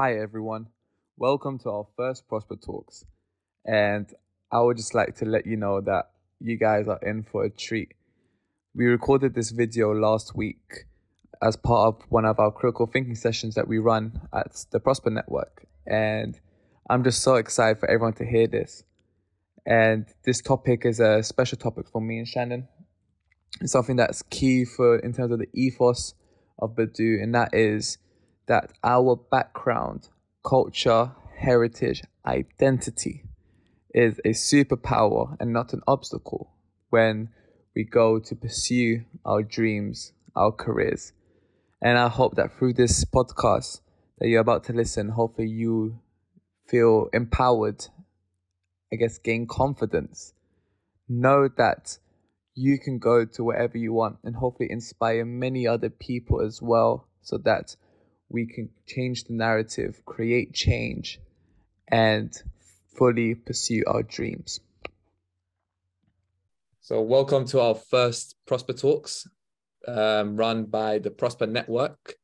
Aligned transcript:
Hi, 0.00 0.16
everyone. 0.16 0.68
Welcome 1.16 1.58
to 1.58 1.70
our 1.70 1.86
first 1.96 2.28
Prosper 2.28 2.54
Talks. 2.54 3.04
And 3.66 4.06
I 4.52 4.60
would 4.60 4.76
just 4.76 4.94
like 4.94 5.16
to 5.16 5.24
let 5.24 5.44
you 5.44 5.56
know 5.56 5.80
that 5.80 6.10
you 6.38 6.56
guys 6.56 6.86
are 6.86 7.00
in 7.02 7.24
for 7.24 7.42
a 7.42 7.50
treat. 7.50 7.94
We 8.76 8.84
recorded 8.84 9.34
this 9.34 9.50
video 9.50 9.92
last 9.92 10.36
week 10.36 10.86
as 11.42 11.56
part 11.56 11.96
of 11.96 12.02
one 12.10 12.26
of 12.26 12.38
our 12.38 12.52
critical 12.52 12.86
thinking 12.86 13.16
sessions 13.16 13.56
that 13.56 13.66
we 13.66 13.78
run 13.78 14.20
at 14.32 14.66
the 14.70 14.78
Prosper 14.78 15.10
Network. 15.10 15.66
And 15.84 16.38
I'm 16.88 17.02
just 17.02 17.20
so 17.20 17.34
excited 17.34 17.80
for 17.80 17.90
everyone 17.90 18.14
to 18.18 18.24
hear 18.24 18.46
this. 18.46 18.84
And 19.66 20.06
this 20.24 20.40
topic 20.40 20.82
is 20.84 21.00
a 21.00 21.24
special 21.24 21.58
topic 21.58 21.88
for 21.88 22.00
me 22.00 22.18
and 22.18 22.28
Shannon. 22.28 22.68
It's 23.60 23.72
something 23.72 23.96
that's 23.96 24.22
key 24.30 24.64
for 24.64 25.00
in 25.00 25.12
terms 25.12 25.32
of 25.32 25.40
the 25.40 25.48
ethos 25.54 26.14
of 26.60 26.76
Badu, 26.76 27.20
and 27.20 27.34
that 27.34 27.52
is 27.52 27.98
that 28.48 28.72
our 28.82 29.14
background, 29.16 30.08
culture, 30.44 31.12
heritage, 31.38 32.02
identity 32.26 33.24
is 33.94 34.18
a 34.24 34.30
superpower 34.30 35.36
and 35.38 35.52
not 35.52 35.72
an 35.72 35.82
obstacle 35.86 36.50
when 36.90 37.28
we 37.76 37.84
go 37.84 38.18
to 38.18 38.34
pursue 38.34 39.04
our 39.24 39.42
dreams, 39.42 40.12
our 40.34 40.50
careers. 40.50 41.12
And 41.80 41.96
I 41.96 42.08
hope 42.08 42.34
that 42.36 42.52
through 42.52 42.74
this 42.74 43.04
podcast 43.04 43.80
that 44.18 44.28
you're 44.28 44.40
about 44.40 44.64
to 44.64 44.72
listen, 44.72 45.10
hopefully 45.10 45.48
you 45.48 46.00
feel 46.66 47.08
empowered, 47.12 47.86
I 48.92 48.96
guess, 48.96 49.18
gain 49.18 49.46
confidence. 49.46 50.34
Know 51.08 51.48
that 51.56 51.98
you 52.54 52.78
can 52.78 52.98
go 52.98 53.24
to 53.24 53.44
wherever 53.44 53.78
you 53.78 53.92
want 53.92 54.18
and 54.24 54.36
hopefully 54.36 54.68
inspire 54.70 55.24
many 55.24 55.66
other 55.66 55.88
people 55.88 56.40
as 56.40 56.60
well 56.60 57.06
so 57.22 57.38
that 57.38 57.76
we 58.28 58.46
can 58.46 58.68
change 58.86 59.24
the 59.24 59.32
narrative, 59.32 60.02
create 60.04 60.52
change, 60.52 61.20
and 61.88 62.30
fully 62.96 63.34
pursue 63.34 63.84
our 63.86 64.02
dreams. 64.02 64.60
So, 66.80 67.00
welcome 67.00 67.46
to 67.46 67.60
our 67.60 67.74
first 67.74 68.36
Prosper 68.46 68.72
Talks 68.72 69.26
um, 69.86 70.36
run 70.36 70.64
by 70.64 70.98
the 70.98 71.10
Prosper 71.10 71.46
Network. 71.46 72.14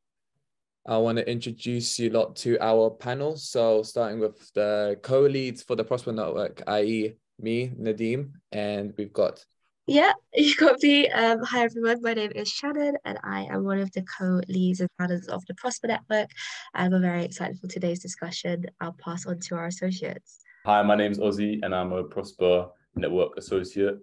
I 0.86 0.98
want 0.98 1.16
to 1.18 1.30
introduce 1.30 1.98
you 1.98 2.10
lot 2.10 2.36
to 2.36 2.58
our 2.60 2.90
panel. 2.90 3.36
So, 3.36 3.82
starting 3.82 4.20
with 4.20 4.52
the 4.54 4.98
co 5.02 5.20
leads 5.20 5.62
for 5.62 5.76
the 5.76 5.84
Prosper 5.84 6.12
Network, 6.12 6.62
i.e., 6.66 7.14
me, 7.40 7.68
Nadim, 7.68 8.32
and 8.52 8.92
we've 8.96 9.12
got 9.12 9.44
yeah, 9.86 10.12
you 10.34 10.56
got 10.56 10.82
me. 10.82 11.08
Um, 11.10 11.42
hi 11.42 11.64
everyone, 11.64 12.00
my 12.02 12.14
name 12.14 12.32
is 12.34 12.48
Shannon 12.48 12.96
and 13.04 13.18
I 13.22 13.44
am 13.44 13.64
one 13.64 13.80
of 13.80 13.92
the 13.92 14.02
co-leads 14.02 14.80
and 14.80 14.88
founders 14.98 15.28
of 15.28 15.44
the 15.46 15.54
Prosper 15.54 15.88
Network. 15.88 16.30
I'm 16.74 17.00
very 17.02 17.24
excited 17.24 17.58
for 17.58 17.66
today's 17.66 18.00
discussion. 18.00 18.66
I'll 18.80 18.96
pass 19.04 19.26
on 19.26 19.40
to 19.40 19.56
our 19.56 19.66
associates. 19.66 20.40
Hi, 20.64 20.82
my 20.82 20.94
name 20.94 21.12
is 21.12 21.18
Ozzy 21.18 21.60
and 21.62 21.74
I'm 21.74 21.92
a 21.92 22.04
Prosper 22.04 22.68
Network 22.96 23.36
associate. 23.36 23.98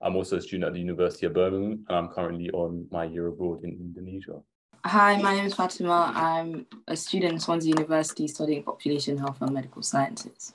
I'm 0.00 0.16
also 0.16 0.36
a 0.36 0.40
student 0.40 0.68
at 0.68 0.72
the 0.72 0.80
University 0.80 1.26
of 1.26 1.34
Birmingham 1.34 1.84
and 1.88 1.98
I'm 1.98 2.08
currently 2.08 2.50
on 2.50 2.86
my 2.90 3.04
year 3.04 3.26
abroad 3.26 3.62
in 3.62 3.72
Indonesia. 3.72 4.40
Hi, 4.86 5.20
my 5.20 5.34
name 5.34 5.46
is 5.46 5.54
Fatima. 5.54 6.12
I'm 6.14 6.66
a 6.88 6.96
student 6.96 7.34
at 7.34 7.42
Swansea 7.42 7.70
University 7.70 8.28
studying 8.28 8.62
population 8.62 9.18
health 9.18 9.38
and 9.42 9.52
medical 9.52 9.82
sciences. 9.82 10.54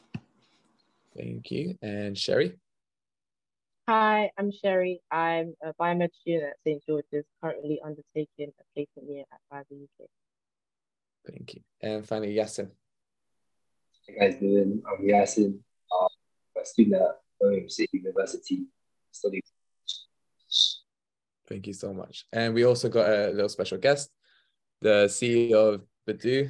Thank 1.16 1.52
you. 1.52 1.78
And 1.82 2.18
Sherry? 2.18 2.54
Hi, 3.94 4.32
I'm 4.38 4.54
Sherry. 4.54 5.02
I'm 5.12 5.54
a 5.62 5.74
biomed 5.74 6.14
student 6.22 6.52
at 6.52 6.56
St. 6.66 6.82
George's, 6.88 7.26
currently 7.44 7.82
undertaking 7.84 8.54
a 8.58 8.64
placement 8.74 9.10
year 9.10 9.26
at 9.34 9.40
Pfizer 9.52 9.84
UK. 9.84 10.08
Thank 11.28 11.56
you. 11.56 11.62
And 11.82 12.08
finally, 12.08 12.34
Yasin. 12.34 12.72
Hey 14.08 14.16
guys 14.18 14.40
doing? 14.40 14.82
I'm 14.88 15.06
Yasin, 15.06 15.60
uh, 15.92 16.08
a 16.62 16.66
student 16.66 17.02
at 17.02 17.20
Birmingham 17.38 17.68
City 17.68 17.90
University, 17.98 18.62
studying. 19.12 19.44
Thank 21.50 21.68
you 21.68 21.74
so 21.74 21.94
much. 21.94 22.24
And 22.32 22.54
we 22.54 22.64
also 22.64 22.88
got 22.88 23.10
a 23.10 23.32
little 23.32 23.50
special 23.50 23.78
guest, 23.78 24.10
the 24.80 25.08
CEO 25.10 25.74
of 25.74 25.82
Badu, 26.08 26.50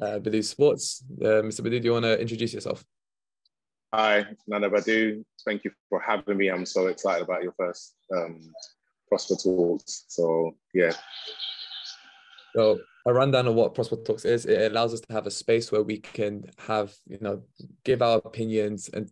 uh, 0.00 0.18
Badu 0.18 0.42
Sports. 0.42 1.04
Uh, 1.20 1.44
Mr. 1.44 1.60
Badu, 1.60 1.82
do 1.82 1.88
you 1.88 1.92
want 1.92 2.06
to 2.06 2.18
introduce 2.18 2.54
yourself? 2.54 2.82
Hi, 3.92 4.24
Nana 4.46 4.70
Badu. 4.70 5.24
Thank 5.44 5.64
you 5.64 5.72
for 5.88 6.00
having 6.00 6.36
me. 6.36 6.48
I'm 6.48 6.64
so 6.64 6.86
excited 6.86 7.24
about 7.24 7.42
your 7.42 7.54
first 7.58 7.96
um, 8.16 8.38
Prosper 9.08 9.34
Talks. 9.34 10.04
So, 10.06 10.52
yeah. 10.72 10.92
So, 12.54 12.78
a 13.04 13.12
rundown 13.12 13.48
of 13.48 13.54
what 13.54 13.74
Prosper 13.74 13.96
Talks 13.96 14.24
is 14.24 14.46
it 14.46 14.70
allows 14.70 14.94
us 14.94 15.00
to 15.00 15.12
have 15.12 15.26
a 15.26 15.30
space 15.30 15.72
where 15.72 15.82
we 15.82 15.98
can 15.98 16.44
have, 16.58 16.94
you 17.04 17.18
know, 17.20 17.42
give 17.82 18.00
our 18.00 18.18
opinions 18.18 18.88
and 18.90 19.10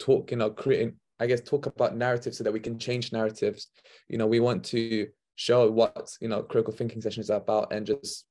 talk, 0.00 0.32
you 0.32 0.38
know, 0.38 0.50
creating, 0.50 0.96
I 1.20 1.28
guess, 1.28 1.40
talk 1.42 1.66
about 1.66 1.96
narratives 1.96 2.38
so 2.38 2.42
that 2.42 2.52
we 2.52 2.58
can 2.58 2.80
change 2.80 3.12
narratives. 3.12 3.68
You 4.08 4.18
know, 4.18 4.26
we 4.26 4.40
want 4.40 4.64
to 4.66 5.06
show 5.36 5.70
what, 5.70 6.16
you 6.20 6.26
know, 6.26 6.42
critical 6.42 6.74
thinking 6.74 7.00
sessions 7.00 7.30
are 7.30 7.38
about 7.38 7.72
and 7.72 7.86
just, 7.86 8.24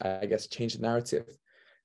I 0.00 0.26
guess, 0.26 0.48
change 0.48 0.74
the 0.74 0.82
narrative. 0.82 1.28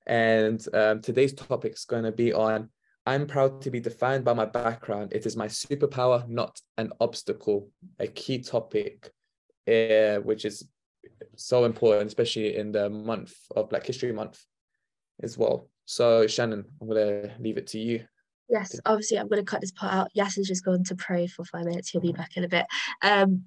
And 0.07 0.65
um, 0.73 1.01
today's 1.01 1.33
topic 1.33 1.73
is 1.73 1.85
going 1.85 2.05
to 2.05 2.11
be 2.11 2.33
on 2.33 2.69
I'm 3.05 3.27
proud 3.27 3.61
to 3.63 3.71
be 3.71 3.79
defined 3.79 4.23
by 4.23 4.33
my 4.33 4.45
background. 4.45 5.11
It 5.13 5.25
is 5.25 5.35
my 5.35 5.47
superpower, 5.47 6.27
not 6.27 6.59
an 6.77 6.91
obstacle. 7.01 7.69
A 7.99 8.07
key 8.07 8.39
topic, 8.39 9.11
uh, 9.67 10.17
which 10.17 10.45
is 10.45 10.67
so 11.35 11.65
important, 11.65 12.07
especially 12.07 12.55
in 12.55 12.71
the 12.71 12.89
month 12.89 13.33
of 13.55 13.69
Black 13.69 13.85
History 13.85 14.13
Month 14.13 14.41
as 15.21 15.37
well. 15.37 15.69
So, 15.85 16.27
Shannon, 16.27 16.63
I'm 16.81 16.87
going 16.87 17.05
to 17.05 17.31
leave 17.39 17.57
it 17.57 17.67
to 17.67 17.79
you. 17.79 18.05
Yes, 18.49 18.79
obviously, 18.85 19.17
I'm 19.17 19.27
going 19.27 19.43
to 19.43 19.49
cut 19.49 19.61
this 19.61 19.71
part 19.71 19.93
out. 19.93 20.09
Yas 20.13 20.37
is 20.37 20.47
just 20.47 20.63
going 20.63 20.83
to 20.85 20.95
pray 20.95 21.27
for 21.27 21.43
five 21.43 21.65
minutes. 21.65 21.89
He'll 21.89 22.01
be 22.01 22.11
back 22.11 22.37
in 22.37 22.43
a 22.43 22.49
bit. 22.49 22.65
Um, 23.01 23.43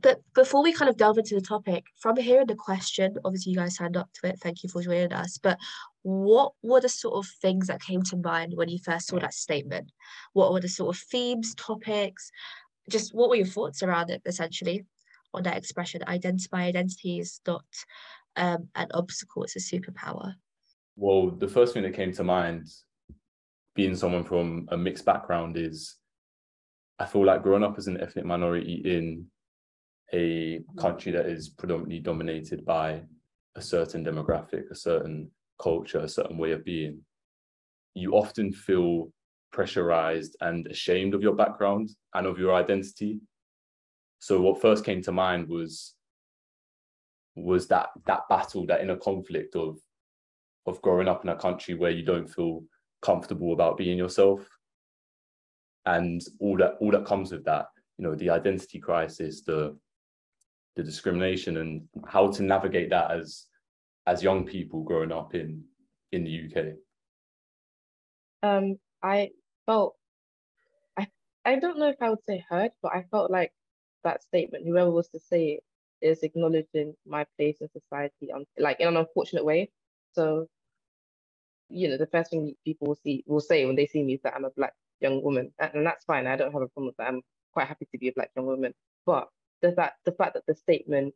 but 0.00 0.20
before 0.34 0.62
we 0.62 0.72
kind 0.72 0.88
of 0.88 0.96
delve 0.96 1.18
into 1.18 1.34
the 1.34 1.40
topic, 1.40 1.86
from 1.98 2.16
hearing 2.16 2.46
the 2.46 2.54
question, 2.54 3.16
obviously 3.24 3.52
you 3.52 3.58
guys 3.58 3.76
signed 3.76 3.96
up 3.96 4.08
to 4.14 4.28
it. 4.28 4.38
Thank 4.38 4.62
you 4.62 4.68
for 4.68 4.82
joining 4.82 5.12
us. 5.12 5.38
But 5.38 5.58
what 6.02 6.52
were 6.62 6.80
the 6.80 6.88
sort 6.88 7.14
of 7.14 7.30
things 7.42 7.66
that 7.66 7.82
came 7.82 8.02
to 8.04 8.16
mind 8.16 8.52
when 8.54 8.68
you 8.68 8.78
first 8.78 9.08
saw 9.08 9.18
that 9.18 9.34
statement? 9.34 9.90
What 10.32 10.52
were 10.52 10.60
the 10.60 10.68
sort 10.68 10.94
of 10.94 11.02
themes, 11.02 11.54
topics? 11.56 12.30
Just 12.88 13.14
what 13.14 13.30
were 13.30 13.36
your 13.36 13.46
thoughts 13.46 13.82
around 13.82 14.10
it 14.10 14.22
essentially 14.24 14.84
on 15.34 15.42
that 15.42 15.56
expression? 15.56 16.02
Identify 16.06 16.62
identity 16.62 17.18
is 17.18 17.40
not 17.46 17.64
um, 18.36 18.68
an 18.76 18.88
obstacle, 18.94 19.42
it's 19.42 19.56
a 19.56 19.58
superpower. 19.58 20.34
Well, 20.96 21.30
the 21.30 21.48
first 21.48 21.74
thing 21.74 21.82
that 21.82 21.94
came 21.94 22.12
to 22.12 22.24
mind, 22.24 22.68
being 23.74 23.96
someone 23.96 24.24
from 24.24 24.68
a 24.70 24.76
mixed 24.76 25.04
background, 25.04 25.56
is 25.56 25.96
I 26.98 27.06
feel 27.06 27.24
like 27.24 27.42
growing 27.42 27.64
up 27.64 27.76
as 27.76 27.88
an 27.88 28.00
ethnic 28.00 28.24
minority 28.24 28.82
in 28.84 29.26
a 30.12 30.60
country 30.76 31.12
that 31.12 31.26
is 31.26 31.48
predominantly 31.48 32.00
dominated 32.00 32.64
by 32.64 33.02
a 33.56 33.62
certain 33.62 34.04
demographic, 34.04 34.70
a 34.70 34.74
certain 34.74 35.30
culture, 35.60 36.00
a 36.00 36.08
certain 36.08 36.38
way 36.38 36.52
of 36.52 36.64
being, 36.64 37.00
you 37.94 38.12
often 38.12 38.52
feel 38.52 39.12
pressurized 39.52 40.36
and 40.40 40.66
ashamed 40.68 41.14
of 41.14 41.22
your 41.22 41.34
background 41.34 41.90
and 42.14 42.26
of 42.26 42.38
your 42.38 42.54
identity. 42.54 43.20
So 44.20 44.40
what 44.40 44.60
first 44.60 44.84
came 44.84 45.02
to 45.02 45.12
mind 45.12 45.48
was 45.48 45.94
was 47.36 47.68
that 47.68 47.90
that 48.06 48.28
battle, 48.28 48.66
that 48.66 48.82
inner 48.82 48.96
conflict 48.96 49.56
of 49.56 49.78
of 50.66 50.82
growing 50.82 51.08
up 51.08 51.24
in 51.24 51.30
a 51.30 51.36
country 51.36 51.74
where 51.74 51.90
you 51.90 52.04
don't 52.04 52.28
feel 52.28 52.62
comfortable 53.02 53.52
about 53.52 53.78
being 53.78 53.96
yourself 53.96 54.46
and 55.86 56.20
all 56.38 56.56
that 56.58 56.76
all 56.80 56.90
that 56.90 57.06
comes 57.06 57.32
with 57.32 57.44
that 57.44 57.66
you 57.96 58.04
know 58.04 58.14
the 58.14 58.28
identity 58.28 58.78
crisis 58.78 59.40
the 59.42 59.74
the 60.80 60.86
discrimination 60.86 61.58
and 61.58 61.82
how 62.06 62.30
to 62.30 62.42
navigate 62.42 62.88
that 62.90 63.10
as 63.10 63.46
as 64.06 64.22
young 64.22 64.46
people 64.46 64.82
growing 64.82 65.12
up 65.12 65.34
in 65.34 65.62
in 66.12 66.24
the 66.24 66.44
UK? 66.46 66.74
Um, 68.42 68.76
I 69.02 69.30
felt 69.66 69.96
I 70.98 71.06
I 71.44 71.56
don't 71.56 71.78
know 71.78 71.90
if 71.90 72.00
I 72.00 72.08
would 72.08 72.24
say 72.24 72.44
hurt, 72.48 72.72
but 72.82 72.92
I 72.94 73.04
felt 73.10 73.30
like 73.30 73.52
that 74.04 74.22
statement, 74.22 74.66
whoever 74.66 74.90
was 74.90 75.08
to 75.08 75.20
say 75.20 75.60
it, 75.60 75.64
is 76.00 76.22
acknowledging 76.22 76.94
my 77.06 77.26
place 77.36 77.58
in 77.60 77.68
society, 77.68 78.32
um, 78.32 78.44
like 78.58 78.80
in 78.80 78.88
an 78.88 78.96
unfortunate 78.96 79.44
way. 79.44 79.70
So, 80.12 80.46
you 81.68 81.88
know, 81.88 81.98
the 81.98 82.06
first 82.06 82.30
thing 82.30 82.54
people 82.64 82.88
will 82.88 83.00
see 83.04 83.22
will 83.26 83.40
say 83.40 83.66
when 83.66 83.76
they 83.76 83.86
see 83.86 84.02
me 84.02 84.14
is 84.14 84.22
that 84.22 84.34
I'm 84.34 84.46
a 84.46 84.50
black 84.50 84.72
young 85.00 85.22
woman, 85.22 85.52
and 85.58 85.86
that's 85.86 86.06
fine. 86.06 86.26
I 86.26 86.36
don't 86.36 86.52
have 86.52 86.62
a 86.62 86.68
problem 86.68 86.86
with 86.86 86.96
that. 86.96 87.08
I'm 87.08 87.20
quite 87.52 87.68
happy 87.68 87.86
to 87.92 87.98
be 87.98 88.08
a 88.08 88.12
black 88.12 88.30
young 88.34 88.46
woman, 88.46 88.72
but 89.04 89.28
the 89.62 89.72
fact 89.72 89.98
the 90.04 90.12
fact 90.12 90.34
that 90.34 90.46
the 90.46 90.54
statement 90.54 91.14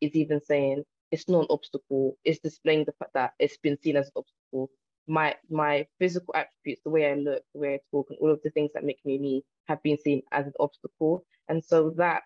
is 0.00 0.14
even 0.14 0.40
saying 0.40 0.84
it's 1.12 1.28
not 1.28 1.42
an 1.42 1.46
obstacle, 1.50 2.16
it's 2.24 2.40
displaying 2.40 2.84
the 2.84 2.92
fact 2.92 3.12
that 3.14 3.32
it's 3.38 3.56
been 3.58 3.78
seen 3.82 3.96
as 3.96 4.06
an 4.08 4.12
obstacle. 4.16 4.70
My 5.08 5.36
my 5.50 5.86
physical 5.98 6.34
attributes, 6.34 6.82
the 6.84 6.90
way 6.90 7.10
I 7.10 7.14
look, 7.14 7.42
the 7.54 7.60
way 7.60 7.74
I 7.74 7.80
talk, 7.90 8.08
and 8.10 8.18
all 8.20 8.32
of 8.32 8.40
the 8.42 8.50
things 8.50 8.72
that 8.74 8.84
make 8.84 9.00
me 9.04 9.18
me 9.18 9.44
have 9.68 9.82
been 9.82 9.98
seen 9.98 10.22
as 10.32 10.46
an 10.46 10.52
obstacle. 10.60 11.24
And 11.48 11.64
so 11.64 11.90
that 11.96 12.22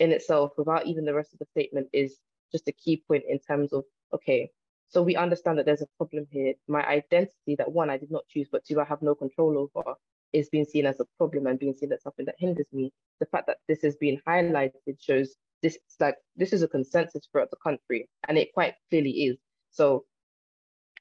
in 0.00 0.12
itself, 0.12 0.52
without 0.58 0.86
even 0.86 1.04
the 1.04 1.14
rest 1.14 1.32
of 1.32 1.38
the 1.38 1.46
statement, 1.46 1.88
is 1.92 2.18
just 2.52 2.68
a 2.68 2.72
key 2.72 3.02
point 3.08 3.24
in 3.28 3.38
terms 3.38 3.72
of 3.72 3.84
okay, 4.12 4.50
So 4.88 5.02
we 5.02 5.16
understand 5.16 5.58
that 5.58 5.66
there's 5.66 5.82
a 5.82 5.88
problem 5.98 6.26
here. 6.30 6.54
My 6.68 6.84
identity, 6.86 7.56
that 7.58 7.72
one 7.72 7.90
I 7.90 7.96
did 7.98 8.10
not 8.10 8.28
choose, 8.28 8.48
but 8.50 8.64
two 8.64 8.80
I 8.80 8.84
have 8.84 9.02
no 9.02 9.14
control 9.14 9.58
over, 9.58 9.94
is 10.34 10.48
being 10.50 10.64
seen 10.64 10.84
as 10.84 11.00
a 11.00 11.06
problem 11.16 11.46
and 11.46 11.58
being 11.58 11.74
seen 11.74 11.92
as 11.92 12.02
something 12.02 12.26
that 12.26 12.34
hinders 12.38 12.66
me. 12.72 12.92
The 13.20 13.26
fact 13.26 13.46
that 13.46 13.58
this 13.68 13.84
is 13.84 13.96
being 13.96 14.20
highlighted 14.26 15.00
shows 15.00 15.36
this 15.62 15.78
like 15.98 16.16
this 16.36 16.52
is 16.52 16.62
a 16.62 16.68
consensus 16.68 17.26
throughout 17.30 17.50
the 17.50 17.56
country, 17.56 18.08
and 18.28 18.36
it 18.36 18.52
quite 18.52 18.74
clearly 18.90 19.10
is. 19.10 19.38
So, 19.70 20.04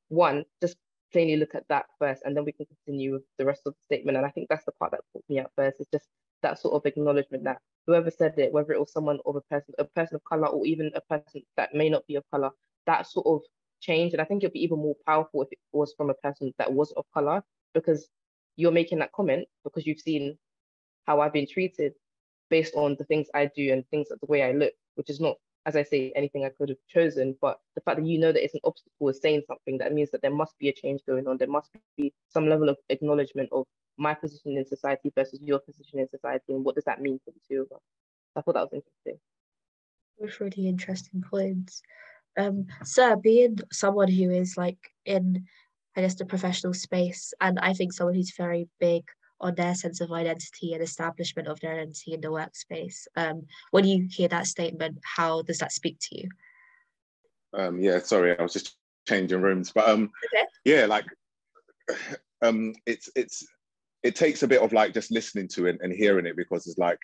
one, 0.07 0.45
just 0.62 0.77
plainly 1.12 1.35
look 1.35 1.53
at 1.53 1.68
that 1.68 1.88
first, 2.00 2.21
and 2.24 2.35
then 2.35 2.45
we 2.45 2.53
can 2.53 2.65
continue 2.65 3.13
with 3.13 3.24
the 3.38 3.45
rest 3.45 3.63
of 3.65 3.74
the 3.74 3.80
statement. 3.83 4.18
And 4.18 4.25
I 4.25 4.30
think 4.30 4.47
that's 4.50 4.65
the 4.65 4.71
part 4.74 4.91
that 4.91 5.01
put 5.13 5.24
me 5.27 5.39
out 5.39 5.51
first. 5.56 5.81
Is 5.81 5.88
just 5.91 6.07
that 6.44 6.59
sort 6.59 6.75
of 6.75 6.86
acknowledgement 6.86 7.44
that 7.44 7.59
whoever 7.88 8.09
said 8.09 8.38
it, 8.38 8.53
whether 8.53 8.71
it 8.71 8.79
was 8.79 8.91
someone 8.91 9.19
of 9.25 9.36
a 9.36 9.41
person, 9.41 9.74
a 9.79 9.83
person 9.83 10.15
of 10.15 10.24
color, 10.24 10.47
or 10.47 10.65
even 10.65 10.91
a 10.95 11.01
person 11.01 11.41
that 11.57 11.74
may 11.74 11.89
not 11.89 12.07
be 12.07 12.15
of 12.15 12.24
color, 12.31 12.51
that 12.86 13.07
sort 13.07 13.27
of 13.27 13.41
change. 13.81 14.13
And 14.13 14.21
I 14.21 14.25
think 14.25 14.44
it'd 14.44 14.53
be 14.53 14.63
even 14.63 14.77
more 14.77 14.95
powerful 15.06 15.41
if 15.41 15.51
it 15.51 15.59
was 15.74 15.94
from 15.97 16.09
a 16.09 16.13
person 16.15 16.53
that 16.57 16.71
was 16.71 16.94
of 16.94 17.06
color, 17.13 17.44
because 17.74 18.07
you're 18.55 18.71
making 18.71 19.00
that 19.00 19.11
comment 19.11 19.47
because 19.63 19.85
you've 19.85 20.00
seen 20.00 20.38
how 21.05 21.21
I've 21.21 21.33
been 21.33 21.47
treated 21.47 21.94
based 22.50 22.75
on 22.75 22.95
the 22.97 23.05
things 23.05 23.27
I 23.33 23.50
do 23.55 23.73
and 23.73 23.88
things 23.89 24.09
the 24.09 24.17
way 24.27 24.44
I 24.44 24.51
look, 24.51 24.73
which 24.95 25.09
is 25.09 25.19
not, 25.19 25.38
as 25.65 25.75
I 25.75 25.83
say, 25.83 26.13
anything 26.15 26.45
I 26.45 26.50
could 26.50 26.69
have 26.69 26.77
chosen. 26.88 27.35
But 27.41 27.59
the 27.75 27.81
fact 27.81 27.97
that 27.97 28.05
you 28.05 28.19
know 28.19 28.31
that 28.31 28.44
it's 28.44 28.53
an 28.53 28.61
obstacle 28.63 29.09
is 29.09 29.21
saying 29.21 29.44
something 29.47 29.77
that 29.79 29.94
means 29.94 30.11
that 30.11 30.21
there 30.21 30.31
must 30.33 30.57
be 30.59 30.69
a 30.69 30.73
change 30.73 31.01
going 31.07 31.27
on. 31.27 31.38
There 31.38 31.47
must 31.47 31.71
be 31.97 32.13
some 32.29 32.47
level 32.47 32.69
of 32.69 32.77
acknowledgement 32.89 33.50
of 33.51 33.65
my 33.97 34.13
position 34.13 34.57
in 34.57 34.65
society 34.65 35.11
versus 35.15 35.39
your 35.41 35.59
position 35.59 36.00
in 36.00 36.09
society, 36.09 36.53
and 36.53 36.63
what 36.63 36.75
does 36.75 36.85
that 36.85 37.01
mean 37.01 37.19
for 37.23 37.31
the 37.31 37.39
two 37.47 37.61
of 37.61 37.75
us? 37.75 37.81
I 38.35 38.41
thought 38.41 38.55
that 38.55 38.71
was 38.71 38.73
interesting. 38.73 39.19
Those 40.19 40.39
really 40.39 40.67
interesting 40.67 41.21
points. 41.21 41.81
Um, 42.38 42.65
sir, 42.83 43.15
being 43.15 43.59
someone 43.71 44.07
who 44.07 44.31
is 44.31 44.57
like 44.57 44.91
in 45.05 45.45
I 45.95 46.01
guess, 46.01 46.16
the 46.16 46.25
professional 46.25 46.74
space. 46.74 47.34
And 47.42 47.60
I 47.60 47.74
think 47.74 47.94
someone 47.94 48.16
who's 48.16 48.36
very 48.36 48.68
big 48.80 49.04
on 49.40 49.56
their 49.56 49.75
sense 49.75 50.00
of 50.01 50.12
identity 50.12 50.74
and 50.74 50.81
establishment 50.81 51.48
of 51.48 51.60
their 51.60 51.74
identity 51.74 52.13
in 52.13 52.22
the 52.22 52.30
workspace. 52.30 53.07
Um, 53.16 53.44
when 53.72 53.86
you 53.86 54.07
hear 54.10 54.30
that 54.30 54.48
statement, 54.48 55.00
how 55.04 55.42
does 55.42 55.57
that 55.60 55.72
speak 55.72 55.98
to 56.01 56.22
you? 56.22 56.30
Um, 57.54 57.80
yeah, 57.80 58.00
sorry, 58.00 58.38
I 58.38 58.42
was 58.42 58.54
just 58.54 58.75
changing 59.07 59.42
rooms, 59.42 59.72
but 59.72 59.88
um, 59.88 60.10
okay. 60.34 60.45
yeah, 60.66 60.86
like 60.86 61.06
um, 62.42 62.74
it's 62.86 63.10
it's 63.16 63.46
it 64.01 64.16
takes 64.16 64.44
a 64.44 64.48
bit 64.48 64.62
of 64.62 64.74
like 64.74 64.94
just 64.94 65.12
listening 65.12 65.48
to 65.50 65.66
it 65.68 65.78
and 65.81 65.94
hearing 65.94 66.25
it 66.25 66.36
because 66.36 66.68
it's 66.68 66.78
like, 66.78 67.00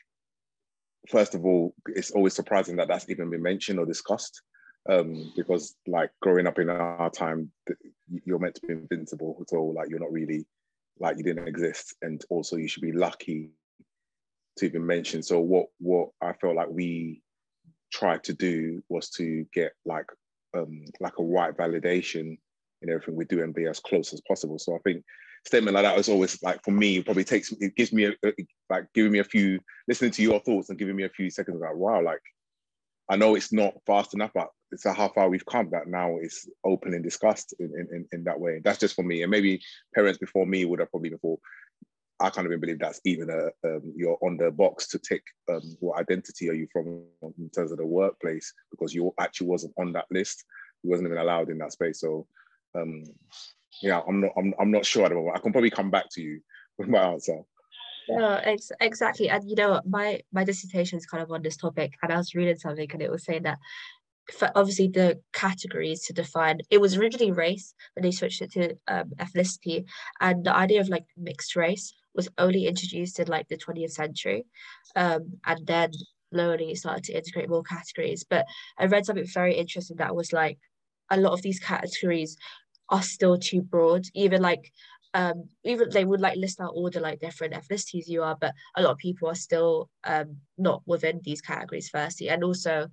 first 1.09 1.35
of 1.35 1.45
all, 1.45 1.73
it's 1.87 2.11
always 2.11 2.33
surprising 2.33 2.77
that 2.77 2.87
that's 2.87 3.09
even 3.09 3.29
been 3.29 3.41
mentioned 3.41 3.79
or 3.79 3.85
discussed 3.85 4.41
um, 4.89 5.31
because 5.35 5.75
like 5.87 6.11
growing 6.21 6.47
up 6.47 6.59
in 6.59 6.69
our 6.69 7.09
time, 7.09 7.51
you're 8.25 8.39
meant 8.39 8.55
to 8.55 8.67
be 8.67 8.73
invincible 8.73 9.37
at 9.41 9.55
all. 9.55 9.73
Like 9.73 9.89
you're 9.89 9.99
not 9.99 10.11
really, 10.11 10.45
like 10.99 11.17
you 11.17 11.23
didn't 11.23 11.47
exist, 11.47 11.95
and 12.01 12.23
also 12.29 12.55
you 12.57 12.67
should 12.67 12.83
be 12.83 12.91
lucky 12.91 13.51
to 14.57 14.65
even 14.65 14.85
mention. 14.85 15.23
So 15.23 15.39
what 15.39 15.67
what 15.79 16.09
I 16.21 16.33
felt 16.33 16.55
like 16.55 16.69
we 16.69 17.21
tried 17.91 18.23
to 18.25 18.33
do 18.33 18.83
was 18.89 19.09
to 19.11 19.45
get 19.53 19.73
like 19.85 20.05
um, 20.55 20.83
like 20.99 21.17
a 21.17 21.23
white 21.23 21.57
validation 21.57 22.37
in 22.81 22.89
everything 22.89 23.15
we 23.15 23.25
do 23.25 23.43
and 23.43 23.53
be 23.53 23.67
as 23.67 23.79
close 23.79 24.13
as 24.13 24.21
possible. 24.27 24.57
So 24.59 24.75
I 24.75 24.79
think 24.79 25.03
statement 25.45 25.75
like 25.75 25.83
that 25.83 25.95
was 25.95 26.09
always 26.09 26.41
like 26.43 26.61
for 26.63 26.71
me 26.71 26.97
it 26.97 27.05
probably 27.05 27.23
takes 27.23 27.51
it 27.53 27.73
gives 27.75 27.93
me 27.93 28.05
a, 28.05 28.13
like 28.69 28.85
giving 28.93 29.11
me 29.11 29.19
a 29.19 29.23
few 29.23 29.57
listening 29.87 30.11
to 30.11 30.21
your 30.21 30.39
thoughts 30.41 30.69
and 30.69 30.77
giving 30.77 30.97
me 30.97 31.03
a 31.03 31.09
few 31.09 31.29
seconds 31.29 31.61
like 31.61 31.75
wow 31.75 32.01
like 32.03 32.19
I 33.09 33.15
know 33.15 33.35
it's 33.35 33.51
not 33.51 33.73
fast 33.87 34.13
enough, 34.13 34.31
but 34.33 34.49
it's 34.71 34.85
how 34.85 35.09
far 35.09 35.29
we've 35.29 35.45
come 35.45 35.69
that 35.71 35.87
now 35.87 36.17
it's 36.17 36.47
open 36.63 36.93
and 36.93 37.03
discussed 37.03 37.53
in, 37.59 37.71
in, 37.91 38.05
in 38.11 38.23
that 38.23 38.39
way. 38.39 38.61
That's 38.63 38.79
just 38.79 38.95
for 38.95 39.03
me. 39.03 39.23
And 39.23 39.31
maybe 39.31 39.61
parents 39.95 40.19
before 40.19 40.45
me 40.45 40.65
would 40.65 40.79
have 40.79 40.91
probably 40.91 41.09
before. 41.09 41.39
I 42.21 42.29
can't 42.29 42.45
even 42.45 42.59
believe 42.59 42.79
that's 42.79 42.99
even 43.05 43.29
a 43.29 43.45
um, 43.67 43.93
you're 43.95 44.17
on 44.21 44.35
the 44.35 44.51
box 44.51 44.87
to 44.89 44.99
tick 44.99 45.23
um, 45.49 45.61
what 45.79 45.99
identity 45.99 46.49
are 46.49 46.53
you 46.53 46.67
from 46.71 47.03
in 47.37 47.49
terms 47.55 47.71
of 47.71 47.77
the 47.77 47.85
workplace 47.85 48.53
because 48.71 48.93
you 48.93 49.13
actually 49.19 49.47
wasn't 49.47 49.73
on 49.79 49.93
that 49.93 50.05
list. 50.11 50.43
You 50.83 50.89
wasn't 50.89 51.07
even 51.07 51.17
allowed 51.17 51.49
in 51.49 51.57
that 51.59 51.71
space. 51.71 52.01
So 52.01 52.27
um, 52.75 53.05
yeah, 53.81 54.01
I'm 54.05 54.19
not 54.21 54.31
I'm, 54.37 54.53
I'm 54.59 54.71
not 54.71 54.85
sure 54.85 55.05
at 55.05 55.09
the 55.09 55.15
moment. 55.15 55.37
I 55.37 55.39
can 55.39 55.53
probably 55.53 55.69
come 55.69 55.91
back 55.91 56.09
to 56.11 56.21
you 56.21 56.41
with 56.77 56.89
my 56.89 56.99
answer. 56.99 57.39
Yeah, 58.09 58.41
ex- 58.43 58.71
exactly. 58.81 59.29
And 59.29 59.47
you 59.49 59.55
know, 59.55 59.81
my 59.87 60.19
my 60.33 60.43
dissertation 60.43 60.97
is 60.97 61.05
kind 61.05 61.23
of 61.23 61.31
on 61.31 61.41
this 61.41 61.57
topic, 61.57 61.93
and 62.01 62.11
I 62.11 62.17
was 62.17 62.33
reading 62.35 62.57
something, 62.57 62.89
and 62.91 63.01
it 63.01 63.11
was 63.11 63.23
saying 63.23 63.43
that 63.43 63.59
for 64.37 64.51
obviously 64.55 64.87
the 64.87 65.19
categories 65.33 66.05
to 66.05 66.13
define 66.13 66.59
it 66.69 66.79
was 66.79 66.97
originally 66.97 67.31
race, 67.31 67.73
but 67.95 68.03
they 68.03 68.11
switched 68.11 68.41
it 68.41 68.51
to 68.53 68.75
um, 68.87 69.11
ethnicity, 69.19 69.85
and 70.21 70.43
the 70.45 70.55
idea 70.55 70.81
of 70.81 70.89
like 70.89 71.05
mixed 71.17 71.55
race 71.55 71.93
was 72.15 72.29
only 72.37 72.67
introduced 72.67 73.19
in 73.19 73.27
like 73.27 73.47
the 73.47 73.57
20th 73.57 73.91
century, 73.91 74.45
um, 74.95 75.33
and 75.45 75.65
then 75.65 75.91
slowly 76.33 76.75
started 76.75 77.03
to 77.05 77.13
integrate 77.13 77.49
more 77.49 77.63
categories. 77.63 78.23
But 78.29 78.45
I 78.77 78.85
read 78.85 79.05
something 79.05 79.25
very 79.33 79.55
interesting 79.55 79.97
that 79.97 80.15
was 80.15 80.33
like 80.33 80.57
a 81.09 81.17
lot 81.17 81.33
of 81.33 81.41
these 81.41 81.59
categories 81.59 82.37
are 82.89 83.01
still 83.03 83.37
too 83.37 83.61
broad. 83.61 84.05
Even 84.13 84.41
like 84.41 84.71
um 85.15 85.45
even 85.63 85.89
they 85.89 86.05
would 86.05 86.21
like 86.21 86.37
list 86.37 86.59
out 86.61 86.73
all 86.73 86.89
the 86.89 86.99
like 86.99 87.19
different 87.19 87.53
ethnicities 87.53 88.07
you 88.07 88.21
are 88.21 88.37
but 88.39 88.53
a 88.75 88.81
lot 88.81 88.91
of 88.91 88.97
people 88.97 89.27
are 89.27 89.35
still 89.35 89.89
um 90.03 90.37
not 90.57 90.83
within 90.85 91.19
these 91.23 91.41
categories 91.41 91.89
firstly 91.89 92.29
and 92.29 92.43
also 92.43 92.87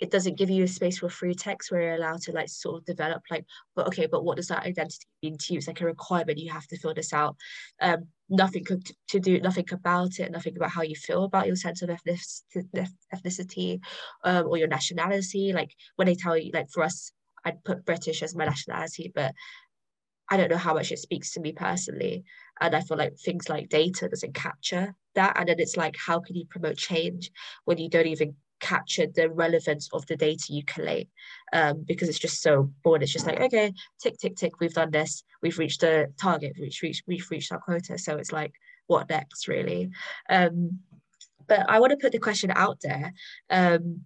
it 0.00 0.10
doesn't 0.10 0.38
give 0.38 0.48
you 0.48 0.64
a 0.64 0.68
space 0.68 0.98
for 0.98 1.08
free 1.10 1.34
text 1.34 1.70
where 1.70 1.82
you're 1.82 1.94
allowed 1.94 2.20
to 2.22 2.32
like 2.32 2.48
sort 2.48 2.78
of 2.78 2.84
develop 2.86 3.22
like 3.30 3.44
but 3.76 3.86
okay 3.86 4.06
but 4.10 4.24
what 4.24 4.36
does 4.36 4.48
that 4.48 4.64
identity 4.64 5.06
mean 5.22 5.36
to 5.38 5.52
you 5.52 5.58
it's 5.58 5.68
like 5.68 5.80
a 5.80 5.84
requirement 5.84 6.38
you 6.38 6.50
have 6.50 6.66
to 6.66 6.78
fill 6.78 6.94
this 6.94 7.12
out 7.12 7.36
um 7.80 8.06
nothing 8.28 8.64
to 9.08 9.20
do 9.20 9.40
nothing 9.40 9.66
about 9.72 10.18
it 10.18 10.32
nothing 10.32 10.56
about 10.56 10.70
how 10.70 10.82
you 10.82 10.94
feel 10.94 11.24
about 11.24 11.46
your 11.46 11.56
sense 11.56 11.82
of 11.82 11.90
ethnicity 13.14 13.80
um, 14.24 14.46
or 14.46 14.56
your 14.56 14.68
nationality 14.68 15.52
like 15.52 15.74
when 15.96 16.06
they 16.06 16.14
tell 16.14 16.36
you 16.36 16.50
like 16.52 16.70
for 16.70 16.82
us 16.82 17.12
I'd 17.44 17.62
put 17.64 17.84
British 17.86 18.22
as 18.22 18.34
my 18.34 18.44
nationality 18.44 19.12
but 19.14 19.32
I 20.30 20.36
don't 20.36 20.50
know 20.50 20.56
how 20.56 20.74
much 20.74 20.92
it 20.92 21.00
speaks 21.00 21.32
to 21.32 21.40
me 21.40 21.50
personally. 21.52 22.22
And 22.60 22.76
I 22.76 22.82
feel 22.82 22.96
like 22.96 23.18
things 23.18 23.48
like 23.48 23.68
data 23.68 24.08
doesn't 24.08 24.34
capture 24.34 24.94
that. 25.16 25.36
And 25.36 25.48
then 25.48 25.58
it's 25.58 25.76
like, 25.76 25.96
how 25.96 26.20
can 26.20 26.36
you 26.36 26.44
promote 26.46 26.76
change 26.76 27.32
when 27.64 27.78
you 27.78 27.88
don't 27.90 28.06
even 28.06 28.36
capture 28.60 29.06
the 29.06 29.30
relevance 29.30 29.88
of 29.92 30.06
the 30.06 30.16
data 30.16 30.44
you 30.50 30.64
collate? 30.64 31.08
Um, 31.52 31.84
because 31.86 32.08
it's 32.08 32.18
just 32.18 32.42
so 32.42 32.72
bored. 32.84 33.02
It's 33.02 33.12
just 33.12 33.26
like, 33.26 33.40
okay, 33.40 33.72
tick, 34.00 34.18
tick, 34.18 34.36
tick, 34.36 34.60
we've 34.60 34.74
done 34.74 34.90
this. 34.90 35.24
We've 35.42 35.58
reached 35.58 35.80
the 35.80 36.12
target, 36.20 36.52
we've 36.58 36.78
reached, 36.82 37.04
we've 37.06 37.30
reached 37.30 37.52
our 37.52 37.60
quota. 37.60 37.98
So 37.98 38.16
it's 38.16 38.32
like, 38.32 38.52
what 38.86 39.08
next, 39.08 39.48
really? 39.48 39.90
Um, 40.28 40.80
but 41.46 41.68
I 41.68 41.80
want 41.80 41.90
to 41.90 41.96
put 41.96 42.12
the 42.12 42.18
question 42.18 42.52
out 42.54 42.78
there. 42.82 43.12
Um, 43.48 44.02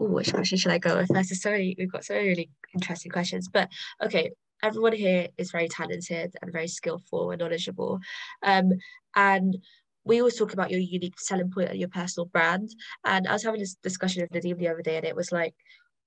Ooh, 0.00 0.12
which 0.12 0.32
question 0.32 0.58
should 0.58 0.72
I 0.72 0.78
go 0.78 0.96
with 0.96 1.08
first? 1.08 1.34
So 1.36 1.50
many, 1.50 1.74
we've 1.78 1.92
got 1.92 2.04
so 2.04 2.14
many 2.14 2.28
really 2.28 2.50
interesting 2.74 3.10
questions. 3.10 3.48
But 3.48 3.68
okay, 4.02 4.30
everyone 4.62 4.92
here 4.92 5.28
is 5.36 5.50
very 5.50 5.68
talented 5.68 6.34
and 6.40 6.52
very 6.52 6.68
skillful 6.68 7.30
and 7.30 7.40
knowledgeable. 7.40 8.00
Um, 8.42 8.72
and 9.14 9.56
we 10.08 10.20
always 10.20 10.36
talk 10.36 10.54
about 10.54 10.70
your 10.70 10.80
unique 10.80 11.20
selling 11.20 11.50
point 11.50 11.68
and 11.68 11.78
your 11.78 11.90
personal 11.90 12.26
brand. 12.26 12.70
And 13.04 13.28
I 13.28 13.34
was 13.34 13.44
having 13.44 13.60
this 13.60 13.76
discussion 13.76 14.22
with 14.22 14.42
Nadim 14.42 14.58
the 14.58 14.68
other 14.68 14.82
day, 14.82 14.96
and 14.96 15.04
it 15.04 15.14
was 15.14 15.30
like, 15.30 15.54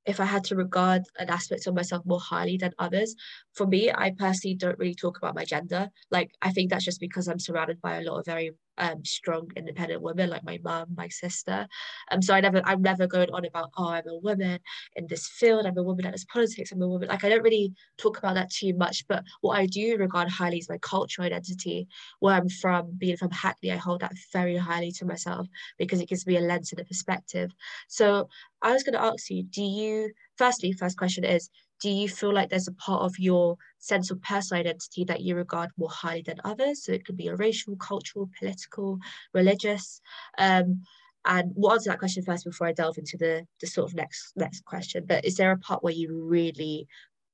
if 0.05 0.19
I 0.19 0.25
had 0.25 0.43
to 0.45 0.55
regard 0.55 1.03
an 1.19 1.29
aspect 1.29 1.67
of 1.67 1.75
myself 1.75 2.03
more 2.05 2.19
highly 2.19 2.57
than 2.57 2.73
others, 2.79 3.15
for 3.53 3.67
me, 3.67 3.91
I 3.93 4.11
personally 4.17 4.55
don't 4.55 4.79
really 4.79 4.95
talk 4.95 5.19
about 5.19 5.35
my 5.35 5.45
gender. 5.45 5.89
Like, 6.09 6.31
I 6.41 6.51
think 6.51 6.71
that's 6.71 6.83
just 6.83 6.99
because 6.99 7.27
I'm 7.27 7.39
surrounded 7.39 7.79
by 7.79 7.97
a 7.97 8.01
lot 8.01 8.17
of 8.17 8.25
very 8.25 8.51
um, 8.77 9.03
strong 9.05 9.49
independent 9.55 10.01
women 10.01 10.29
like 10.29 10.43
my 10.43 10.59
mum, 10.63 10.87
my 10.95 11.07
sister. 11.07 11.67
Um, 12.11 12.21
so 12.21 12.33
I 12.33 12.41
never, 12.41 12.61
I'm 12.65 12.81
never 12.81 13.07
going 13.07 13.29
on 13.31 13.45
about, 13.45 13.71
oh, 13.77 13.89
I'm 13.89 14.07
a 14.07 14.17
woman 14.17 14.59
in 14.95 15.07
this 15.07 15.27
field, 15.27 15.65
I'm 15.65 15.77
a 15.77 15.83
woman 15.83 16.03
that 16.03 16.11
does 16.11 16.25
politics, 16.25 16.71
I'm 16.71 16.81
a 16.81 16.87
woman. 16.87 17.09
Like 17.09 17.23
I 17.23 17.29
don't 17.29 17.43
really 17.43 17.73
talk 17.97 18.17
about 18.17 18.35
that 18.35 18.51
too 18.51 18.73
much. 18.73 19.05
But 19.07 19.23
what 19.41 19.57
I 19.57 19.65
do 19.65 19.97
regard 19.97 20.29
highly 20.29 20.57
is 20.57 20.69
my 20.69 20.77
cultural 20.79 21.25
identity, 21.25 21.87
where 22.19 22.35
I'm 22.35 22.49
from, 22.49 22.93
being 22.97 23.17
from 23.17 23.31
Hackney, 23.31 23.71
I 23.71 23.77
hold 23.77 24.01
that 24.01 24.13
very 24.33 24.57
highly 24.57 24.91
to 24.93 25.05
myself 25.05 25.47
because 25.77 26.01
it 26.01 26.09
gives 26.09 26.25
me 26.25 26.37
a 26.37 26.41
lens 26.41 26.71
and 26.71 26.81
a 26.81 26.85
perspective. 26.85 27.51
So 27.87 28.29
I 28.61 28.71
was 28.71 28.83
going 28.83 28.93
to 28.93 29.03
ask 29.03 29.29
you, 29.29 29.43
do 29.43 29.61
you, 29.61 30.11
firstly, 30.37 30.71
first 30.71 30.97
question 30.97 31.23
is, 31.23 31.49
do 31.81 31.89
you 31.89 32.07
feel 32.07 32.31
like 32.31 32.49
there's 32.49 32.67
a 32.67 32.73
part 32.73 33.01
of 33.01 33.17
your 33.17 33.57
sense 33.79 34.11
of 34.11 34.21
personal 34.21 34.61
identity 34.61 35.03
that 35.05 35.21
you 35.21 35.35
regard 35.35 35.71
more 35.77 35.89
highly 35.89 36.21
than 36.21 36.39
others? 36.43 36.85
So 36.85 36.91
it 36.91 37.05
could 37.05 37.17
be 37.17 37.27
a 37.27 37.35
racial, 37.35 37.75
cultural, 37.75 38.29
political, 38.37 38.99
religious. 39.33 39.99
Um, 40.37 40.83
and 41.25 41.51
we'll 41.55 41.73
answer 41.73 41.89
that 41.89 41.99
question 41.99 42.23
first 42.23 42.45
before 42.45 42.67
I 42.67 42.73
delve 42.73 42.99
into 42.99 43.17
the, 43.17 43.45
the 43.59 43.67
sort 43.67 43.89
of 43.89 43.95
next 43.95 44.33
next 44.35 44.63
question. 44.63 45.05
But 45.07 45.25
is 45.25 45.35
there 45.35 45.51
a 45.51 45.57
part 45.57 45.83
where 45.83 45.93
you 45.93 46.23
really 46.23 46.87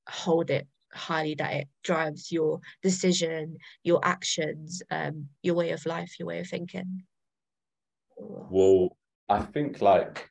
hold 0.10 0.50
it 0.50 0.66
highly 0.94 1.36
that 1.36 1.54
it 1.54 1.68
drives 1.84 2.32
your 2.32 2.62
decision, 2.82 3.58
your 3.84 4.00
actions, 4.04 4.82
um, 4.90 5.28
your 5.44 5.56
way 5.56 5.72
of 5.72 5.86
life, 5.86 6.16
your 6.20 6.28
way 6.28 6.40
of 6.40 6.48
thinking? 6.48 7.04
Well, 8.18 8.98
I 9.28 9.42
think 9.42 9.82
like 9.82 10.30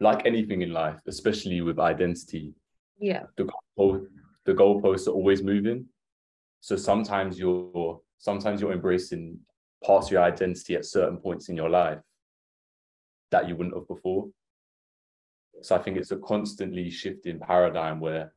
like 0.00 0.26
anything 0.26 0.62
in 0.62 0.72
life, 0.72 1.00
especially 1.06 1.60
with 1.60 1.78
identity, 1.78 2.54
Yeah. 2.98 3.24
The 3.36 3.48
goal, 3.76 4.06
the 4.44 4.54
goalposts 4.54 5.06
are 5.06 5.12
always 5.12 5.42
moving. 5.42 5.86
So 6.60 6.76
sometimes 6.76 7.38
you're 7.38 8.00
sometimes 8.18 8.60
you're 8.60 8.72
embracing 8.72 9.38
parts 9.84 10.06
of 10.08 10.12
your 10.12 10.22
identity 10.22 10.74
at 10.74 10.84
certain 10.84 11.18
points 11.18 11.48
in 11.48 11.56
your 11.56 11.70
life 11.70 12.00
that 13.30 13.48
you 13.48 13.54
wouldn't 13.54 13.76
have 13.76 13.86
before. 13.86 14.28
So 15.62 15.76
I 15.76 15.78
think 15.78 15.96
it's 15.96 16.10
a 16.10 16.16
constantly 16.16 16.90
shifting 16.90 17.38
paradigm 17.38 18.00
where 18.00 18.32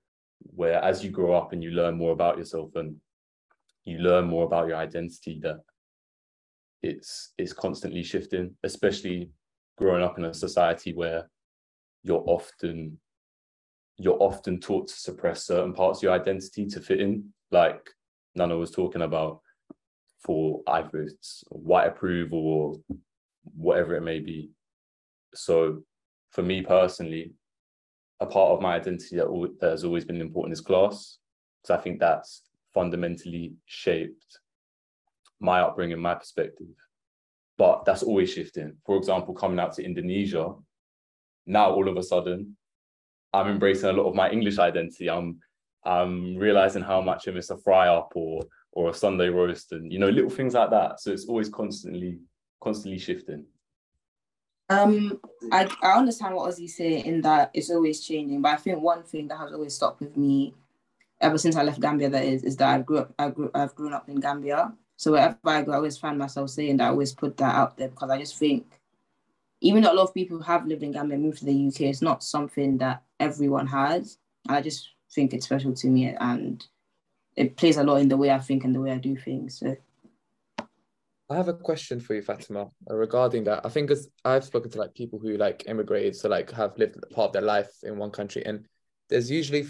where 0.55 0.83
as 0.83 1.03
you 1.03 1.11
grow 1.11 1.33
up 1.33 1.53
and 1.53 1.63
you 1.63 1.71
learn 1.71 1.95
more 1.97 2.11
about 2.11 2.37
yourself 2.37 2.75
and 2.75 2.95
you 3.83 3.99
learn 3.99 4.25
more 4.25 4.45
about 4.45 4.67
your 4.67 4.77
identity 4.77 5.39
that 5.43 5.59
it's 6.83 7.33
it's 7.37 7.53
constantly 7.53 8.03
shifting, 8.03 8.55
especially 8.63 9.29
growing 9.77 10.03
up 10.03 10.17
in 10.17 10.25
a 10.25 10.33
society 10.33 10.93
where 10.93 11.29
you're 12.03 12.23
often 12.27 12.99
you're 13.97 14.21
often 14.21 14.59
taught 14.59 14.87
to 14.87 14.93
suppress 14.93 15.45
certain 15.45 15.73
parts 15.73 15.99
of 15.99 16.03
your 16.03 16.13
identity 16.13 16.65
to 16.67 16.79
fit 16.79 17.01
in, 17.01 17.33
like 17.51 17.89
Nana 18.35 18.57
was 18.57 18.71
talking 18.71 19.01
about, 19.01 19.41
for 20.23 20.61
either 20.67 21.01
it's 21.01 21.43
white 21.49 21.87
approval 21.87 22.39
or 22.39 22.97
whatever 23.55 23.95
it 23.95 24.01
may 24.01 24.19
be. 24.19 24.51
So, 25.33 25.83
for 26.31 26.43
me 26.43 26.61
personally, 26.61 27.33
a 28.19 28.25
part 28.25 28.51
of 28.51 28.61
my 28.61 28.75
identity 28.75 29.17
that, 29.17 29.55
that 29.59 29.71
has 29.71 29.83
always 29.83 30.05
been 30.05 30.21
important 30.21 30.53
is 30.53 30.61
class, 30.61 31.17
because 31.61 31.79
I 31.79 31.81
think 31.81 31.99
that's 31.99 32.43
fundamentally 32.73 33.53
shaped 33.65 34.39
my 35.39 35.61
upbringing, 35.61 35.99
my 35.99 36.15
perspective. 36.15 36.67
But 37.57 37.83
that's 37.85 38.03
always 38.03 38.31
shifting. 38.31 38.77
For 38.85 38.95
example, 38.97 39.33
coming 39.33 39.59
out 39.59 39.73
to 39.73 39.83
Indonesia, 39.83 40.53
now 41.45 41.71
all 41.71 41.89
of 41.89 41.97
a 41.97 42.03
sudden, 42.03 42.55
I'm 43.33 43.47
embracing 43.47 43.89
a 43.89 43.93
lot 43.93 44.09
of 44.09 44.15
my 44.15 44.29
English 44.29 44.59
identity. 44.59 45.09
I'm 45.09 45.39
I'm 45.83 46.35
realizing 46.35 46.83
how 46.83 47.01
much 47.01 47.27
I 47.27 47.31
miss 47.31 47.49
a 47.49 47.57
fry 47.57 47.87
up 47.87 48.11
or 48.15 48.43
or 48.73 48.89
a 48.89 48.93
Sunday 48.93 49.29
roast 49.29 49.71
and 49.71 49.91
you 49.91 49.99
know 49.99 50.09
little 50.09 50.29
things 50.29 50.53
like 50.53 50.69
that. 50.71 50.99
So 50.99 51.11
it's 51.11 51.27
always 51.27 51.49
constantly 51.49 52.19
constantly 52.61 52.99
shifting. 52.99 53.45
Um, 54.69 55.19
I, 55.51 55.69
I 55.83 55.97
understand 55.97 56.33
what 56.33 56.49
Ozzy 56.49 56.69
saying 56.69 57.05
in 57.05 57.21
that 57.23 57.51
it's 57.53 57.69
always 57.69 58.05
changing, 58.05 58.41
but 58.41 58.53
I 58.53 58.55
think 58.55 58.79
one 58.79 59.03
thing 59.03 59.27
that 59.27 59.37
has 59.37 59.51
always 59.51 59.73
stuck 59.73 59.99
with 59.99 60.15
me 60.15 60.53
ever 61.19 61.37
since 61.37 61.57
I 61.57 61.63
left 61.63 61.81
Gambia 61.81 62.09
that 62.09 62.23
is 62.23 62.43
is 62.43 62.55
that 62.57 62.69
I 62.69 62.81
grew 62.81 62.99
up 62.99 63.13
I 63.19 63.29
grew 63.29 63.51
I've 63.53 63.75
grown 63.75 63.93
up 63.93 64.07
in 64.07 64.19
Gambia. 64.19 64.73
So 64.97 65.13
wherever 65.13 65.37
I 65.45 65.63
go, 65.63 65.71
I 65.71 65.75
always 65.75 65.97
find 65.97 66.17
myself 66.17 66.51
saying 66.51 66.77
that 66.77 66.85
I 66.85 66.89
always 66.89 67.11
put 67.11 67.35
that 67.37 67.55
out 67.55 67.75
there 67.75 67.89
because 67.89 68.09
I 68.09 68.19
just 68.19 68.37
think 68.37 68.65
even 69.61 69.83
though 69.83 69.93
a 69.93 69.95
lot 69.95 70.03
of 70.03 70.13
people 70.13 70.41
have 70.41 70.65
lived 70.65 70.83
in 70.83 70.91
Gambia 70.91 71.15
and 71.15 71.23
moved 71.23 71.39
to 71.39 71.45
the 71.45 71.67
UK, 71.67 71.81
it's 71.81 72.01
not 72.01 72.23
something 72.23 72.79
that 72.79 73.03
everyone 73.19 73.67
has. 73.67 74.17
I 74.49 74.61
just 74.61 74.89
think 75.13 75.33
it's 75.33 75.45
special 75.45 75.73
to 75.73 75.87
me 75.87 76.15
and 76.19 76.65
it 77.35 77.55
plays 77.55 77.77
a 77.77 77.83
lot 77.83 77.97
in 77.97 78.07
the 78.07 78.17
way 78.17 78.31
I 78.31 78.39
think 78.39 78.63
and 78.63 78.73
the 78.73 78.81
way 78.81 78.91
I 78.91 78.97
do 78.97 79.15
things. 79.15 79.59
So. 79.59 79.75
I 81.29 81.35
have 81.35 81.47
a 81.47 81.53
question 81.53 81.99
for 81.99 82.15
you, 82.15 82.21
Fatima, 82.21 82.69
regarding 82.87 83.45
that. 83.45 83.65
I 83.65 83.69
think 83.69 83.87
because 83.87 84.09
I've 84.25 84.43
spoken 84.43 84.69
to 84.71 84.79
like 84.79 84.93
people 84.93 85.19
who 85.19 85.37
like 85.37 85.63
immigrated, 85.67 86.15
so 86.15 86.27
like 86.27 86.51
have 86.51 86.77
lived 86.77 86.97
part 87.11 87.27
of 87.27 87.33
their 87.33 87.41
life 87.41 87.71
in 87.83 87.97
one 87.97 88.11
country, 88.11 88.45
and 88.45 88.65
there's 89.09 89.31
usually, 89.31 89.65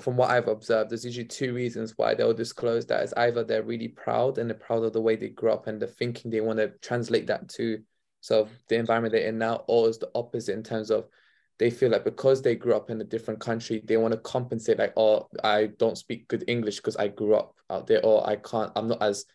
from 0.00 0.16
what 0.16 0.30
I've 0.30 0.48
observed, 0.48 0.90
there's 0.90 1.04
usually 1.04 1.26
two 1.26 1.54
reasons 1.54 1.94
why 1.96 2.14
they'll 2.14 2.34
disclose 2.34 2.86
that 2.86 3.04
is 3.04 3.14
either 3.16 3.44
they're 3.44 3.62
really 3.62 3.88
proud 3.88 4.38
and 4.38 4.50
they're 4.50 4.56
proud 4.56 4.82
of 4.82 4.92
the 4.92 5.00
way 5.00 5.14
they 5.14 5.28
grew 5.28 5.52
up 5.52 5.68
and 5.68 5.80
the 5.80 5.86
thinking 5.86 6.30
they 6.30 6.40
want 6.40 6.58
to 6.58 6.72
translate 6.82 7.28
that 7.28 7.48
to 7.50 7.80
so 8.24 8.48
the 8.70 8.76
environment 8.76 9.12
they're 9.12 9.28
in 9.28 9.36
now, 9.36 9.64
or 9.66 9.86
is 9.86 9.98
the 9.98 10.10
opposite 10.14 10.54
in 10.54 10.62
terms 10.62 10.90
of 10.90 11.06
they 11.58 11.68
feel 11.68 11.90
like 11.90 12.04
because 12.04 12.40
they 12.40 12.54
grew 12.54 12.74
up 12.74 12.88
in 12.88 12.98
a 13.02 13.04
different 13.04 13.38
country, 13.38 13.82
they 13.84 13.98
want 13.98 14.12
to 14.12 14.20
compensate 14.20 14.78
like, 14.78 14.94
oh, 14.96 15.28
I 15.44 15.66
don't 15.78 15.98
speak 15.98 16.26
good 16.28 16.42
English 16.48 16.76
because 16.76 16.96
I 16.96 17.08
grew 17.08 17.34
up 17.34 17.54
out 17.68 17.86
there, 17.86 18.02
or 18.02 18.26
I 18.26 18.36
can't, 18.36 18.72
I'm 18.76 18.88
not 18.88 19.02
as 19.02 19.26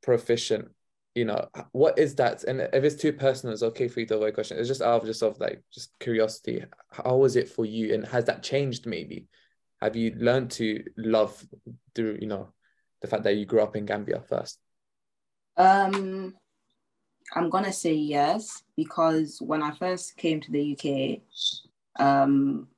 proficient. 0.00 0.68
You 1.16 1.24
know, 1.24 1.48
what 1.72 1.98
is 1.98 2.14
that? 2.14 2.44
And 2.44 2.60
if 2.60 2.84
it's 2.84 3.02
too 3.02 3.12
personal, 3.12 3.52
it's 3.52 3.64
okay 3.64 3.88
for 3.88 3.98
you 3.98 4.06
to 4.06 4.14
avoid 4.14 4.34
question. 4.34 4.58
It's 4.58 4.68
just 4.68 4.80
out 4.80 5.00
of 5.00 5.06
just 5.08 5.24
of 5.24 5.40
like 5.40 5.64
just 5.72 5.98
curiosity. 5.98 6.64
How 6.92 7.16
was 7.16 7.34
it 7.34 7.48
for 7.48 7.64
you? 7.64 7.94
And 7.94 8.06
has 8.06 8.26
that 8.26 8.44
changed 8.44 8.86
maybe? 8.86 9.26
Have 9.80 9.96
you 9.96 10.14
learned 10.16 10.52
to 10.52 10.84
love 10.96 11.44
through, 11.96 12.18
you 12.20 12.28
know, 12.28 12.52
the 13.00 13.08
fact 13.08 13.24
that 13.24 13.34
you 13.34 13.44
grew 13.44 13.60
up 13.60 13.74
in 13.74 13.86
Gambia 13.86 14.22
first? 14.28 14.60
Um 15.56 16.34
I'm 17.32 17.50
gonna 17.50 17.72
say 17.72 17.94
yes 17.94 18.62
because 18.76 19.38
when 19.40 19.62
I 19.62 19.70
first 19.72 20.16
came 20.16 20.40
to 20.40 20.50
the 20.50 20.72
UK, 20.76 22.04
um, 22.04 22.68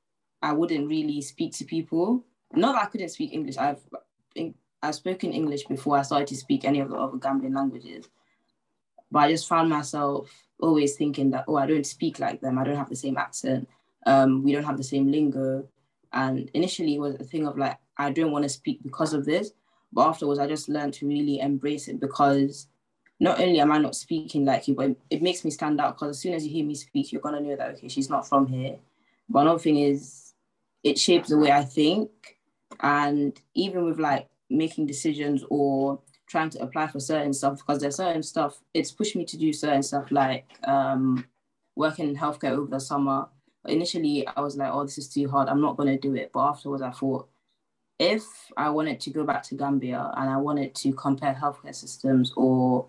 I 0.43 0.53
wouldn't 0.53 0.89
really 0.89 1.21
speak 1.21 1.53
to 1.55 1.65
people. 1.65 2.25
Not 2.53 2.75
that 2.75 2.85
I 2.85 2.87
couldn't 2.87 3.09
speak 3.09 3.33
English. 3.33 3.57
I've 3.57 3.81
I've 4.83 4.95
spoken 4.95 5.33
English 5.33 5.65
before 5.67 5.99
I 5.99 6.03
started 6.03 6.29
to 6.29 6.37
speak 6.37 6.65
any 6.65 6.81
of 6.81 6.91
the 6.91 6.97
other 6.97 7.19
Gambian 7.19 7.55
languages, 7.57 8.09
but 9.11 9.21
I 9.21 9.31
just 9.31 9.49
found 9.49 9.69
myself 9.69 10.31
always 10.61 10.97
thinking 10.97 11.31
that 11.31 11.45
oh 11.49 11.57
I 11.57 11.67
don't 11.67 11.87
speak 11.87 12.19
like 12.19 12.41
them. 12.41 12.59
I 12.59 12.65
don't 12.65 12.77
have 12.77 12.89
the 12.89 12.97
same 12.97 13.17
accent. 13.17 13.69
Um, 14.07 14.43
we 14.45 14.53
don't 14.53 14.65
have 14.65 14.77
the 14.77 14.85
same 14.85 15.11
lingo. 15.11 15.69
And 16.13 16.51
initially 16.55 16.95
it 16.95 17.01
was 17.01 17.17
a 17.17 17.25
thing 17.25 17.47
of 17.47 17.59
like 17.59 17.79
I 17.99 18.11
don't 18.11 18.31
want 18.31 18.45
to 18.45 18.49
speak 18.49 18.83
because 18.83 19.13
of 19.13 19.25
this, 19.25 19.53
but 19.93 20.07
afterwards 20.09 20.39
I 20.39 20.47
just 20.47 20.69
learned 20.69 20.95
to 20.95 21.09
really 21.09 21.41
embrace 21.41 21.89
it 21.89 22.01
because 22.01 22.69
not 23.19 23.41
only 23.41 23.61
am 23.61 23.73
I 23.73 23.79
not 23.79 23.95
speaking 23.95 24.45
like 24.45 24.69
you, 24.69 24.75
but 24.75 24.95
it, 25.11 25.23
makes 25.23 25.45
me 25.45 25.51
stand 25.51 25.81
out 25.81 25.97
because 25.97 26.17
as 26.17 26.23
soon 26.23 26.35
as 26.35 26.47
you 26.47 26.53
hear 26.53 26.67
me 26.67 26.75
speak, 26.75 27.13
you're 27.13 27.23
gonna 27.23 27.41
know 27.41 27.57
that 27.57 27.77
okay, 27.77 27.89
she's 27.89 28.11
not 28.11 28.29
from 28.29 28.47
here. 28.47 28.77
But 29.29 29.41
another 29.41 29.59
thing 29.59 29.79
is, 29.79 30.35
it 30.85 30.99
shapes 30.99 31.31
the 31.31 31.39
way 31.39 31.51
I 31.51 31.65
think, 31.65 32.11
and 32.81 33.39
even 33.55 33.85
with 33.85 33.99
like 33.99 34.29
making 34.51 34.87
decisions 34.87 35.45
or 35.51 36.01
trying 36.29 36.51
to 36.51 36.63
apply 36.63 36.89
for 36.89 37.01
certain 37.01 37.33
stuff, 37.33 37.59
because 37.59 37.81
there's 37.81 37.97
certain 37.97 38.23
stuff, 38.23 38.61
it's 38.75 38.93
pushed 38.93 39.17
me 39.17 39.25
to 39.25 39.39
do 39.39 39.53
certain 39.53 39.83
stuff 39.83 40.11
like 40.11 40.47
um, 40.65 41.25
working 41.75 42.09
in 42.09 42.17
healthcare 42.17 42.51
over 42.51 42.71
the 42.71 42.81
summer. 42.81 43.29
But 43.63 43.73
initially, 43.73 44.27
I 44.27 44.41
was 44.41 44.57
like, 44.57 44.71
oh, 44.73 44.85
this 44.85 44.99
is 44.99 45.09
too 45.09 45.29
hard. 45.29 45.49
I'm 45.49 45.63
not 45.63 45.77
gonna 45.77 45.99
do 45.99 46.15
it. 46.15 46.31
But 46.33 46.49
afterwards, 46.49 46.83
I 46.83 46.91
thought, 46.91 47.29
if 47.99 48.25
I 48.59 48.69
wanted 48.69 49.01
to 49.01 49.11
go 49.11 49.25
back 49.25 49.43
to 49.45 49.55
Gambia 49.55 50.13
and 50.17 50.29
I 50.29 50.37
wanted 50.37 50.75
to 50.75 50.93
compare 50.93 51.33
healthcare 51.33 51.75
systems 51.75 52.31
or 52.37 52.87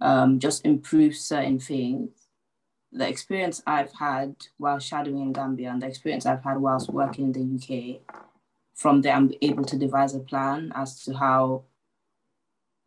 um, 0.00 0.38
just 0.38 0.64
improve 0.64 1.16
certain 1.16 1.58
things. 1.58 2.10
The 2.92 3.08
experience 3.08 3.62
I've 3.66 3.92
had 3.92 4.34
while 4.56 4.78
shadowing 4.78 5.20
in 5.20 5.32
Gambia 5.32 5.70
and 5.70 5.82
the 5.82 5.86
experience 5.86 6.26
I've 6.26 6.42
had 6.42 6.58
whilst 6.58 6.90
working 6.90 7.32
in 7.32 7.32
the 7.32 8.00
UK, 8.00 8.16
from 8.74 9.02
there 9.02 9.14
I'm 9.14 9.32
able 9.42 9.64
to 9.64 9.76
devise 9.78 10.14
a 10.14 10.20
plan 10.20 10.72
as 10.74 11.04
to 11.04 11.14
how 11.14 11.64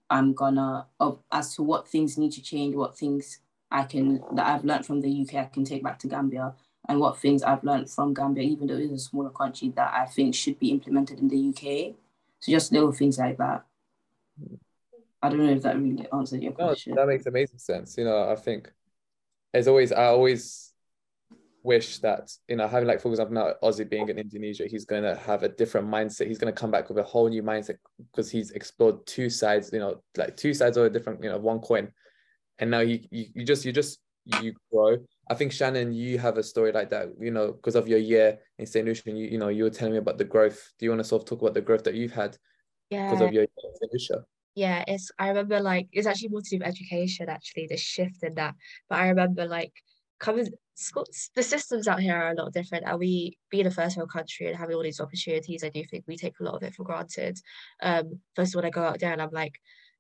I'm 0.10 0.34
gonna, 0.34 0.88
as 1.32 1.56
to 1.56 1.64
what 1.64 1.88
things 1.88 2.18
need 2.18 2.34
to 2.34 2.42
change, 2.42 2.76
what 2.76 2.98
things 2.98 3.40
I 3.72 3.84
can 3.84 4.22
that 4.34 4.46
I've 4.46 4.66
learned 4.66 4.86
from 4.86 5.02
the 5.02 5.22
UK 5.22 5.36
I 5.36 5.46
can 5.46 5.64
take 5.64 5.84
back 5.84 6.00
to 6.00 6.08
Gambia, 6.08 6.54
and 6.88 7.00
what 7.00 7.18
things 7.18 7.44
I've 7.44 7.64
learned 7.64 7.90
from 7.90 8.14
Gambia, 8.14 8.44
even 8.44 8.68
though 8.68 8.76
it 8.76 8.84
is 8.84 8.92
a 8.92 9.00
smaller 9.00 9.30
country, 9.30 9.70
that 9.70 9.94
I 9.94 10.06
think 10.06 10.36
should 10.36 10.60
be 10.60 10.70
implemented 10.70 11.20
in 11.20 11.30
the 11.30 11.50
UK. 11.50 11.96
So 12.40 12.52
just 12.52 12.72
little 12.72 12.92
things 12.92 13.18
like 13.18 13.38
that. 13.38 13.66
I 15.24 15.30
don't 15.30 15.40
know 15.40 15.54
if 15.54 15.62
that 15.62 15.80
really 15.80 16.06
answered 16.12 16.44
your 16.44 16.52
question. 16.52 16.96
No, 16.96 17.02
that 17.02 17.08
makes 17.08 17.26
amazing 17.26 17.58
sense. 17.58 17.98
You 17.98 18.04
know, 18.04 18.30
I 18.30 18.36
think 18.36 18.70
as 19.54 19.70
always, 19.70 19.94
I 19.94 20.08
always 20.08 20.74
wish 21.64 22.00
that, 22.00 22.30
you 22.50 22.58
know, 22.58 22.68
having 22.68 22.90
like, 22.90 23.00
for 23.00 23.08
example, 23.08 23.36
now 23.36 23.54
Ozzy 23.64 23.90
being 23.90 24.10
in 24.10 24.20
Indonesia, 24.20 24.68
he's 24.68 24.84
going 24.84 25.04
to 25.04 25.16
have 25.16 25.44
a 25.44 25.50
different 25.50 25.88
mindset. 25.88 26.28
He's 26.28 26.40
going 26.40 26.54
to 26.54 26.60
come 26.60 26.72
back 26.72 26.90
with 26.90 26.98
a 26.98 27.04
whole 27.04 27.30
new 27.30 27.42
mindset 27.42 27.78
because 28.12 28.30
he's 28.30 28.52
explored 28.52 29.06
two 29.06 29.30
sides, 29.30 29.72
you 29.72 29.80
know, 29.80 30.04
like 30.18 30.36
two 30.36 30.54
sides 30.54 30.76
of 30.76 30.84
a 30.84 30.90
different, 30.90 31.24
you 31.24 31.30
know, 31.30 31.38
one 31.38 31.60
coin. 31.60 31.90
And 32.60 32.70
now 32.70 32.82
you, 32.82 33.00
you, 33.10 33.28
you 33.34 33.46
just, 33.46 33.64
you 33.64 33.72
just, 33.72 34.00
you 34.42 34.54
grow. 34.74 34.98
I 35.30 35.36
think 35.36 35.54
Shannon, 35.54 35.94
you 35.94 36.20
have 36.20 36.38
a 36.38 36.44
story 36.44 36.74
like 36.74 36.90
that, 36.90 37.08
you 37.18 37.32
know, 37.32 37.54
because 37.54 37.76
of 37.76 37.88
your 37.88 38.00
year 38.00 38.40
in 38.60 38.66
St. 38.66 38.86
Lucia, 38.86 39.10
you, 39.12 39.28
you 39.28 39.38
know, 39.38 39.48
you 39.48 39.64
were 39.64 39.70
telling 39.70 39.94
me 39.94 40.00
about 40.00 40.18
the 40.18 40.26
growth. 40.26 40.74
Do 40.78 40.86
you 40.86 40.90
want 40.90 41.00
to 41.00 41.06
sort 41.06 41.22
of 41.22 41.30
talk 41.30 41.42
about 41.42 41.54
the 41.54 41.62
growth 41.62 41.86
that 41.86 41.94
you've 41.94 42.12
had 42.12 42.38
yeah. 42.90 43.10
because 43.10 43.22
of 43.22 43.32
your 43.32 43.44
year 43.44 43.64
in 43.64 43.76
St. 43.78 43.94
Lucia? 43.94 44.26
Yeah 44.56 44.84
it's 44.88 45.12
i 45.20 45.28
remember 45.28 45.60
like 45.60 45.88
it's 45.92 46.08
actually 46.08 46.30
more 46.30 46.42
to 46.42 46.50
do 46.50 46.58
with 46.60 46.68
education 46.68 47.30
actually 47.30 47.68
the 47.68 47.78
shift 47.78 48.24
in 48.24 48.36
that. 48.36 48.56
But 48.90 49.00
i 49.00 49.08
remember 49.10 49.46
like 49.46 49.74
coming 50.20 50.48
schools 50.76 51.30
the 51.36 51.44
systems 51.44 51.88
out 51.88 52.00
here 52.00 52.16
are 52.16 52.32
a 52.32 52.36
lot 52.36 52.54
different 52.54 52.86
and 52.88 53.00
we 53.00 53.38
being 53.52 53.68
a 53.68 53.72
first 53.72 53.98
world 53.98 54.12
country 54.12 54.48
and 54.48 54.56
having 54.56 54.76
all 54.76 54.84
these 54.84 55.00
opportunities 55.00 55.64
i 55.64 55.70
do 55.70 55.84
think 55.84 56.04
we 56.08 56.18
take 56.18 56.40
a 56.40 56.44
lot 56.44 56.56
of 56.56 56.64
it 56.64 56.74
for 56.74 56.84
granted. 56.84 57.38
Um 57.82 58.20
first 58.36 58.56
when 58.56 58.66
i 58.66 58.70
go 58.70 58.84
out 58.84 59.00
there 59.00 59.12
and 59.12 59.22
i'm 59.22 59.32
like 59.32 59.60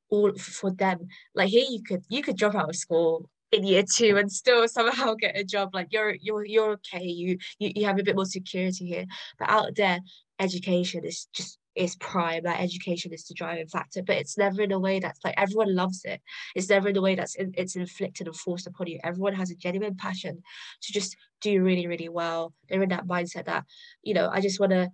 all 0.09 0.33
for 0.35 0.71
them 0.71 1.07
like 1.35 1.49
here 1.49 1.65
you 1.69 1.81
could 1.83 2.03
you 2.09 2.21
could 2.21 2.37
drop 2.37 2.55
out 2.55 2.69
of 2.69 2.75
school 2.75 3.29
in 3.53 3.63
year 3.65 3.83
two 3.83 4.17
and 4.17 4.31
still 4.31 4.67
somehow 4.67 5.13
get 5.19 5.37
a 5.37 5.43
job 5.43 5.69
like 5.73 5.87
you're 5.91 6.15
you're 6.21 6.45
you're 6.45 6.71
okay 6.71 7.05
you 7.05 7.37
you, 7.59 7.71
you 7.75 7.85
have 7.85 7.99
a 7.99 8.03
bit 8.03 8.15
more 8.15 8.25
security 8.25 8.85
here. 8.85 9.05
But 9.39 9.49
out 9.49 9.75
there 9.75 9.99
education 10.39 11.05
is 11.05 11.27
just 11.33 11.57
is 11.75 11.95
prime 11.97 12.43
that 12.43 12.61
education 12.61 13.13
is 13.13 13.25
the 13.25 13.33
driving 13.33 13.67
factor 13.67 14.01
but 14.03 14.17
it's 14.17 14.37
never 14.37 14.61
in 14.61 14.71
a 14.71 14.79
way 14.79 14.99
that's 14.99 15.19
like 15.23 15.33
everyone 15.37 15.75
loves 15.75 16.01
it 16.05 16.21
it's 16.55 16.69
never 16.69 16.89
in 16.89 16.97
a 16.97 17.01
way 17.01 17.15
that's 17.15 17.35
in, 17.35 17.51
it's 17.55 17.75
inflicted 17.75 18.27
and 18.27 18.35
forced 18.35 18.67
upon 18.67 18.87
you 18.87 18.99
everyone 19.03 19.33
has 19.33 19.51
a 19.51 19.55
genuine 19.55 19.95
passion 19.95 20.41
to 20.81 20.93
just 20.93 21.15
do 21.41 21.61
really 21.63 21.87
really 21.87 22.09
well 22.09 22.53
they're 22.69 22.83
in 22.83 22.89
that 22.89 23.07
mindset 23.07 23.45
that 23.45 23.65
you 24.03 24.13
know 24.13 24.29
i 24.31 24.39
just 24.39 24.59
want 24.59 24.71
to 24.71 24.89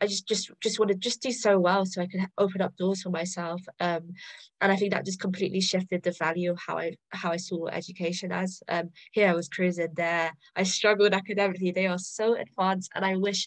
I 0.00 0.06
just 0.06 0.26
just 0.26 0.50
just 0.60 0.78
want 0.78 0.90
to 0.90 0.96
just 0.96 1.22
do 1.22 1.30
so 1.30 1.58
well 1.58 1.86
so 1.86 2.02
I 2.02 2.06
could 2.06 2.26
open 2.36 2.60
up 2.60 2.76
doors 2.76 3.02
for 3.02 3.10
myself. 3.10 3.60
Um, 3.78 4.10
and 4.60 4.72
I 4.72 4.76
think 4.76 4.92
that 4.92 5.04
just 5.04 5.20
completely 5.20 5.60
shifted 5.60 6.02
the 6.02 6.10
value 6.18 6.50
of 6.50 6.58
how 6.66 6.78
I 6.78 6.96
how 7.10 7.30
I 7.30 7.36
saw 7.36 7.66
education 7.68 8.32
as. 8.32 8.60
Um, 8.68 8.90
here 9.12 9.28
I 9.28 9.34
was 9.34 9.48
cruising 9.48 9.92
there. 9.94 10.32
I 10.56 10.64
struggled 10.64 11.12
academically. 11.12 11.70
They 11.70 11.86
are 11.86 11.98
so 11.98 12.34
advanced, 12.34 12.90
and 12.94 13.04
I 13.04 13.16
wish 13.16 13.46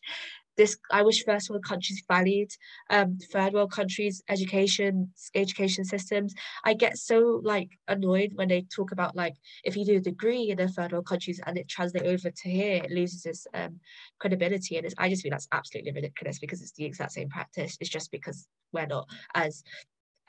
this 0.61 0.77
I 0.91 1.01
wish 1.01 1.25
first 1.25 1.49
world 1.49 1.63
countries 1.63 2.03
valued 2.07 2.51
um, 2.91 3.17
third 3.33 3.53
world 3.53 3.71
countries 3.71 4.21
education 4.29 5.11
education 5.33 5.83
systems. 5.85 6.35
I 6.63 6.75
get 6.75 6.97
so 6.97 7.41
like 7.43 7.69
annoyed 7.87 8.33
when 8.35 8.49
they 8.49 8.61
talk 8.75 8.91
about 8.91 9.15
like 9.15 9.33
if 9.63 9.75
you 9.75 9.85
do 9.85 9.97
a 9.97 9.99
degree 10.11 10.51
in 10.51 10.59
a 10.59 10.67
third 10.67 10.91
world 10.91 11.07
countries 11.07 11.41
and 11.45 11.57
it 11.57 11.67
translates 11.67 12.07
over 12.07 12.29
to 12.29 12.49
here, 12.49 12.75
it 12.83 12.91
loses 12.91 13.25
its 13.25 13.47
um, 13.55 13.79
credibility. 14.19 14.77
And 14.77 14.87
I 14.99 15.09
just 15.09 15.23
think 15.23 15.33
that's 15.33 15.47
absolutely 15.51 15.93
ridiculous 15.93 16.37
because 16.37 16.61
it's 16.61 16.73
the 16.73 16.85
exact 16.85 17.13
same 17.13 17.29
practice. 17.29 17.75
It's 17.79 17.89
just 17.89 18.11
because 18.11 18.47
we're 18.71 18.85
not 18.85 19.09
as 19.33 19.63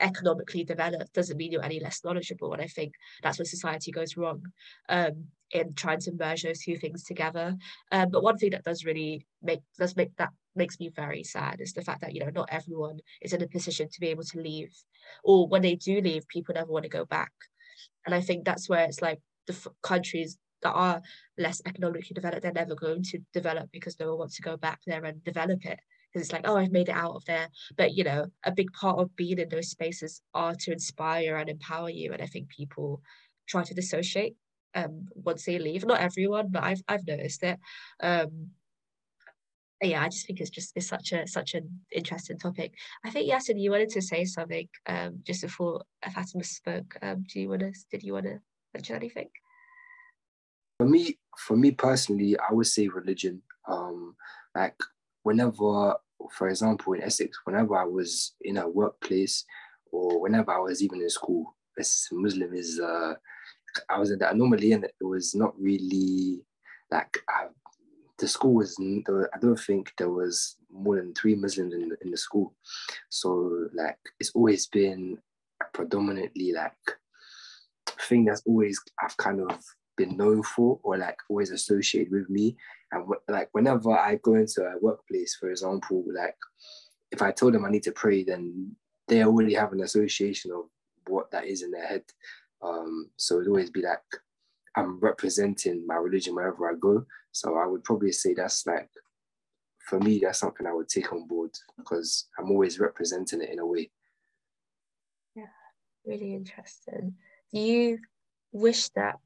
economically 0.03 0.63
developed 0.63 1.13
doesn't 1.13 1.37
mean 1.37 1.51
you're 1.51 1.63
any 1.63 1.79
less 1.79 2.03
knowledgeable. 2.03 2.53
And 2.53 2.61
I 2.61 2.67
think 2.67 2.93
that's 3.23 3.39
where 3.39 3.45
society 3.45 3.91
goes 3.91 4.17
wrong 4.17 4.43
um, 4.89 5.25
in 5.51 5.73
trying 5.73 5.99
to 6.01 6.11
merge 6.11 6.43
those 6.43 6.59
two 6.59 6.77
things 6.77 7.03
together. 7.03 7.55
Um, 7.91 8.09
but 8.11 8.23
one 8.23 8.37
thing 8.37 8.51
that 8.51 8.63
does 8.63 8.85
really 8.85 9.25
make 9.41 9.61
does 9.79 9.95
make 9.95 10.15
that 10.17 10.29
makes 10.55 10.79
me 10.79 10.89
very 10.89 11.23
sad 11.23 11.61
is 11.61 11.73
the 11.73 11.81
fact 11.81 12.01
that 12.01 12.13
you 12.13 12.19
know 12.19 12.31
not 12.35 12.49
everyone 12.51 12.99
is 13.21 13.33
in 13.33 13.41
a 13.41 13.47
position 13.47 13.87
to 13.89 13.99
be 13.99 14.09
able 14.09 14.23
to 14.23 14.41
leave, 14.41 14.73
or 15.23 15.47
when 15.47 15.61
they 15.61 15.75
do 15.75 16.01
leave, 16.01 16.27
people 16.27 16.53
never 16.53 16.71
want 16.71 16.83
to 16.83 16.89
go 16.89 17.05
back. 17.05 17.31
And 18.05 18.13
I 18.13 18.21
think 18.21 18.43
that's 18.43 18.69
where 18.69 18.85
it's 18.85 19.01
like 19.01 19.19
the 19.47 19.53
f- 19.53 19.67
countries 19.81 20.37
that 20.61 20.71
are 20.71 21.01
less 21.37 21.61
economically 21.65 22.13
developed, 22.13 22.41
they're 22.41 22.51
never 22.53 22.75
going 22.75 23.03
to 23.03 23.19
develop 23.33 23.69
because 23.71 23.99
no 23.99 24.09
one 24.09 24.19
wants 24.19 24.35
to 24.37 24.41
go 24.41 24.55
back 24.55 24.79
there 24.85 25.03
and 25.03 25.23
develop 25.23 25.65
it 25.65 25.79
because 26.13 26.27
it's 26.27 26.33
like, 26.33 26.47
oh, 26.47 26.57
I've 26.57 26.71
made 26.71 26.89
it 26.89 26.95
out 26.95 27.15
of 27.15 27.25
there. 27.25 27.49
But 27.75 27.93
you 27.93 28.03
know, 28.03 28.27
a 28.43 28.51
big 28.51 28.71
part 28.73 28.99
of 28.99 29.15
being 29.15 29.39
in 29.39 29.49
those 29.49 29.69
spaces 29.69 30.21
are 30.33 30.53
to 30.55 30.71
inspire 30.71 31.37
and 31.37 31.49
empower 31.49 31.89
you. 31.89 32.13
And 32.13 32.21
I 32.21 32.27
think 32.27 32.49
people 32.49 33.01
try 33.47 33.63
to 33.63 33.73
dissociate 33.73 34.35
um 34.75 35.07
once 35.15 35.45
they 35.45 35.59
leave. 35.59 35.85
Not 35.85 36.01
everyone, 36.01 36.49
but 36.49 36.63
I've 36.63 36.81
I've 36.87 37.07
noticed 37.07 37.43
it. 37.43 37.59
Um 38.01 38.51
yeah, 39.81 40.01
I 40.01 40.07
just 40.07 40.25
think 40.25 40.39
it's 40.39 40.49
just 40.49 40.71
it's 40.75 40.87
such 40.87 41.11
a 41.11 41.27
such 41.27 41.55
an 41.55 41.81
interesting 41.91 42.37
topic. 42.37 42.73
I 43.03 43.09
think 43.09 43.29
Yasin, 43.29 43.59
you 43.59 43.71
wanted 43.71 43.89
to 43.89 44.01
say 44.01 44.23
something 44.25 44.67
um 44.85 45.19
just 45.23 45.41
before 45.41 45.83
Fatima 46.13 46.43
spoke. 46.43 46.97
Um, 47.01 47.25
do 47.27 47.41
you 47.41 47.49
want 47.49 47.61
to? 47.61 47.73
Did 47.91 48.03
you 48.03 48.13
want 48.13 48.25
to 48.25 48.39
mention 48.73 48.95
anything? 48.95 49.29
For 50.79 50.87
me, 50.87 51.17
for 51.37 51.55
me 51.55 51.71
personally, 51.71 52.35
I 52.37 52.53
would 52.53 52.67
say 52.67 52.87
religion. 52.87 53.41
Um, 53.67 54.15
like 54.55 54.75
whenever, 55.23 55.95
for 56.31 56.49
example, 56.49 56.93
in 56.93 57.01
Essex, 57.01 57.39
whenever 57.45 57.75
I 57.75 57.85
was 57.85 58.35
in 58.41 58.57
a 58.57 58.67
workplace 58.67 59.45
or 59.91 60.21
whenever 60.21 60.51
I 60.51 60.59
was 60.59 60.81
even 60.83 61.01
in 61.01 61.09
school, 61.09 61.55
as 61.79 62.07
Muslim 62.11 62.53
is, 62.53 62.79
uh, 62.79 63.13
I 63.89 63.99
was 63.99 64.11
in 64.11 64.19
that 64.19 64.37
normally, 64.37 64.73
and 64.73 64.83
it 64.83 64.93
was 65.01 65.33
not 65.33 65.59
really 65.59 66.41
like 66.91 67.17
I, 67.27 67.45
the 68.19 68.27
school 68.27 68.53
was. 68.53 68.77
I 68.79 69.39
don't 69.39 69.59
think 69.59 69.91
there 69.97 70.09
was 70.11 70.57
more 70.71 70.97
than 70.97 71.13
three 71.13 71.35
Muslims 71.35 71.73
in 71.73 71.91
in 72.03 72.11
the 72.11 72.17
school, 72.17 72.53
so 73.09 73.67
like 73.73 73.97
it's 74.19 74.31
always 74.35 74.67
been 74.67 75.17
predominantly 75.73 76.51
like 76.51 76.73
thing 78.07 78.25
that's 78.25 78.43
always 78.45 78.79
I've 79.01 79.17
kind 79.17 79.41
of 79.41 79.63
been 79.95 80.17
known 80.17 80.43
for 80.43 80.79
or 80.83 80.97
like 80.97 81.17
always 81.29 81.51
associated 81.51 82.11
with 82.11 82.29
me. 82.29 82.55
And 82.93 83.07
like 83.27 83.49
whenever 83.53 83.91
I 83.91 84.15
go 84.21 84.35
into 84.35 84.61
a 84.61 84.77
workplace, 84.79 85.35
for 85.35 85.49
example, 85.49 86.03
like 86.13 86.37
if 87.11 87.21
I 87.21 87.31
told 87.31 87.53
them 87.53 87.65
I 87.65 87.69
need 87.69 87.83
to 87.83 87.91
pray, 87.91 88.23
then 88.23 88.75
they 89.07 89.23
already 89.23 89.55
have 89.55 89.73
an 89.73 89.81
association 89.81 90.51
of 90.51 90.65
what 91.07 91.31
that 91.31 91.45
is 91.45 91.63
in 91.63 91.71
their 91.71 91.87
head. 91.87 92.03
Um, 92.61 93.09
so 93.17 93.35
it'd 93.35 93.47
always 93.47 93.69
be 93.71 93.81
like 93.81 93.99
I'm 94.75 94.99
representing 94.99 95.85
my 95.85 95.95
religion 95.95 96.35
wherever 96.35 96.69
I 96.69 96.75
go. 96.79 97.05
So 97.31 97.57
I 97.57 97.65
would 97.65 97.83
probably 97.83 98.11
say 98.11 98.33
that's 98.33 98.65
like 98.65 98.89
for 99.79 99.99
me, 99.99 100.19
that's 100.19 100.39
something 100.39 100.65
I 100.65 100.73
would 100.73 100.87
take 100.87 101.11
on 101.11 101.27
board 101.27 101.51
because 101.77 102.27
I'm 102.39 102.51
always 102.51 102.79
representing 102.79 103.41
it 103.41 103.49
in 103.49 103.59
a 103.59 103.65
way. 103.65 103.91
Yeah, 105.35 105.43
really 106.05 106.33
interesting. 106.33 107.15
Do 107.51 107.59
you 107.59 107.99
wish 108.51 108.89
that 108.89 109.19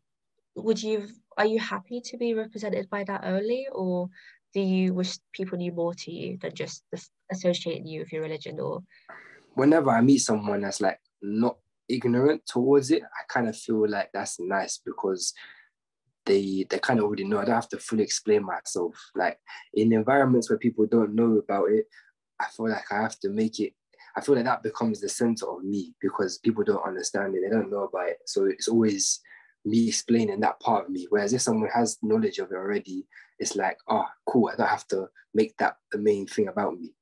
would 0.56 0.82
you 0.82 1.08
are 1.38 1.45
you 1.45 1.60
happy 1.60 2.02
to 2.02 2.17
be 2.17 2.34
represented 2.34 2.89
by 2.89 3.04
that 3.04 3.23
only 3.23 3.67
or 3.71 4.10
do 4.54 4.62
you 4.62 4.93
wish 4.93 5.17
people 5.34 5.58
knew 5.58 5.71
more 5.71 5.93
to 5.93 6.12
you 6.12 6.38
than 6.41 6.54
just 6.54 6.84
associating 7.32 7.86
you 7.86 8.00
with 8.00 8.12
your 8.12 8.23
religion 8.23 8.60
or? 8.60 8.84
Whenever 9.54 9.89
i 9.91 10.02
meet 10.02 10.19
someone 10.19 10.62
that's 10.62 10.82
like 10.82 11.00
not 11.21 11.58
ignorant 11.89 12.45
towards 12.45 12.91
it 12.91 13.02
i 13.04 13.23
kind 13.28 13.47
of 13.47 13.56
feel 13.56 13.88
like 13.89 14.10
that's 14.13 14.39
nice 14.39 14.80
because 14.84 15.34
they 16.28 16.65
they 16.69 16.78
kind 16.80 17.00
of 17.00 17.06
already 17.06 17.23
know. 17.23 17.39
I 17.39 17.45
don't 17.45 17.56
have 17.56 17.69
to 17.69 17.80
fully 17.80 18.04
explain 18.04 18.43
myself. 18.43 18.93
Like 19.15 19.39
in 19.73 19.93
environments 19.93 20.50
where 20.50 20.60
people 20.60 20.86
don't 20.86 21.15
know 21.15 21.38
about 21.38 21.71
it 21.71 21.86
i 22.39 22.45
feel 22.56 22.69
like 22.69 22.91
i 22.91 23.02
have 23.02 23.17
to 23.19 23.30
make 23.30 23.60
it 23.60 23.73
i 24.15 24.21
feel 24.21 24.36
like 24.36 24.45
that 24.45 24.62
becomes 24.62 25.00
the 25.00 25.10
center 25.10 25.45
of 25.50 25.63
me 25.63 25.95
because 26.02 26.38
people 26.38 26.63
don't 26.63 26.86
understand 26.86 27.34
it. 27.36 27.41
They 27.43 27.50
don't 27.50 27.71
know 27.71 27.84
about 27.84 28.10
it. 28.10 28.17
So 28.26 28.45
it's 28.45 28.67
always 28.67 29.21
me 29.67 29.89
explaining 29.89 30.39
that 30.39 30.60
part 30.60 30.86
of 30.86 30.91
me. 30.91 31.08
Whereas 31.10 31.34
if 31.34 31.41
someone 31.41 31.69
has 31.73 31.97
knowledge 32.01 32.39
of 32.39 32.51
it 32.51 32.56
already, 32.56 33.06
it's 33.39 33.56
like, 33.56 33.77
oh, 33.89 34.06
cool, 34.25 34.49
I 34.51 34.56
don't 34.56 34.67
have 34.67 34.88
to 34.88 35.08
make 35.34 35.56
that 35.58 35.77
the 35.91 35.97
main 35.97 36.25
thing 36.25 36.47
about 36.47 36.80
me. 36.80 36.93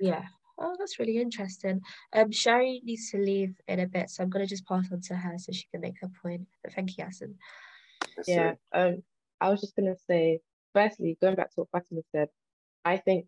Yeah. 0.00 0.22
Oh, 0.58 0.76
that's 0.78 0.98
really 0.98 1.18
interesting. 1.18 1.80
Um, 2.12 2.30
Sherry 2.30 2.80
needs 2.84 3.10
to 3.10 3.18
leave 3.18 3.54
in 3.68 3.80
a 3.80 3.86
bit, 3.86 4.10
so 4.10 4.22
I'm 4.22 4.30
gonna 4.30 4.46
just 4.46 4.66
pass 4.66 4.90
on 4.92 5.00
to 5.02 5.14
her 5.14 5.38
so 5.38 5.52
she 5.52 5.66
can 5.70 5.80
make 5.80 5.96
her 6.00 6.10
point. 6.22 6.46
But 6.62 6.72
thank 6.74 6.96
you, 6.96 7.04
Yasin. 7.04 7.34
Yeah. 8.26 8.54
Um, 8.72 9.02
I 9.40 9.48
was 9.48 9.60
just 9.60 9.74
gonna 9.74 9.96
say, 10.06 10.40
firstly, 10.72 11.18
going 11.20 11.34
back 11.34 11.50
to 11.50 11.60
what 11.60 11.70
Fatima 11.72 12.02
said, 12.12 12.28
I 12.84 12.96
think 12.98 13.26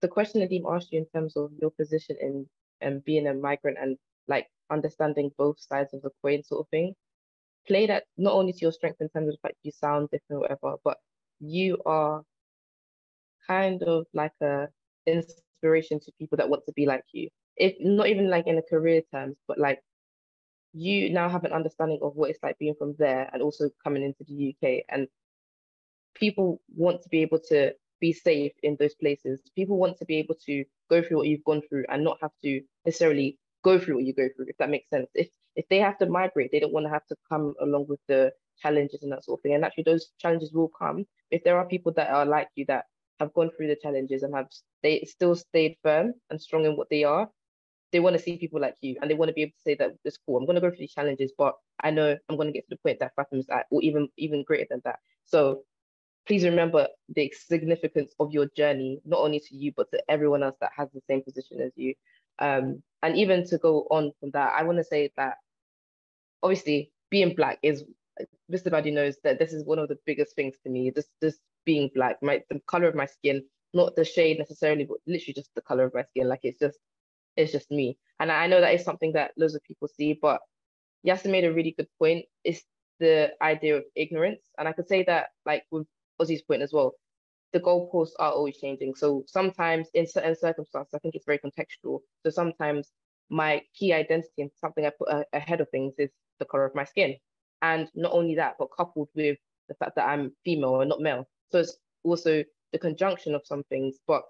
the 0.00 0.08
question 0.08 0.42
Nadim 0.42 0.64
asked 0.68 0.92
you 0.92 0.98
in 0.98 1.06
terms 1.06 1.36
of 1.36 1.52
your 1.60 1.70
position 1.70 2.16
in 2.20 2.46
um, 2.84 3.02
being 3.06 3.28
a 3.28 3.34
migrant 3.34 3.78
and 3.80 3.96
like 4.28 4.48
understanding 4.70 5.30
both 5.38 5.60
sides 5.60 5.94
of 5.94 6.02
the 6.02 6.10
coin 6.22 6.42
sort 6.42 6.66
of 6.66 6.68
thing 6.70 6.94
play 7.66 7.86
that 7.86 8.04
not 8.16 8.34
only 8.34 8.52
to 8.52 8.58
your 8.60 8.72
strength 8.72 9.00
in 9.00 9.08
terms 9.08 9.28
of 9.28 9.40
fact 9.40 9.54
you 9.62 9.72
sound 9.72 10.08
different 10.10 10.42
whatever, 10.42 10.76
but 10.84 10.98
you 11.40 11.78
are 11.86 12.22
kind 13.46 13.82
of 13.82 14.06
like 14.14 14.32
a 14.42 14.68
inspiration 15.06 16.00
to 16.00 16.12
people 16.18 16.36
that 16.36 16.48
want 16.48 16.64
to 16.66 16.72
be 16.72 16.86
like 16.86 17.04
you. 17.12 17.28
If 17.56 17.74
not 17.80 18.08
even 18.08 18.30
like 18.30 18.46
in 18.46 18.58
a 18.58 18.62
career 18.62 19.02
terms, 19.12 19.36
but 19.46 19.58
like 19.58 19.80
you 20.72 21.10
now 21.10 21.28
have 21.28 21.44
an 21.44 21.52
understanding 21.52 21.98
of 22.02 22.14
what 22.14 22.30
it's 22.30 22.42
like 22.42 22.58
being 22.58 22.74
from 22.78 22.94
there 22.98 23.28
and 23.32 23.42
also 23.42 23.70
coming 23.84 24.02
into 24.02 24.24
the 24.26 24.54
UK. 24.54 24.84
And 24.88 25.06
people 26.14 26.60
want 26.74 27.02
to 27.02 27.08
be 27.08 27.22
able 27.22 27.40
to 27.48 27.72
be 28.00 28.12
safe 28.12 28.52
in 28.62 28.76
those 28.80 28.94
places. 28.94 29.40
People 29.54 29.78
want 29.78 29.98
to 29.98 30.04
be 30.04 30.16
able 30.16 30.34
to 30.46 30.64
go 30.90 31.02
through 31.02 31.18
what 31.18 31.26
you've 31.26 31.44
gone 31.44 31.62
through 31.68 31.84
and 31.88 32.02
not 32.02 32.18
have 32.22 32.32
to 32.42 32.60
necessarily 32.86 33.38
go 33.62 33.78
through 33.78 33.96
what 33.96 34.04
you 34.04 34.14
go 34.14 34.28
through, 34.34 34.46
if 34.48 34.56
that 34.58 34.70
makes 34.70 34.88
sense. 34.90 35.08
If 35.14 35.28
if 35.56 35.66
they 35.68 35.78
have 35.78 35.98
to 35.98 36.06
migrate, 36.06 36.50
they 36.52 36.60
don't 36.60 36.72
want 36.72 36.86
to 36.86 36.90
have 36.90 37.06
to 37.08 37.16
come 37.30 37.54
along 37.60 37.86
with 37.88 38.00
the 38.08 38.32
challenges 38.60 39.02
and 39.02 39.12
that 39.12 39.24
sort 39.24 39.38
of 39.38 39.42
thing. 39.42 39.54
And 39.54 39.64
actually, 39.64 39.84
those 39.84 40.10
challenges 40.18 40.52
will 40.52 40.70
come 40.78 41.04
if 41.30 41.44
there 41.44 41.58
are 41.58 41.66
people 41.66 41.92
that 41.96 42.10
are 42.10 42.26
like 42.26 42.48
you 42.54 42.64
that 42.68 42.84
have 43.20 43.32
gone 43.34 43.50
through 43.56 43.68
the 43.68 43.76
challenges 43.76 44.22
and 44.22 44.34
have 44.34 44.46
they 44.82 45.04
still 45.08 45.34
stayed 45.34 45.76
firm 45.82 46.14
and 46.30 46.40
strong 46.40 46.64
in 46.64 46.76
what 46.76 46.88
they 46.90 47.04
are. 47.04 47.28
They 47.92 48.00
want 48.00 48.16
to 48.16 48.22
see 48.22 48.38
people 48.38 48.60
like 48.60 48.76
you, 48.80 48.96
and 49.00 49.10
they 49.10 49.14
want 49.14 49.28
to 49.28 49.34
be 49.34 49.42
able 49.42 49.52
to 49.52 49.62
say 49.62 49.74
that 49.74 49.92
it's 50.02 50.18
cool. 50.24 50.38
I'm 50.38 50.46
going 50.46 50.54
to 50.54 50.62
go 50.62 50.70
through 50.70 50.78
these 50.78 50.94
challenges, 50.94 51.32
but 51.36 51.54
I 51.82 51.90
know 51.90 52.16
I'm 52.28 52.36
going 52.36 52.48
to 52.48 52.52
get 52.52 52.66
to 52.68 52.70
the 52.70 52.78
point 52.82 53.00
that 53.00 53.12
Fatima's 53.14 53.50
at, 53.50 53.66
or 53.70 53.82
even 53.82 54.08
even 54.16 54.44
greater 54.44 54.66
than 54.70 54.80
that. 54.84 54.98
So 55.26 55.64
please 56.26 56.44
remember 56.44 56.88
the 57.14 57.32
significance 57.36 58.14
of 58.18 58.32
your 58.32 58.46
journey, 58.56 59.00
not 59.04 59.20
only 59.20 59.40
to 59.40 59.54
you, 59.56 59.72
but 59.76 59.90
to 59.90 60.02
everyone 60.08 60.42
else 60.42 60.56
that 60.60 60.70
has 60.76 60.88
the 60.94 61.02
same 61.08 61.22
position 61.22 61.60
as 61.60 61.72
you. 61.76 61.94
Um, 62.38 62.82
and 63.02 63.16
even 63.16 63.46
to 63.48 63.58
go 63.58 63.86
on 63.90 64.12
from 64.20 64.30
that, 64.32 64.52
I 64.56 64.62
want 64.62 64.78
to 64.78 64.84
say 64.84 65.10
that 65.16 65.36
obviously 66.42 66.90
being 67.10 67.34
black 67.34 67.58
is 67.62 67.84
Mr. 68.50 68.70
Badu 68.70 68.92
knows 68.92 69.16
that 69.24 69.38
this 69.38 69.52
is 69.52 69.64
one 69.64 69.78
of 69.78 69.88
the 69.88 69.98
biggest 70.06 70.36
things 70.36 70.54
to 70.62 70.70
me. 70.70 70.90
Just 70.90 71.08
just 71.22 71.38
being 71.64 71.90
black, 71.94 72.16
my 72.22 72.42
the 72.50 72.60
color 72.66 72.88
of 72.88 72.94
my 72.94 73.06
skin, 73.06 73.44
not 73.74 73.96
the 73.96 74.04
shade 74.04 74.38
necessarily, 74.38 74.84
but 74.84 74.98
literally 75.06 75.34
just 75.34 75.50
the 75.54 75.62
color 75.62 75.84
of 75.84 75.94
my 75.94 76.04
skin. 76.04 76.28
Like 76.28 76.40
it's 76.42 76.58
just 76.58 76.78
it's 77.36 77.52
just 77.52 77.70
me. 77.70 77.96
And 78.20 78.30
I 78.30 78.46
know 78.46 78.60
that 78.60 78.74
is 78.74 78.84
something 78.84 79.12
that 79.14 79.32
loads 79.36 79.54
of 79.54 79.62
people 79.64 79.88
see, 79.88 80.18
but 80.20 80.40
Yasin 81.06 81.30
made 81.30 81.44
a 81.44 81.52
really 81.52 81.74
good 81.76 81.88
point. 81.98 82.26
It's 82.44 82.62
the 83.00 83.32
idea 83.40 83.78
of 83.78 83.84
ignorance. 83.96 84.42
And 84.58 84.68
I 84.68 84.72
could 84.72 84.88
say 84.88 85.02
that 85.04 85.28
like 85.46 85.64
with 85.70 85.86
Ozzy's 86.20 86.42
point 86.42 86.62
as 86.62 86.72
well, 86.72 86.94
the 87.52 87.60
goalposts 87.60 88.12
are 88.18 88.32
always 88.32 88.56
changing. 88.58 88.94
So 88.94 89.24
sometimes 89.26 89.88
in 89.94 90.06
certain 90.06 90.34
circumstances, 90.34 90.94
I 90.94 90.98
think 90.98 91.14
it's 91.14 91.26
very 91.26 91.38
contextual. 91.38 92.00
So 92.24 92.30
sometimes 92.30 92.90
my 93.30 93.62
key 93.74 93.92
identity 93.92 94.42
and 94.42 94.50
something 94.60 94.84
I 94.86 94.90
put 94.90 95.26
ahead 95.32 95.60
of 95.60 95.68
things 95.70 95.94
is 95.98 96.10
the 96.38 96.44
color 96.44 96.64
of 96.64 96.74
my 96.74 96.84
skin. 96.84 97.16
And 97.60 97.88
not 97.94 98.12
only 98.12 98.34
that, 98.36 98.56
but 98.58 98.68
coupled 98.76 99.08
with 99.14 99.38
the 99.68 99.74
fact 99.74 99.96
that 99.96 100.08
I'm 100.08 100.32
female 100.44 100.80
and 100.80 100.88
not 100.88 101.00
male. 101.00 101.28
So 101.50 101.60
it's 101.60 101.76
also 102.04 102.42
the 102.72 102.78
conjunction 102.78 103.34
of 103.34 103.42
some 103.44 103.62
things. 103.64 103.96
But 104.06 104.22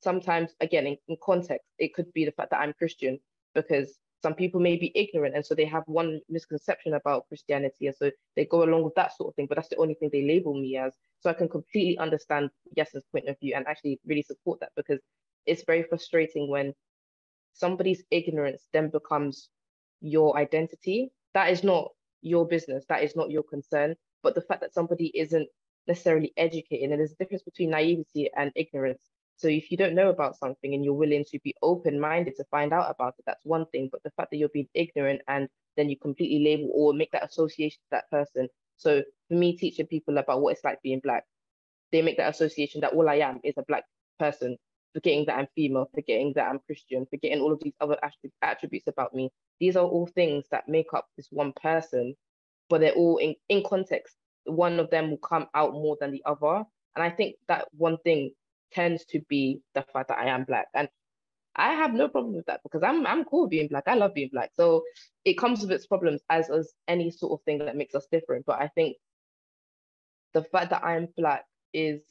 sometimes 0.00 0.54
again 0.60 0.86
in, 0.86 0.96
in 1.08 1.16
context, 1.22 1.66
it 1.78 1.94
could 1.94 2.12
be 2.12 2.24
the 2.24 2.32
fact 2.32 2.50
that 2.50 2.60
I'm 2.60 2.72
Christian 2.74 3.18
because 3.54 3.98
some 4.24 4.34
people 4.34 4.58
may 4.58 4.76
be 4.76 4.90
ignorant 4.94 5.34
and 5.34 5.44
so 5.44 5.54
they 5.54 5.66
have 5.66 5.82
one 5.84 6.18
misconception 6.30 6.94
about 6.94 7.28
Christianity 7.28 7.88
and 7.88 7.94
so 7.94 8.10
they 8.36 8.46
go 8.46 8.62
along 8.62 8.82
with 8.82 8.94
that 8.94 9.14
sort 9.14 9.28
of 9.28 9.34
thing, 9.34 9.44
but 9.46 9.56
that's 9.56 9.68
the 9.68 9.76
only 9.76 9.92
thing 9.92 10.08
they 10.10 10.26
label 10.26 10.54
me 10.54 10.78
as. 10.78 10.94
So 11.20 11.28
I 11.28 11.34
can 11.34 11.46
completely 11.46 11.98
understand 11.98 12.48
Yas's 12.74 13.04
point 13.12 13.28
of 13.28 13.38
view 13.38 13.52
and 13.54 13.66
actually 13.66 14.00
really 14.06 14.22
support 14.22 14.60
that 14.60 14.72
because 14.76 14.98
it's 15.44 15.64
very 15.66 15.82
frustrating 15.82 16.48
when 16.48 16.72
somebody's 17.52 18.02
ignorance 18.10 18.62
then 18.72 18.88
becomes 18.88 19.50
your 20.00 20.38
identity. 20.38 21.12
That 21.34 21.50
is 21.50 21.62
not 21.62 21.90
your 22.22 22.48
business, 22.48 22.86
that 22.88 23.02
is 23.02 23.14
not 23.14 23.30
your 23.30 23.42
concern. 23.42 23.94
But 24.22 24.34
the 24.34 24.40
fact 24.40 24.62
that 24.62 24.72
somebody 24.72 25.12
isn't 25.14 25.50
necessarily 25.86 26.32
educated, 26.38 26.90
and 26.90 26.98
there's 26.98 27.12
a 27.12 27.16
difference 27.16 27.42
between 27.42 27.72
naivety 27.72 28.30
and 28.34 28.50
ignorance. 28.56 29.02
So 29.36 29.48
if 29.48 29.70
you 29.70 29.76
don't 29.76 29.94
know 29.94 30.10
about 30.10 30.38
something 30.38 30.74
and 30.74 30.84
you're 30.84 30.94
willing 30.94 31.24
to 31.30 31.38
be 31.40 31.54
open-minded 31.62 32.36
to 32.36 32.44
find 32.50 32.72
out 32.72 32.90
about 32.90 33.14
it, 33.18 33.24
that's 33.26 33.44
one 33.44 33.66
thing. 33.66 33.88
But 33.90 34.02
the 34.04 34.12
fact 34.16 34.30
that 34.30 34.36
you're 34.36 34.48
being 34.48 34.68
ignorant 34.74 35.22
and 35.28 35.48
then 35.76 35.88
you 35.88 35.96
completely 35.98 36.44
label 36.44 36.70
or 36.72 36.94
make 36.94 37.10
that 37.12 37.24
association 37.24 37.78
to 37.78 37.90
that 37.90 38.10
person. 38.10 38.48
So 38.76 39.02
for 39.28 39.34
me, 39.34 39.56
teaching 39.56 39.86
people 39.86 40.18
about 40.18 40.40
what 40.40 40.52
it's 40.52 40.64
like 40.64 40.80
being 40.82 41.00
black, 41.00 41.24
they 41.90 42.02
make 42.02 42.16
that 42.18 42.30
association 42.30 42.80
that 42.82 42.92
all 42.92 43.08
I 43.08 43.16
am 43.16 43.40
is 43.42 43.54
a 43.56 43.64
black 43.64 43.84
person, 44.18 44.56
forgetting 44.92 45.26
that 45.26 45.38
I'm 45.38 45.48
female, 45.54 45.90
forgetting 45.94 46.32
that 46.36 46.48
I'm 46.48 46.60
Christian, 46.66 47.06
forgetting 47.10 47.40
all 47.40 47.52
of 47.52 47.60
these 47.60 47.74
other 47.80 47.98
attributes 48.42 48.86
about 48.86 49.14
me. 49.14 49.30
These 49.60 49.76
are 49.76 49.84
all 49.84 50.06
things 50.06 50.46
that 50.50 50.68
make 50.68 50.94
up 50.94 51.06
this 51.16 51.28
one 51.30 51.52
person, 51.60 52.14
but 52.68 52.80
they're 52.80 52.92
all 52.92 53.16
in, 53.18 53.34
in 53.48 53.64
context. 53.64 54.16
One 54.44 54.78
of 54.78 54.90
them 54.90 55.10
will 55.10 55.18
come 55.18 55.46
out 55.54 55.72
more 55.72 55.96
than 56.00 56.12
the 56.12 56.22
other. 56.24 56.64
And 56.94 57.02
I 57.02 57.10
think 57.10 57.36
that 57.48 57.66
one 57.76 57.98
thing 57.98 58.32
tends 58.72 59.04
to 59.06 59.20
be 59.28 59.60
the 59.74 59.82
fact 59.92 60.08
that 60.08 60.18
I 60.18 60.26
am 60.26 60.44
black. 60.44 60.66
And 60.74 60.88
I 61.56 61.74
have 61.74 61.94
no 61.94 62.08
problem 62.08 62.34
with 62.34 62.46
that 62.46 62.60
because 62.64 62.82
I'm 62.82 63.06
I'm 63.06 63.24
cool 63.24 63.48
being 63.48 63.68
black. 63.68 63.84
I 63.86 63.94
love 63.94 64.14
being 64.14 64.30
black. 64.32 64.50
So 64.54 64.82
it 65.24 65.34
comes 65.34 65.60
with 65.60 65.70
its 65.70 65.86
problems 65.86 66.20
as 66.28 66.50
as 66.50 66.72
any 66.88 67.10
sort 67.10 67.38
of 67.38 67.44
thing 67.44 67.58
that 67.58 67.76
makes 67.76 67.94
us 67.94 68.06
different. 68.10 68.44
But 68.46 68.60
I 68.60 68.68
think 68.68 68.96
the 70.32 70.42
fact 70.42 70.70
that 70.70 70.84
I'm 70.84 71.08
black 71.16 71.44
is 71.72 72.02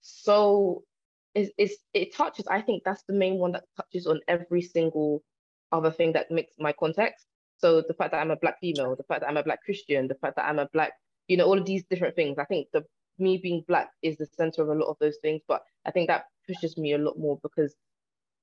so 0.00 0.84
is 1.34 1.50
is 1.58 1.76
it 1.92 2.14
touches. 2.14 2.46
I 2.46 2.60
think 2.60 2.82
that's 2.84 3.02
the 3.08 3.14
main 3.14 3.34
one 3.38 3.52
that 3.52 3.64
touches 3.76 4.06
on 4.06 4.20
every 4.28 4.62
single 4.62 5.22
other 5.72 5.90
thing 5.90 6.12
that 6.12 6.30
makes 6.30 6.52
my 6.58 6.72
context. 6.72 7.26
So 7.58 7.80
the 7.80 7.94
fact 7.94 8.12
that 8.12 8.20
I'm 8.20 8.30
a 8.30 8.36
black 8.36 8.60
female, 8.60 8.94
the 8.96 9.02
fact 9.04 9.22
that 9.22 9.28
I'm 9.28 9.36
a 9.36 9.42
black 9.42 9.62
Christian, 9.64 10.08
the 10.08 10.14
fact 10.14 10.36
that 10.36 10.46
I'm 10.46 10.58
a 10.58 10.68
black, 10.72 10.92
you 11.26 11.36
know, 11.36 11.46
all 11.46 11.58
of 11.58 11.66
these 11.66 11.84
different 11.90 12.14
things. 12.14 12.38
I 12.38 12.44
think 12.44 12.68
the 12.72 12.84
me 13.18 13.38
being 13.38 13.64
black 13.66 13.90
is 14.02 14.16
the 14.16 14.26
center 14.26 14.62
of 14.62 14.68
a 14.68 14.74
lot 14.74 14.88
of 14.88 14.96
those 15.00 15.16
things, 15.22 15.42
but 15.48 15.62
I 15.84 15.90
think 15.90 16.08
that 16.08 16.26
pushes 16.46 16.76
me 16.76 16.92
a 16.92 16.98
lot 16.98 17.18
more 17.18 17.38
because 17.42 17.74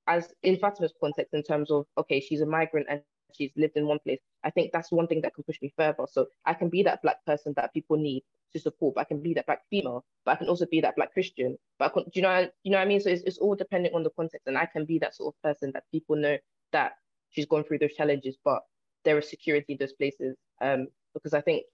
as 0.06 0.32
in 0.42 0.58
Fatima's 0.58 0.92
context, 1.00 1.34
in 1.34 1.42
terms 1.42 1.70
of 1.70 1.86
okay, 1.98 2.20
she's 2.20 2.40
a 2.40 2.46
migrant 2.46 2.86
and 2.90 3.00
she's 3.32 3.50
lived 3.56 3.76
in 3.76 3.86
one 3.86 3.98
place, 4.00 4.20
I 4.44 4.50
think 4.50 4.72
that's 4.72 4.92
one 4.92 5.06
thing 5.06 5.20
that 5.22 5.34
can 5.34 5.44
push 5.44 5.60
me 5.62 5.72
further. 5.76 6.04
So 6.10 6.26
I 6.44 6.54
can 6.54 6.68
be 6.68 6.82
that 6.84 7.02
black 7.02 7.24
person 7.26 7.52
that 7.56 7.72
people 7.72 7.96
need 7.96 8.22
to 8.52 8.60
support, 8.60 8.94
but 8.94 9.02
I 9.02 9.04
can 9.04 9.20
be 9.20 9.34
that 9.34 9.46
black 9.46 9.62
female, 9.70 10.04
but 10.24 10.32
I 10.32 10.36
can 10.36 10.48
also 10.48 10.66
be 10.66 10.80
that 10.82 10.96
black 10.96 11.12
Christian. 11.12 11.56
But 11.78 11.86
I 11.86 11.88
can, 11.88 12.02
do 12.04 12.10
you 12.14 12.22
know, 12.22 12.48
you 12.62 12.70
know 12.70 12.78
what 12.78 12.84
I 12.84 12.88
mean? 12.88 13.00
So 13.00 13.10
it's, 13.10 13.22
it's 13.22 13.38
all 13.38 13.54
depending 13.54 13.92
on 13.94 14.02
the 14.02 14.10
context, 14.10 14.46
and 14.46 14.56
I 14.56 14.66
can 14.66 14.84
be 14.84 14.98
that 15.00 15.14
sort 15.14 15.34
of 15.34 15.42
person 15.42 15.72
that 15.74 15.84
people 15.90 16.16
know 16.16 16.36
that 16.72 16.92
she's 17.30 17.46
gone 17.46 17.64
through 17.64 17.78
those 17.78 17.94
challenges, 17.94 18.36
but 18.44 18.62
there 19.04 19.18
is 19.18 19.28
security 19.28 19.72
in 19.74 19.78
those 19.78 19.92
places. 19.92 20.36
Um, 20.60 20.88
because 21.14 21.34
I 21.34 21.40
think 21.40 21.64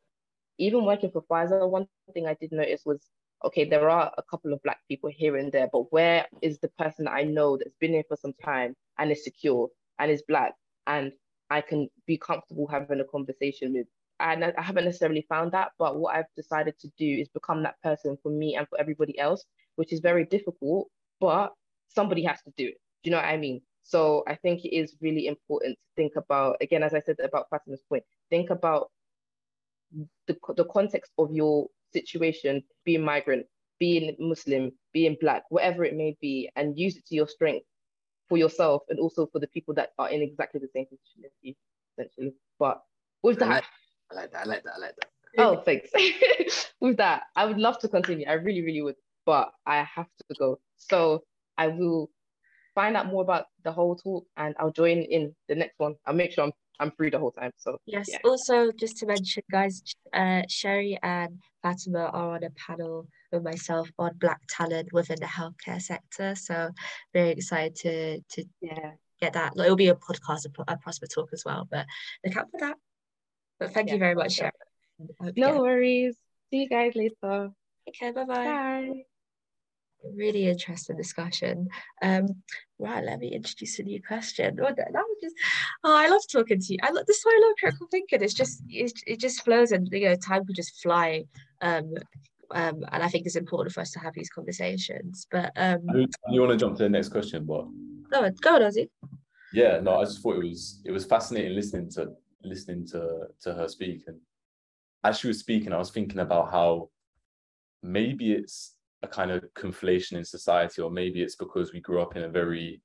even 0.60 0.84
working 0.84 1.10
for 1.10 1.22
Pfizer, 1.22 1.68
one 1.68 1.86
thing 2.12 2.26
I 2.26 2.36
did 2.40 2.52
notice 2.52 2.82
was 2.84 3.00
okay, 3.44 3.64
there 3.64 3.88
are 3.88 4.12
a 4.18 4.22
couple 4.30 4.52
of 4.52 4.62
black 4.62 4.78
people 4.86 5.10
here 5.10 5.36
and 5.36 5.50
there, 5.50 5.68
but 5.72 5.90
where 5.92 6.26
is 6.42 6.58
the 6.58 6.68
person 6.78 7.08
I 7.08 7.22
know 7.22 7.56
that's 7.56 7.74
been 7.80 7.92
here 7.92 8.04
for 8.06 8.16
some 8.16 8.34
time 8.44 8.74
and 8.98 9.10
is 9.10 9.24
secure 9.24 9.68
and 9.98 10.10
is 10.10 10.22
black 10.28 10.52
and 10.86 11.12
I 11.48 11.62
can 11.62 11.88
be 12.06 12.18
comfortable 12.18 12.66
having 12.66 13.00
a 13.00 13.04
conversation 13.04 13.72
with? 13.72 13.86
And 14.20 14.44
I 14.44 14.52
haven't 14.60 14.84
necessarily 14.84 15.24
found 15.26 15.52
that, 15.52 15.70
but 15.78 15.98
what 15.98 16.14
I've 16.14 16.26
decided 16.36 16.78
to 16.80 16.88
do 16.98 17.06
is 17.06 17.28
become 17.28 17.62
that 17.62 17.80
person 17.82 18.18
for 18.22 18.30
me 18.30 18.56
and 18.56 18.68
for 18.68 18.78
everybody 18.78 19.18
else, 19.18 19.46
which 19.76 19.90
is 19.94 20.00
very 20.00 20.26
difficult, 20.26 20.88
but 21.18 21.54
somebody 21.88 22.22
has 22.24 22.42
to 22.42 22.52
do 22.58 22.66
it. 22.66 22.76
Do 23.02 23.08
you 23.08 23.12
know 23.12 23.16
what 23.16 23.24
I 23.24 23.38
mean? 23.38 23.62
So 23.82 24.22
I 24.28 24.34
think 24.34 24.66
it 24.66 24.76
is 24.76 24.94
really 25.00 25.26
important 25.26 25.78
to 25.78 25.90
think 25.96 26.12
about, 26.16 26.58
again, 26.60 26.82
as 26.82 26.92
I 26.92 27.00
said 27.00 27.16
about 27.24 27.46
Fatima's 27.48 27.82
point, 27.88 28.04
think 28.28 28.50
about 28.50 28.90
the, 30.26 30.36
the 30.56 30.64
context 30.66 31.12
of 31.18 31.32
your 31.32 31.66
situation, 31.92 32.62
being 32.84 33.02
migrant, 33.02 33.46
being 33.78 34.14
Muslim, 34.18 34.70
being 34.92 35.16
black, 35.20 35.44
whatever 35.48 35.84
it 35.84 35.96
may 35.96 36.16
be, 36.20 36.50
and 36.56 36.78
use 36.78 36.96
it 36.96 37.06
to 37.06 37.14
your 37.14 37.28
strength 37.28 37.66
for 38.28 38.38
yourself 38.38 38.82
and 38.88 38.98
also 38.98 39.26
for 39.26 39.40
the 39.40 39.48
people 39.48 39.74
that 39.74 39.90
are 39.98 40.08
in 40.10 40.22
exactly 40.22 40.60
the 40.60 40.68
same 40.72 40.86
position 40.86 41.24
as 41.24 41.32
you, 41.42 41.54
essentially. 41.98 42.32
But 42.58 42.80
with 43.22 43.38
that, 43.40 43.48
I 43.50 43.54
like, 43.54 43.64
I 44.10 44.14
like 44.14 44.32
that. 44.32 44.40
I 44.40 44.44
like 44.44 44.62
that. 44.64 44.72
I 44.76 44.78
like 44.78 44.94
that. 44.96 45.08
Oh, 45.38 45.62
thanks. 45.62 45.90
with 46.80 46.96
that, 46.98 47.24
I 47.36 47.46
would 47.46 47.58
love 47.58 47.78
to 47.80 47.88
continue. 47.88 48.26
I 48.26 48.34
really, 48.34 48.62
really 48.62 48.82
would, 48.82 48.96
but 49.26 49.50
I 49.66 49.82
have 49.94 50.06
to 50.28 50.34
go. 50.38 50.60
So 50.76 51.24
I 51.58 51.68
will 51.68 52.10
find 52.74 52.96
out 52.96 53.06
more 53.06 53.22
about 53.22 53.46
the 53.64 53.72
whole 53.72 53.96
talk 53.96 54.24
and 54.36 54.54
I'll 54.58 54.72
join 54.72 54.98
in 54.98 55.34
the 55.48 55.54
next 55.54 55.78
one. 55.78 55.94
I'll 56.06 56.14
make 56.14 56.32
sure 56.32 56.44
I'm 56.44 56.52
I'm 56.80 56.90
free 56.90 57.10
the 57.10 57.18
whole 57.18 57.30
time. 57.30 57.52
So 57.56 57.78
yes. 57.86 58.08
Yeah. 58.08 58.18
Also, 58.24 58.72
just 58.72 58.96
to 58.98 59.06
mention, 59.06 59.42
guys, 59.50 59.82
uh, 60.12 60.42
Sherry 60.48 60.98
and 61.02 61.38
Fatima 61.62 62.06
are 62.06 62.36
on 62.36 62.44
a 62.44 62.50
panel 62.50 63.06
with 63.30 63.42
myself 63.42 63.88
on 63.98 64.12
Black 64.18 64.40
talent 64.48 64.92
within 64.92 65.18
the 65.20 65.26
healthcare 65.26 65.80
sector. 65.80 66.34
So 66.34 66.70
very 67.12 67.30
excited 67.30 67.76
to 67.76 68.20
to 68.20 68.44
yeah 68.60 68.92
get 69.20 69.34
that. 69.34 69.52
It'll 69.56 69.76
be 69.76 69.88
a 69.88 69.94
podcast, 69.94 70.46
a, 70.46 70.72
a 70.72 70.76
prospect 70.78 71.12
talk 71.14 71.28
as 71.32 71.44
well. 71.44 71.68
But 71.70 71.86
look 72.24 72.36
out 72.36 72.50
for 72.50 72.60
that. 72.60 72.76
But 73.58 73.72
thank 73.72 73.88
yeah, 73.88 73.94
you 73.94 73.98
very 74.00 74.14
much, 74.14 74.32
Sherry. 74.32 74.52
No 75.36 75.60
worries. 75.60 76.16
See 76.50 76.62
you 76.62 76.68
guys 76.68 76.92
later. 76.94 77.50
Okay, 77.88 78.10
bye-bye. 78.10 78.34
Bye 78.34 79.02
really 80.14 80.48
interesting 80.48 80.96
discussion. 80.96 81.68
Um, 82.02 82.26
right, 82.78 83.04
let 83.04 83.18
me 83.18 83.28
introduce 83.28 83.78
a 83.78 83.82
new 83.82 84.02
question. 84.02 84.58
Oh, 84.60 84.72
that 84.76 84.92
was 84.92 85.16
just, 85.22 85.36
oh, 85.84 85.96
I 85.96 86.08
love 86.08 86.22
talking 86.30 86.60
to 86.60 86.72
you. 86.72 86.78
I 86.82 86.90
love 86.90 87.06
this. 87.06 87.20
Why 87.22 87.32
I 87.32 87.46
love 87.46 87.56
critical 87.58 87.86
thinking. 87.90 88.22
It's 88.22 88.34
just, 88.34 88.62
it, 88.68 88.92
it 89.06 89.20
just 89.20 89.44
flows, 89.44 89.72
and 89.72 89.88
you 89.92 90.08
know, 90.08 90.16
time 90.16 90.44
could 90.44 90.56
just 90.56 90.80
fly. 90.82 91.24
Um, 91.60 91.94
um, 92.52 92.84
and 92.90 93.02
I 93.02 93.08
think 93.08 93.26
it's 93.26 93.36
important 93.36 93.72
for 93.72 93.80
us 93.80 93.92
to 93.92 94.00
have 94.00 94.14
these 94.14 94.30
conversations. 94.30 95.26
But 95.30 95.52
um, 95.56 95.80
you 96.28 96.40
want 96.40 96.52
to 96.52 96.56
jump 96.56 96.76
to 96.78 96.84
the 96.84 96.88
next 96.88 97.10
question, 97.10 97.44
but 97.44 97.66
go 98.10 98.24
on, 98.24 98.34
go 98.40 98.56
on, 98.56 98.62
Ozzy. 98.62 98.88
Yeah, 99.52 99.80
no, 99.80 100.00
I 100.00 100.04
just 100.04 100.20
thought 100.22 100.36
it 100.36 100.48
was 100.48 100.80
it 100.84 100.92
was 100.92 101.04
fascinating 101.04 101.54
listening 101.54 101.90
to 101.92 102.12
listening 102.42 102.86
to 102.88 103.28
to 103.42 103.54
her 103.54 103.68
speak, 103.68 104.04
and 104.06 104.18
as 105.04 105.18
she 105.18 105.28
was 105.28 105.38
speaking, 105.38 105.72
I 105.72 105.78
was 105.78 105.90
thinking 105.90 106.20
about 106.20 106.50
how 106.50 106.90
maybe 107.82 108.32
it's 108.32 108.74
a 109.02 109.08
kind 109.08 109.30
of 109.30 109.44
conflation 109.54 110.12
in 110.12 110.24
society, 110.24 110.82
or 110.82 110.90
maybe 110.90 111.22
it's 111.22 111.36
because 111.36 111.72
we 111.72 111.80
grew 111.80 112.00
up 112.02 112.16
in 112.16 112.24
a 112.24 112.28
very 112.28 112.80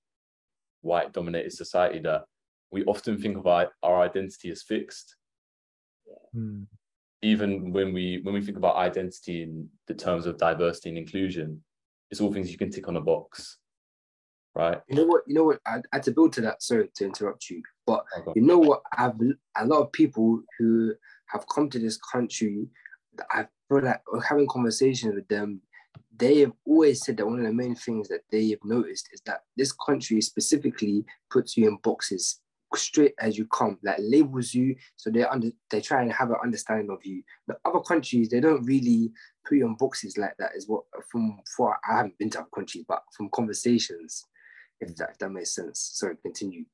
white 0.81 1.11
dominated 1.11 1.51
society 1.51 1.99
that 1.99 2.23
we 2.71 2.83
often 2.85 3.17
think 3.17 3.37
of 3.37 3.47
our, 3.47 3.69
our 3.83 4.01
identity 4.01 4.49
as 4.51 4.63
fixed. 4.63 5.15
Hmm. 6.33 6.63
Even 7.21 7.71
when 7.71 7.93
we 7.93 8.19
when 8.23 8.35
we 8.35 8.41
think 8.41 8.57
about 8.57 8.75
identity 8.75 9.43
in 9.43 9.67
the 9.87 9.93
terms 9.93 10.27
of 10.27 10.37
diversity 10.37 10.89
and 10.89 10.97
inclusion, 10.97 11.63
it's 12.11 12.21
all 12.21 12.31
things 12.31 12.51
you 12.51 12.57
can 12.57 12.69
tick 12.69 12.87
on 12.87 12.97
a 12.97 13.01
box. 13.01 13.57
Right. 14.53 14.79
You 14.87 14.97
know 14.97 15.05
what? 15.05 15.23
You 15.27 15.35
know 15.35 15.43
what? 15.45 15.59
I, 15.65 15.77
I 15.91 15.95
had 15.97 16.03
to 16.03 16.11
build 16.11 16.33
to 16.33 16.41
that. 16.41 16.61
Sorry 16.61 16.89
to 16.95 17.05
interrupt 17.05 17.49
you, 17.49 17.61
but 17.87 18.05
okay. 18.19 18.31
you 18.35 18.41
know 18.41 18.59
what? 18.59 18.81
I've 18.95 19.19
a 19.57 19.65
lot 19.65 19.81
of 19.81 19.91
people 19.91 20.41
who 20.59 20.93
have 21.27 21.45
come 21.53 21.69
to 21.71 21.79
this 21.79 21.97
country. 21.97 22.67
I 23.31 23.47
feel 23.69 23.81
like 23.81 24.01
having 24.27 24.47
conversations 24.47 25.15
with 25.15 25.27
them 25.27 25.61
they 26.17 26.39
have 26.39 26.53
always 26.65 27.03
said 27.03 27.17
that 27.17 27.25
one 27.25 27.39
of 27.39 27.45
the 27.45 27.53
main 27.53 27.75
things 27.75 28.07
that 28.09 28.21
they 28.31 28.49
have 28.49 28.63
noticed 28.63 29.09
is 29.11 29.21
that 29.25 29.41
this 29.57 29.71
country 29.71 30.21
specifically 30.21 31.05
puts 31.29 31.57
you 31.57 31.67
in 31.67 31.77
boxes 31.83 32.39
straight 32.75 33.13
as 33.19 33.37
you 33.37 33.45
come, 33.47 33.77
like 33.83 33.97
labels 33.99 34.53
you, 34.53 34.75
so 34.95 35.09
they 35.09 35.23
under 35.23 35.49
they 35.69 35.81
try 35.81 36.01
and 36.01 36.11
have 36.11 36.29
an 36.29 36.37
understanding 36.43 36.89
of 36.89 37.05
you. 37.05 37.23
The 37.47 37.57
other 37.65 37.79
countries 37.79 38.29
they 38.29 38.39
don't 38.39 38.65
really 38.65 39.11
put 39.47 39.57
you 39.57 39.65
in 39.65 39.75
boxes 39.75 40.17
like 40.17 40.35
that. 40.39 40.51
Is 40.55 40.67
what 40.67 40.83
from 41.09 41.39
for 41.55 41.77
I 41.89 41.97
haven't 41.97 42.17
been 42.17 42.29
to 42.31 42.39
other 42.39 42.49
countries, 42.53 42.85
but 42.87 43.01
from 43.15 43.29
conversations, 43.29 44.25
if 44.81 44.95
that 44.97 45.11
if 45.11 45.17
that 45.19 45.29
makes 45.29 45.55
sense. 45.55 45.91
Sorry, 45.93 46.17
continue. 46.21 46.65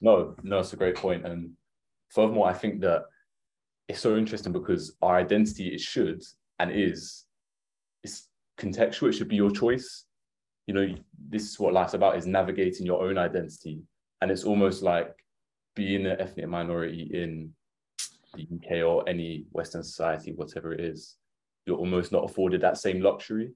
No, 0.00 0.34
no, 0.42 0.60
it's 0.60 0.72
a 0.72 0.76
great 0.76 0.94
point. 0.94 1.22
point, 1.22 1.32
and 1.32 1.50
furthermore, 2.08 2.48
I 2.48 2.54
think 2.54 2.80
that 2.80 3.04
it's 3.88 4.00
so 4.00 4.16
interesting 4.16 4.52
because 4.52 4.96
our 5.02 5.16
identity 5.16 5.68
it 5.68 5.80
should 5.80 6.22
and 6.58 6.70
is 6.70 7.26
it's 8.02 8.28
contextual. 8.60 9.08
It 9.08 9.12
should 9.12 9.28
be 9.28 9.36
your 9.36 9.50
choice. 9.50 10.04
You 10.66 10.74
know, 10.74 10.94
this 11.28 11.50
is 11.50 11.58
what 11.58 11.72
life's 11.72 11.94
about: 11.94 12.16
is 12.16 12.26
navigating 12.26 12.86
your 12.86 13.02
own 13.02 13.18
identity, 13.18 13.82
and 14.20 14.30
it's 14.30 14.44
almost 14.44 14.82
like 14.82 15.14
being 15.74 16.06
an 16.06 16.20
ethnic 16.20 16.48
minority 16.48 17.10
in 17.12 17.52
the 18.34 18.42
UK 18.42 18.84
or 18.86 19.08
any 19.08 19.46
Western 19.52 19.82
society, 19.82 20.32
whatever 20.32 20.72
it 20.72 20.80
is. 20.80 21.16
You're 21.66 21.78
almost 21.78 22.12
not 22.12 22.24
afforded 22.24 22.60
that 22.62 22.78
same 22.78 23.00
luxury 23.00 23.52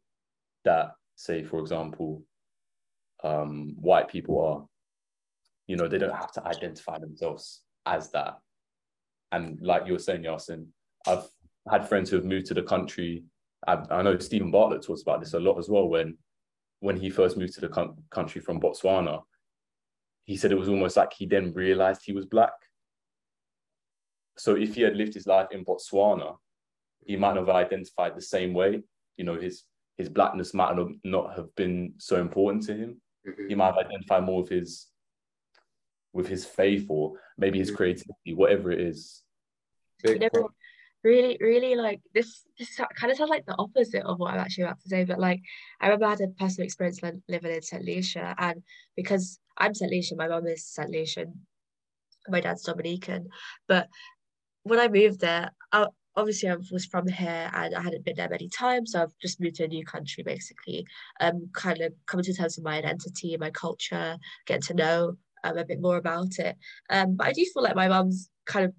that, 0.64 0.93
say, 1.17 1.43
for 1.43 1.59
example, 1.59 2.23
um, 3.23 3.75
white 3.81 4.09
people 4.09 4.40
are, 4.40 4.67
you 5.67 5.77
know, 5.77 5.88
they 5.88 5.99
don't 5.99 6.14
have 6.14 6.33
to 6.33 6.47
identify 6.47 6.99
themselves 6.99 7.62
as 7.87 8.11
that. 8.11 8.38
And 9.33 9.59
like 9.61 9.87
you 9.87 9.95
were 9.95 9.99
saying, 9.99 10.23
Yasin, 10.23 10.67
I've 11.07 11.27
had 11.71 11.88
friends 11.88 12.11
who 12.11 12.17
have 12.17 12.25
moved 12.25 12.47
to 12.47 12.55
the 12.55 12.62
country. 12.62 13.25
I, 13.66 13.83
I 13.90 14.03
know 14.03 14.18
Steven 14.18 14.50
Bartlett 14.50 14.83
talks 14.83 15.03
about 15.03 15.20
this 15.20 15.35
a 15.35 15.40
lot 15.40 15.59
as 15.59 15.68
well. 15.68 15.88
When 15.88 16.16
when 16.81 16.96
he 16.96 17.11
first 17.11 17.37
moved 17.37 17.55
to 17.55 17.61
the 17.61 17.68
com- 17.68 17.96
country 18.11 18.40
from 18.40 18.61
Botswana, 18.61 19.22
he 20.24 20.37
said 20.37 20.53
it 20.53 20.59
was 20.59 20.68
almost 20.68 20.96
like 20.96 21.12
he 21.12 21.27
then 21.27 21.53
realized 21.53 22.03
he 22.05 22.12
was 22.12 22.27
black. 22.27 22.53
So 24.37 24.57
if 24.57 24.74
he 24.74 24.83
had 24.83 24.96
lived 24.96 25.14
his 25.14 25.27
life 25.27 25.48
in 25.53 25.64
Botswana, 25.64 26.37
he 27.07 27.16
might 27.16 27.35
not 27.35 27.46
have 27.46 27.57
identified 27.57 28.16
the 28.16 28.22
same 28.22 28.53
way. 28.53 28.83
You 29.16 29.24
know, 29.24 29.37
his 29.37 29.64
his 29.96 30.09
blackness 30.09 30.55
might 30.55 30.77
not 31.05 31.37
have 31.37 31.55
been 31.55 31.94
so 31.98 32.20
important 32.20 32.64
to 32.64 32.74
him. 32.74 33.00
Mm-hmm. 33.27 33.48
He 33.48 33.55
might 33.55 33.66
have 33.66 33.79
identified 33.79 34.24
more 34.24 34.42
with 34.42 34.50
his 34.50 34.88
with 36.12 36.29
his 36.29 36.44
faith 36.44 36.87
or 36.88 37.12
maybe 37.38 37.59
his 37.59 37.68
mm-hmm. 37.68 37.77
creativity, 37.77 38.35
whatever 38.35 38.70
it 38.70 38.81
is. 38.81 39.22
Really, 41.05 41.37
really 41.40 41.77
like 41.77 42.01
this. 42.14 42.43
This 42.59 42.81
kind 42.97 43.12
of 43.12 43.19
sounds 43.19 43.31
like 43.31 43.47
the 43.47 43.57
opposite 43.59 44.03
of 44.05 44.19
what 44.19 44.33
I'm 44.33 44.40
actually 44.40 44.64
about 44.64 44.81
to 44.81 44.88
say. 44.88 45.05
But 45.05 45.21
like, 45.21 45.40
I 45.81 45.87
remember 45.87 46.07
I 46.07 46.11
had 46.11 46.21
a 46.23 46.29
personal 46.29 46.64
experience 46.64 47.01
living 47.03 47.53
in 47.53 47.62
St. 47.62 47.85
Lucia, 47.85 48.35
and 48.38 48.62
because 48.97 49.38
I'm 49.59 49.75
St. 49.75 49.93
Lucian, 49.93 50.17
my 50.17 50.29
mum 50.29 50.47
is 50.47 50.67
St. 50.67 50.90
Lucian, 50.90 51.47
my 52.29 52.40
dad's 52.40 52.62
Dominican. 52.62 53.29
But 53.69 53.88
when 54.62 54.81
I 54.81 54.88
moved 54.88 55.21
there, 55.21 55.51
I, 55.73 55.87
obviously 56.17 56.49
I 56.49 56.57
was 56.71 56.87
from 56.87 57.07
here 57.09 57.51
and 57.53 57.75
I 57.75 57.83
hadn't 57.83 58.05
been 58.05 58.17
there 58.17 58.29
many 58.29 58.49
times, 58.49 58.93
so 58.93 59.03
I've 59.03 59.19
just 59.21 59.40
moved 59.40 59.57
to 59.57 59.64
a 59.64 59.69
new 59.69 59.85
country 59.85 60.23
basically. 60.25 60.87
Um, 61.21 61.49
kind 61.53 61.81
of 61.81 61.93
coming 62.07 62.25
to 62.25 62.35
terms 62.35 62.57
with 62.57 62.64
my 62.64 62.79
identity, 62.79 63.37
my 63.37 63.51
culture, 63.51 64.17
getting 64.47 64.62
to 64.62 64.75
know 64.75 65.17
um, 65.45 65.59
a 65.59 65.64
bit 65.64 65.81
more 65.81 65.97
about 65.97 66.38
it. 66.38 66.57
Um, 66.90 67.17
but 67.17 67.27
I 67.27 67.33
do 67.33 67.45
feel 67.53 67.62
like 67.62 67.77
my 67.77 67.88
mum's 67.88 68.31
kind 68.47 68.67
of 68.67 68.75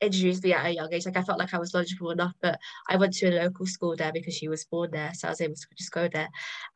introduced 0.00 0.44
me 0.44 0.52
at 0.52 0.66
a 0.66 0.74
young 0.74 0.92
age. 0.92 1.06
Like 1.06 1.16
I 1.16 1.22
felt 1.22 1.38
like 1.38 1.54
I 1.54 1.58
was 1.58 1.74
logical 1.74 2.10
enough, 2.10 2.34
but 2.40 2.58
I 2.88 2.96
went 2.96 3.14
to 3.14 3.28
a 3.28 3.42
local 3.42 3.66
school 3.66 3.96
there 3.96 4.12
because 4.12 4.34
she 4.34 4.48
was 4.48 4.64
born 4.64 4.90
there, 4.92 5.12
so 5.14 5.28
I 5.28 5.30
was 5.30 5.40
able 5.40 5.54
to 5.54 5.66
just 5.76 5.92
go 5.92 6.08
there. 6.12 6.28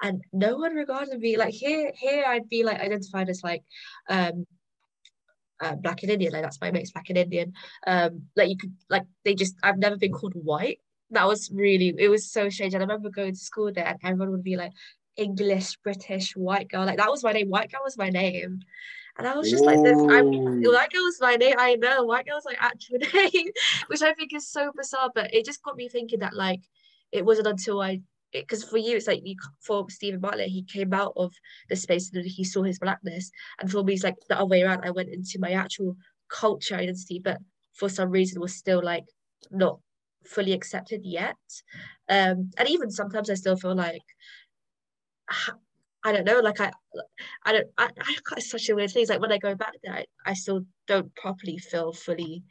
And 0.02 0.22
no 0.33 0.57
one 0.57 0.74
regarded 0.74 1.18
me 1.20 1.37
like 1.37 1.54
here. 1.54 1.92
Here 1.94 2.24
I'd 2.26 2.48
be 2.48 2.64
like 2.64 2.81
identified 2.81 3.28
as 3.28 3.42
like 3.42 3.62
um 4.09 4.46
uh, 5.61 5.74
black 5.74 6.02
and 6.02 6.12
Indian, 6.12 6.33
like 6.33 6.42
that's 6.42 6.61
my 6.61 6.70
mix, 6.70 6.92
black 6.92 7.09
and 7.09 7.18
Indian. 7.18 7.52
Um, 7.87 8.22
like 8.37 8.48
you 8.48 8.57
could 8.57 8.72
like 8.88 9.04
they 9.24 9.35
just 9.35 9.57
I've 9.62 9.78
never 9.78 9.96
been 9.96 10.12
called 10.12 10.35
white. 10.35 10.78
That 11.11 11.26
was 11.26 11.50
really 11.52 11.94
it 11.98 12.09
was 12.09 12.31
so 12.31 12.48
strange. 12.48 12.74
And 12.74 12.83
I 12.83 12.87
remember 12.87 13.11
going 13.11 13.33
to 13.35 13.38
school 13.38 13.72
there 13.72 13.87
and 13.87 13.98
everyone 14.02 14.31
would 14.31 14.44
be 14.44 14.57
like 14.57 14.72
English, 15.16 15.76
British, 15.78 16.37
white 16.37 16.68
girl. 16.68 16.87
Like 16.87 16.98
that 16.98 17.11
was 17.11 17.24
my 17.24 17.33
name. 17.33 17.48
White 17.48 17.70
girl 17.72 17.81
was 17.85 17.98
my 17.98 18.11
name. 18.11 18.61
And 19.18 19.26
I 19.26 19.37
was 19.37 19.50
just 19.50 19.64
Whoa. 19.64 19.72
like 19.72 19.83
this. 19.83 19.98
I'm 20.11 20.26
white 20.72 20.90
girl 20.90 21.02
was 21.02 21.20
my 21.20 21.35
name. 21.37 21.57
I 21.59 21.74
know 21.74 22.04
white 22.04 22.26
girl 22.26 22.37
was 22.37 22.44
like 22.44 22.59
actual 22.61 22.98
name, 23.14 23.48
which 23.88 24.02
I 24.02 24.14
think 24.14 24.33
is 24.33 24.48
so 24.48 24.70
bizarre. 24.76 25.11
But 25.14 25.35
it 25.35 25.44
just 25.44 25.62
got 25.62 25.76
me 25.76 25.88
thinking 25.88 26.20
that 26.20 26.35
like 26.35 26.61
it 27.12 27.24
wasn't 27.24 27.48
until 27.48 27.81
I 27.81 28.00
because 28.33 28.62
for 28.64 28.76
you 28.78 28.96
it's 28.96 29.07
like 29.07 29.22
you 29.24 29.37
for 29.61 29.88
Steven 29.88 30.20
Bartlett 30.20 30.48
he 30.48 30.62
came 30.62 30.92
out 30.92 31.12
of 31.16 31.33
the 31.68 31.76
space 31.76 32.11
and 32.12 32.24
he 32.26 32.44
saw 32.44 32.62
his 32.62 32.78
blackness 32.78 33.31
and 33.61 33.70
for 33.70 33.83
me 33.83 33.94
it's 33.94 34.04
like 34.04 34.16
the 34.28 34.37
other 34.37 34.46
way 34.46 34.62
around 34.62 34.85
I 34.85 34.90
went 34.90 35.09
into 35.09 35.38
my 35.38 35.52
actual 35.52 35.96
culture 36.28 36.74
identity 36.74 37.20
but 37.24 37.38
for 37.72 37.88
some 37.88 38.11
reason 38.11 38.40
was 38.40 38.54
still 38.54 38.83
like 38.85 39.04
not 39.50 39.81
fully 40.26 40.52
accepted 40.52 41.00
yet 41.04 41.37
um 42.11 42.50
and 42.59 42.68
even 42.68 42.90
sometimes 42.90 43.31
I 43.31 43.35
still 43.35 43.57
feel 43.57 43.74
like 43.74 44.02
I 46.04 46.12
don't 46.12 46.24
know 46.24 46.40
like 46.40 46.61
I 46.61 46.70
I 47.44 47.52
don't 47.52 47.66
I, 47.76 47.88
I 48.00 48.16
it's 48.37 48.50
such 48.50 48.68
a 48.68 48.74
weird 48.74 48.90
thing 48.90 49.02
it's 49.02 49.11
like 49.11 49.20
when 49.20 49.32
I 49.32 49.38
go 49.38 49.54
back 49.54 49.74
there 49.82 49.94
I, 49.94 50.04
I 50.24 50.34
still 50.34 50.64
don't 50.87 51.14
properly 51.16 51.58
feel 51.58 51.92
fully 51.92 52.44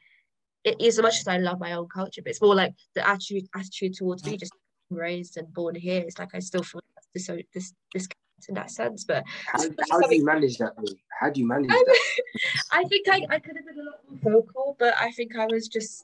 it 0.64 0.82
is 0.82 1.00
as 1.00 1.04
much 1.04 1.20
as 1.20 1.28
I 1.28 1.38
love 1.38 1.60
my 1.60 1.74
own 1.74 1.88
culture 1.88 2.22
but 2.22 2.32
it's 2.32 2.42
more 2.42 2.56
like 2.56 2.74
the 2.94 3.08
attitude 3.08 3.48
attitude 3.56 3.96
towards 3.96 4.26
me 4.26 4.38
just 4.38 4.54
raised 4.90 5.38
and 5.38 5.54
born 5.54 5.76
here. 5.76 6.02
It's 6.02 6.20
like 6.20 6.34
I 6.34 6.40
still 6.40 6.64
feel 6.64 6.82
this 7.14 7.30
this 7.54 7.74
this 7.94 8.08
in 8.48 8.56
that 8.56 8.72
sense. 8.72 9.04
But 9.04 9.24
how, 9.48 9.64
how 9.92 10.00
do 10.02 10.16
you 10.16 10.26
manage 10.26 10.58
that? 10.58 10.74
Though? 10.78 10.94
How 11.20 11.30
do 11.30 11.42
you 11.42 11.48
manage 11.48 11.70
that? 11.70 11.98
I 12.72 12.84
think 12.84 13.08
I, 13.10 13.26
I 13.30 13.40
could 13.40 13.56
have 13.56 13.66
been 13.66 13.80
a 13.80 13.84
lot 13.84 14.00
more 14.24 14.42
vocal, 14.42 14.76
but 14.80 14.94
I 15.00 15.12
think 15.12 15.36
I 15.36 15.46
was 15.46 15.68
just. 15.68 16.04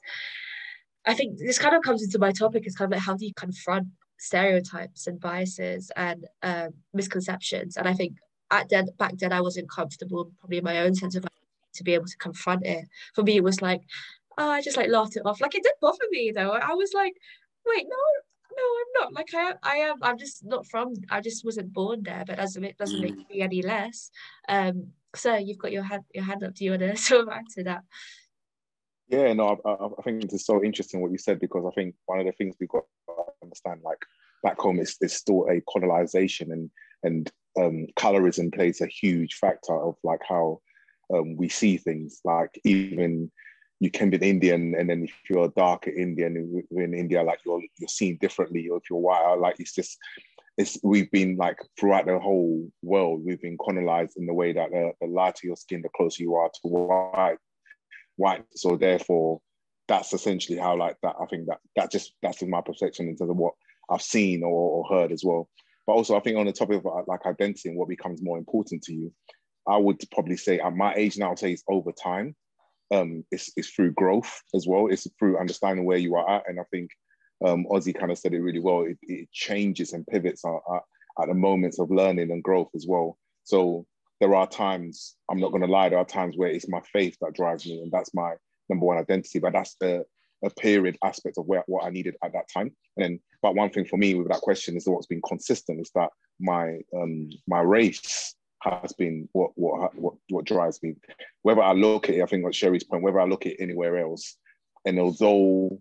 I 1.06 1.12
think 1.12 1.38
this 1.38 1.58
kind 1.58 1.76
of 1.76 1.82
comes 1.82 2.02
into 2.02 2.18
my 2.18 2.32
topic. 2.32 2.66
Is 2.66 2.76
kind 2.76 2.92
of 2.92 2.96
like 2.96 3.06
how 3.06 3.14
do 3.14 3.26
you 3.26 3.34
confront 3.34 3.88
stereotypes 4.18 5.06
and 5.06 5.20
biases 5.20 5.90
and 5.96 6.26
um, 6.42 6.70
misconceptions? 6.92 7.76
And 7.76 7.88
I 7.88 7.94
think 7.94 8.16
at 8.50 8.68
then 8.68 8.88
back 8.98 9.16
then 9.18 9.32
I 9.32 9.40
wasn't 9.40 9.70
comfortable, 9.70 10.30
probably 10.38 10.58
in 10.58 10.64
my 10.64 10.80
own 10.80 10.94
sense 10.94 11.14
of 11.14 11.24
to 11.74 11.84
be 11.84 11.94
able 11.94 12.06
to 12.06 12.16
confront 12.18 12.64
it. 12.64 12.86
For 13.14 13.22
me, 13.22 13.36
it 13.36 13.44
was 13.44 13.60
like, 13.60 13.82
oh, 14.38 14.50
I 14.50 14.62
just 14.62 14.76
like 14.76 14.88
laughed 14.88 15.16
it 15.16 15.26
off. 15.26 15.40
Like 15.40 15.54
it 15.54 15.62
did 15.62 15.72
bother 15.80 16.06
me 16.10 16.32
though. 16.34 16.50
I 16.50 16.74
was 16.74 16.92
like, 16.94 17.14
wait, 17.66 17.86
no, 17.88 17.96
no, 18.56 18.62
I'm 18.62 19.02
not. 19.02 19.12
Like 19.12 19.34
I, 19.34 19.54
I 19.62 19.76
am. 19.76 19.96
I'm 20.02 20.18
just 20.18 20.44
not 20.44 20.66
from. 20.66 20.94
I 21.10 21.20
just 21.20 21.44
wasn't 21.44 21.72
born 21.72 22.02
there, 22.02 22.24
but 22.26 22.36
doesn't 22.36 22.64
it 22.64 22.78
doesn't 22.78 23.00
make 23.00 23.16
mm. 23.16 23.30
me 23.30 23.40
any 23.40 23.62
less. 23.62 24.10
Um. 24.48 24.88
So 25.14 25.36
you've 25.36 25.58
got 25.58 25.72
your 25.72 25.82
hand 25.82 26.04
your 26.14 26.24
hand 26.24 26.42
up. 26.42 26.54
Do 26.54 26.64
you 26.64 26.72
want 26.72 26.82
to 26.82 26.96
sort 27.10 27.22
of 27.22 27.28
answer 27.28 27.64
that? 27.64 27.82
Yeah, 29.08 29.34
no, 29.34 29.60
I, 29.64 29.70
I, 29.70 30.02
think 30.02 30.24
it's 30.24 30.46
so 30.46 30.64
interesting 30.64 31.02
what 31.02 31.12
you 31.12 31.18
said 31.18 31.38
because 31.38 31.66
I 31.66 31.70
think 31.74 31.94
one 32.06 32.20
of 32.20 32.26
the 32.26 32.32
things 32.32 32.56
we've 32.58 32.70
got 32.70 32.84
understand, 33.42 33.80
like 33.84 33.98
back 34.42 34.58
home, 34.58 34.80
is 34.80 34.96
there's 35.00 35.14
still 35.14 35.46
a 35.50 35.62
colonization 35.70 36.52
and 36.52 36.70
and 37.02 37.30
um, 37.58 37.86
colorism 37.96 38.52
plays 38.52 38.80
a 38.80 38.86
huge 38.86 39.34
factor 39.34 39.74
of 39.74 39.96
like 40.02 40.20
how 40.28 40.60
um, 41.12 41.36
we 41.36 41.48
see 41.48 41.76
things. 41.76 42.20
Like 42.24 42.58
even 42.64 43.30
you 43.80 43.90
can 43.90 44.10
be 44.10 44.16
an 44.16 44.22
Indian, 44.22 44.74
and 44.78 44.88
then 44.88 45.04
if 45.04 45.12
you're 45.28 45.46
a 45.46 45.52
darker 45.56 45.90
Indian 45.90 46.64
in 46.70 46.94
India, 46.94 47.22
like 47.22 47.40
you're 47.44 47.62
you're 47.78 47.88
seen 47.88 48.18
differently, 48.20 48.68
or 48.68 48.78
if 48.78 48.84
you're 48.90 48.98
white, 48.98 49.34
like 49.34 49.56
it's 49.58 49.74
just 49.74 49.98
it's 50.56 50.78
we've 50.82 51.10
been 51.10 51.36
like 51.36 51.58
throughout 51.78 52.06
the 52.06 52.18
whole 52.18 52.70
world, 52.82 53.22
we've 53.24 53.42
been 53.42 53.58
colonized 53.58 54.16
in 54.16 54.26
the 54.26 54.34
way 54.34 54.52
that 54.52 54.70
the, 54.70 54.92
the 55.00 55.06
lighter 55.06 55.46
your 55.46 55.56
skin, 55.56 55.82
the 55.82 55.88
closer 55.96 56.22
you 56.22 56.34
are 56.34 56.48
to 56.48 56.68
white, 56.68 57.38
white. 58.16 58.44
So 58.54 58.76
therefore, 58.76 59.40
that's 59.88 60.12
essentially 60.12 60.58
how 60.58 60.76
like 60.76 60.96
that. 61.02 61.16
I 61.20 61.26
think 61.26 61.46
that 61.46 61.58
that 61.76 61.90
just 61.90 62.14
that's 62.22 62.42
in 62.42 62.50
my 62.50 62.60
perception 62.60 63.08
in 63.08 63.16
terms 63.16 63.30
of 63.30 63.36
what 63.36 63.54
I've 63.90 64.02
seen 64.02 64.42
or, 64.42 64.48
or 64.48 64.88
heard 64.88 65.12
as 65.12 65.22
well. 65.24 65.48
But 65.86 65.94
also, 65.94 66.16
I 66.16 66.20
think 66.20 66.38
on 66.38 66.46
the 66.46 66.52
topic 66.52 66.82
of 66.84 67.04
like 67.06 67.26
identity 67.26 67.68
and 67.68 67.76
what 67.76 67.88
becomes 67.88 68.22
more 68.22 68.38
important 68.38 68.82
to 68.84 68.94
you, 68.94 69.12
I 69.68 69.76
would 69.76 70.00
probably 70.12 70.38
say 70.38 70.58
at 70.58 70.74
my 70.74 70.94
age 70.94 71.18
now, 71.18 71.32
I'd 71.32 71.38
say 71.38 71.52
it's 71.52 71.64
over 71.68 71.92
time 71.92 72.34
um, 72.90 73.24
it's, 73.30 73.50
it's 73.56 73.70
through 73.70 73.92
growth 73.92 74.42
as 74.54 74.66
well. 74.66 74.88
It's 74.88 75.06
through 75.18 75.38
understanding 75.38 75.84
where 75.84 75.98
you 75.98 76.14
are 76.16 76.28
at. 76.28 76.44
And 76.48 76.60
I 76.60 76.64
think 76.70 76.90
um, 77.44 77.66
Ozzy 77.70 77.98
kind 77.98 78.12
of 78.12 78.18
said 78.18 78.34
it 78.34 78.40
really 78.40 78.60
well. 78.60 78.82
It, 78.82 78.98
it 79.02 79.30
changes 79.32 79.92
and 79.92 80.06
pivots 80.06 80.44
at, 80.44 80.52
at, 80.74 80.82
at, 81.22 81.28
the 81.28 81.34
moments 81.34 81.78
of 81.78 81.90
learning 81.90 82.30
and 82.30 82.42
growth 82.42 82.70
as 82.74 82.86
well. 82.88 83.18
So 83.44 83.86
there 84.20 84.34
are 84.34 84.46
times, 84.46 85.16
I'm 85.30 85.40
not 85.40 85.50
going 85.50 85.62
to 85.62 85.68
lie, 85.68 85.88
there 85.88 85.98
are 85.98 86.04
times 86.04 86.36
where 86.36 86.50
it's 86.50 86.68
my 86.68 86.80
faith 86.92 87.16
that 87.20 87.34
drives 87.34 87.66
me, 87.66 87.80
and 87.80 87.90
that's 87.90 88.14
my 88.14 88.34
number 88.68 88.86
one 88.86 88.98
identity. 88.98 89.38
But 89.38 89.52
that's 89.52 89.76
the 89.80 90.04
a 90.44 90.50
period 90.50 90.98
aspect 91.02 91.38
of 91.38 91.46
where 91.46 91.64
what 91.66 91.84
I 91.84 91.90
needed 91.90 92.16
at 92.22 92.32
that 92.32 92.48
time. 92.52 92.74
And 92.96 93.04
then, 93.04 93.20
but 93.42 93.54
one 93.54 93.70
thing 93.70 93.86
for 93.86 93.96
me 93.96 94.14
with 94.14 94.28
that 94.28 94.40
question 94.40 94.76
is 94.76 94.86
what's 94.86 95.06
been 95.06 95.22
consistent 95.26 95.80
is 95.80 95.90
that 95.94 96.10
my 96.40 96.80
um 96.94 97.30
my 97.46 97.60
race 97.60 98.34
has 98.62 98.92
been 98.92 99.28
what 99.32 99.50
what 99.54 99.94
what 99.94 100.14
what 100.28 100.44
drives 100.44 100.82
me. 100.82 100.94
Whether 101.42 101.62
I 101.62 101.72
look 101.72 102.08
at 102.08 102.16
it, 102.16 102.22
I 102.22 102.26
think 102.26 102.46
at 102.46 102.54
Sherry's 102.54 102.84
point, 102.84 103.02
whether 103.02 103.20
I 103.20 103.26
look 103.26 103.46
at 103.46 103.52
it 103.52 103.60
anywhere 103.60 103.98
else, 103.98 104.36
and 104.84 104.98
although 104.98 105.80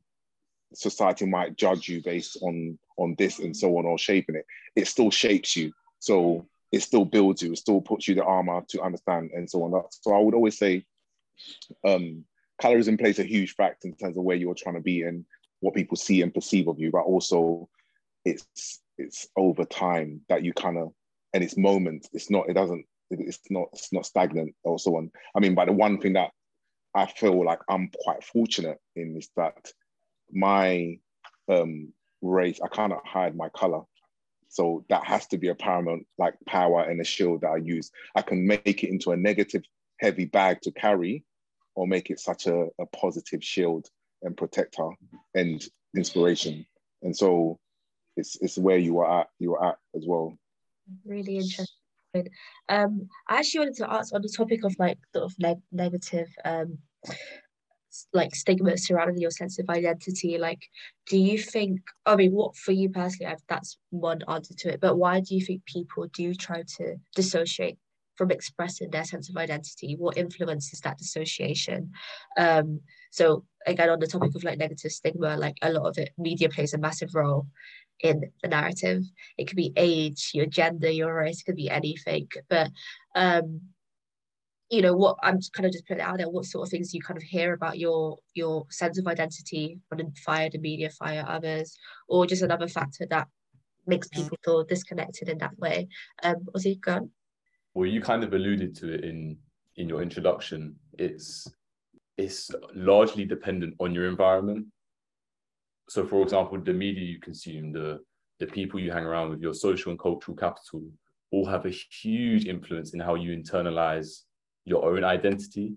society 0.74 1.26
might 1.26 1.56
judge 1.56 1.88
you 1.88 2.02
based 2.02 2.38
on 2.41 2.78
on 2.98 3.15
this 3.17 3.39
and 3.39 3.56
so 3.56 3.78
on 3.78 3.86
or 3.86 3.98
shaping 3.98 4.36
it, 4.36 4.46
it 4.76 4.88
still 4.88 5.12
shapes 5.12 5.56
you. 5.56 5.72
So 6.00 6.48
it 6.72 6.82
still 6.82 7.06
builds 7.06 7.41
you, 7.41 7.52
it 7.52 7.58
still 7.58 7.82
puts 7.82 8.08
you 8.08 8.15
the 8.15 8.24
armor 8.24 8.62
to 8.69 8.82
understand 8.82 9.32
and 9.34 9.50
so 9.50 9.63
on. 9.63 9.84
So 9.89 10.13
I 10.13 10.19
would 10.19 10.34
always 10.34 10.58
say 10.58 10.86
um 11.86 12.26
colorism 12.62 13.00
plays 13.00 13.20
a 13.20 13.24
huge 13.24 13.56
factor 13.56 13.88
in 13.88 13.96
terms 13.96 14.18
of 14.18 14.24
where 14.24 14.38
you're 14.38 14.56
trying 14.56 14.76
to 14.76 14.82
be 14.82 15.04
and 15.04 15.26
what 15.60 15.76
people 15.76 15.98
see 15.98 16.22
and 16.22 16.34
perceive 16.34 16.68
of 16.68 16.80
you, 16.80 16.92
but 16.92 17.02
also 17.02 17.70
it's 18.26 18.82
it's 18.98 19.28
over 19.36 19.66
time 19.66 20.22
that 20.30 20.44
you 20.44 20.54
kind 20.54 20.78
of 20.78 20.94
and 21.34 21.44
it's 21.44 21.58
moments. 21.58 22.10
It's 22.13 22.30
not. 22.30 22.50
It 22.50 22.54
doesn't. 22.54 22.86
It's 23.10 23.39
not. 23.50 23.70
It's 23.74 23.92
not 23.92 24.06
stagnant 24.06 24.56
or 24.63 24.80
so 24.80 24.98
on. 24.98 25.12
I 25.36 25.39
mean, 25.39 25.56
but 25.56 25.66
the 25.66 25.74
one 25.74 26.00
thing 26.00 26.13
that 26.13 26.32
I 26.96 27.08
feel 27.08 27.44
like 27.44 27.60
I'm 27.68 27.89
quite 28.04 28.24
fortunate 28.24 28.80
in 28.96 29.18
is 29.18 29.30
that 29.36 29.72
my 30.32 31.00
um, 31.50 31.92
race. 32.22 32.60
I 32.63 32.68
cannot 32.68 33.06
hide 33.06 33.36
my 33.36 33.50
color. 33.50 33.82
So 34.50 34.86
that 34.89 35.04
has 35.06 35.26
to 35.28 35.39
be 35.39 35.48
a 35.48 35.56
paramount 35.56 36.06
like 36.20 36.36
power 36.46 36.84
and 36.84 37.02
a 37.02 37.04
shield 37.04 37.42
that 37.42 37.50
I 37.50 37.58
use. 37.58 37.89
I 38.16 38.22
can 38.22 38.46
make 38.46 38.84
it 38.84 38.89
into 38.89 39.12
a 39.12 39.18
negative, 39.18 39.63
heavy 40.00 40.26
bag 40.26 40.62
to 40.62 40.72
carry, 40.72 41.24
or 41.76 41.88
make 41.88 42.10
it 42.10 42.20
such 42.20 42.48
a, 42.48 42.68
a 42.80 42.86
positive 42.88 43.44
shield 43.44 43.88
and 44.22 44.38
protector 44.38 44.90
and 45.36 45.64
inspiration. 45.96 46.66
And 47.02 47.16
so 47.16 47.60
it's 48.16 48.38
it's 48.42 48.58
where 48.58 48.78
you 48.78 49.00
are 49.00 49.22
at 49.22 49.28
you 49.40 49.56
are 49.56 49.70
at 49.70 49.78
as 49.96 50.06
well 50.08 50.38
really 51.06 51.38
interesting. 51.38 51.68
Um, 52.70 53.10
I 53.28 53.38
actually 53.38 53.62
wanted 53.62 53.78
to 53.78 53.92
ask 53.92 54.14
on 54.14 54.22
the 54.22 54.30
topic 54.36 54.64
of 54.64 54.76
like 54.78 54.98
sort 55.14 55.26
of 55.26 55.34
neg- 55.40 55.62
negative 55.72 56.28
um 56.46 56.78
like 58.12 58.34
stigma 58.34 58.76
surrounding 58.76 59.22
your 59.22 59.30
sense 59.30 59.60
of 59.60 59.70
identity 59.70 60.40
like 60.40 60.64
do 61.06 61.16
you 61.16 61.38
think 61.38 61.80
i 62.08 62.16
mean 62.16 62.32
what 62.32 62.56
for 62.56 62.72
you 62.72 62.90
personally 62.90 63.32
I've, 63.32 63.44
that's 63.48 63.78
one 63.92 64.22
answer 64.28 64.56
to 64.56 64.74
it 64.74 64.82
but 64.82 64.96
why 64.96 65.20
do 65.20 65.36
you 65.36 65.46
think 65.46 65.64
people 65.66 66.08
do 66.08 66.34
try 66.34 66.64
to 66.78 66.96
dissociate 67.16 67.78
from 68.15 68.32
expressing 68.32 68.89
their 68.91 69.04
sense 69.04 69.30
of 69.30 69.38
identity 69.38 69.95
what 69.97 70.17
influences 70.17 70.80
that 70.82 70.97
dissociation? 70.97 71.91
Um 72.38 72.82
so 73.12 73.45
again 73.65 73.89
on 73.89 73.99
the 73.99 74.08
topic 74.08 74.36
of 74.36 74.43
like 74.43 74.58
negative 74.60 74.91
stigma 74.91 75.38
like 75.38 75.58
a 75.62 75.71
lot 75.71 75.88
of 75.88 75.97
it 75.97 76.12
media 76.17 76.49
plays 76.49 76.73
a 76.73 76.78
massive 76.78 77.15
role 77.15 77.47
in 77.99 78.32
the 78.41 78.49
narrative. 78.49 79.04
It 79.38 79.47
could 79.47 79.58
be 79.58 79.73
age 79.78 80.32
your 80.34 80.45
gender 80.45 80.89
your 80.89 81.13
race 81.15 81.41
it 81.41 81.45
could 81.45 81.56
be 81.56 81.69
anything 81.69 82.28
but 82.49 82.69
um 83.15 83.62
you 84.69 84.82
know 84.82 84.95
what 84.95 85.17
I'm 85.21 85.39
kind 85.54 85.65
of 85.65 85.71
just 85.71 85.86
putting 85.86 86.02
it 86.02 86.08
out 86.08 86.17
there 86.17 86.30
what 86.30 86.45
sort 86.45 86.67
of 86.67 86.71
things 86.71 86.93
you 86.93 87.02
kind 87.02 87.17
of 87.17 87.23
hear 87.23 87.54
about 87.54 87.78
your 87.78 88.17
your 88.34 88.65
sense 88.69 88.97
of 88.97 89.08
identity 89.08 89.80
when 89.89 90.12
fire 90.13 90.49
the 90.49 90.58
media 90.58 90.89
fire 90.89 91.26
others 91.28 91.78
or 92.08 92.26
just 92.26 92.41
another 92.41 92.67
factor 92.67 93.06
that 93.10 93.28
makes 93.86 94.08
people 94.08 94.38
feel 94.43 94.63
disconnected 94.63 95.30
in 95.30 95.38
that 95.39 95.58
way? 95.60 95.88
Um 96.23 96.38
was 96.54 96.63
he 96.63 96.76
gone 96.76 97.12
well 97.74 97.88
you 97.88 98.02
kind 98.02 98.24
of 98.24 98.34
alluded 98.34 98.76
to 98.76 98.94
it 98.94 99.04
in 99.04 99.38
in 99.78 99.90
your 99.90 100.02
introduction 100.02 100.76
it's 100.98 101.48
it's 102.18 102.52
largely 102.76 103.26
dependent 103.26 103.74
on 103.80 103.94
your 103.94 104.08
environment 104.08 104.66
so 105.90 106.06
for 106.06 106.22
example 106.22 106.60
the 106.60 106.74
media 106.74 107.04
you 107.04 107.20
consume 107.20 107.72
the 107.72 108.00
the 108.40 108.48
people 108.48 108.80
you 108.80 108.92
hang 108.92 109.06
around 109.06 109.30
with 109.30 109.42
your 109.42 109.54
social 109.54 109.90
and 109.92 110.00
cultural 110.00 110.36
capital 110.36 110.84
all 111.34 111.46
have 111.46 111.66
a 111.66 111.70
huge 111.70 112.46
influence 112.46 112.94
in 112.94 113.00
how 113.00 113.16
you 113.16 113.36
internalize 113.36 114.22
your 114.66 114.86
own 114.86 115.04
identity. 115.04 115.74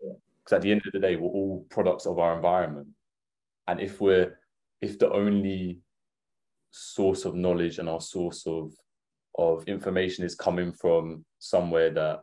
Because 0.00 0.56
at 0.56 0.62
the 0.62 0.72
end 0.72 0.82
of 0.86 0.92
the 0.92 0.98
day, 0.98 1.16
we're 1.16 1.28
all 1.28 1.66
products 1.68 2.06
of 2.06 2.18
our 2.18 2.34
environment. 2.34 2.88
And 3.68 3.80
if 3.80 4.00
we're 4.00 4.38
if 4.80 4.98
the 4.98 5.10
only 5.10 5.80
source 6.70 7.24
of 7.24 7.34
knowledge 7.34 7.78
and 7.78 7.88
our 7.88 8.00
source 8.00 8.46
of 8.46 8.72
of 9.38 9.64
information 9.68 10.24
is 10.24 10.34
coming 10.34 10.72
from 10.72 11.24
somewhere 11.38 11.90
that 11.90 12.22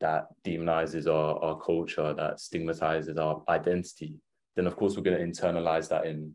that 0.00 0.26
demonizes 0.44 1.06
our, 1.06 1.42
our 1.42 1.58
culture, 1.58 2.12
that 2.14 2.38
stigmatizes 2.38 3.16
our 3.16 3.42
identity, 3.48 4.14
then 4.54 4.66
of 4.66 4.76
course 4.76 4.96
we're 4.96 5.02
going 5.02 5.18
to 5.18 5.24
internalize 5.24 5.88
that 5.88 6.06
in 6.06 6.34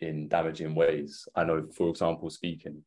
in 0.00 0.28
damaging 0.28 0.74
ways. 0.74 1.26
I 1.34 1.44
know, 1.44 1.66
for 1.74 1.88
example, 1.88 2.30
speaking, 2.30 2.82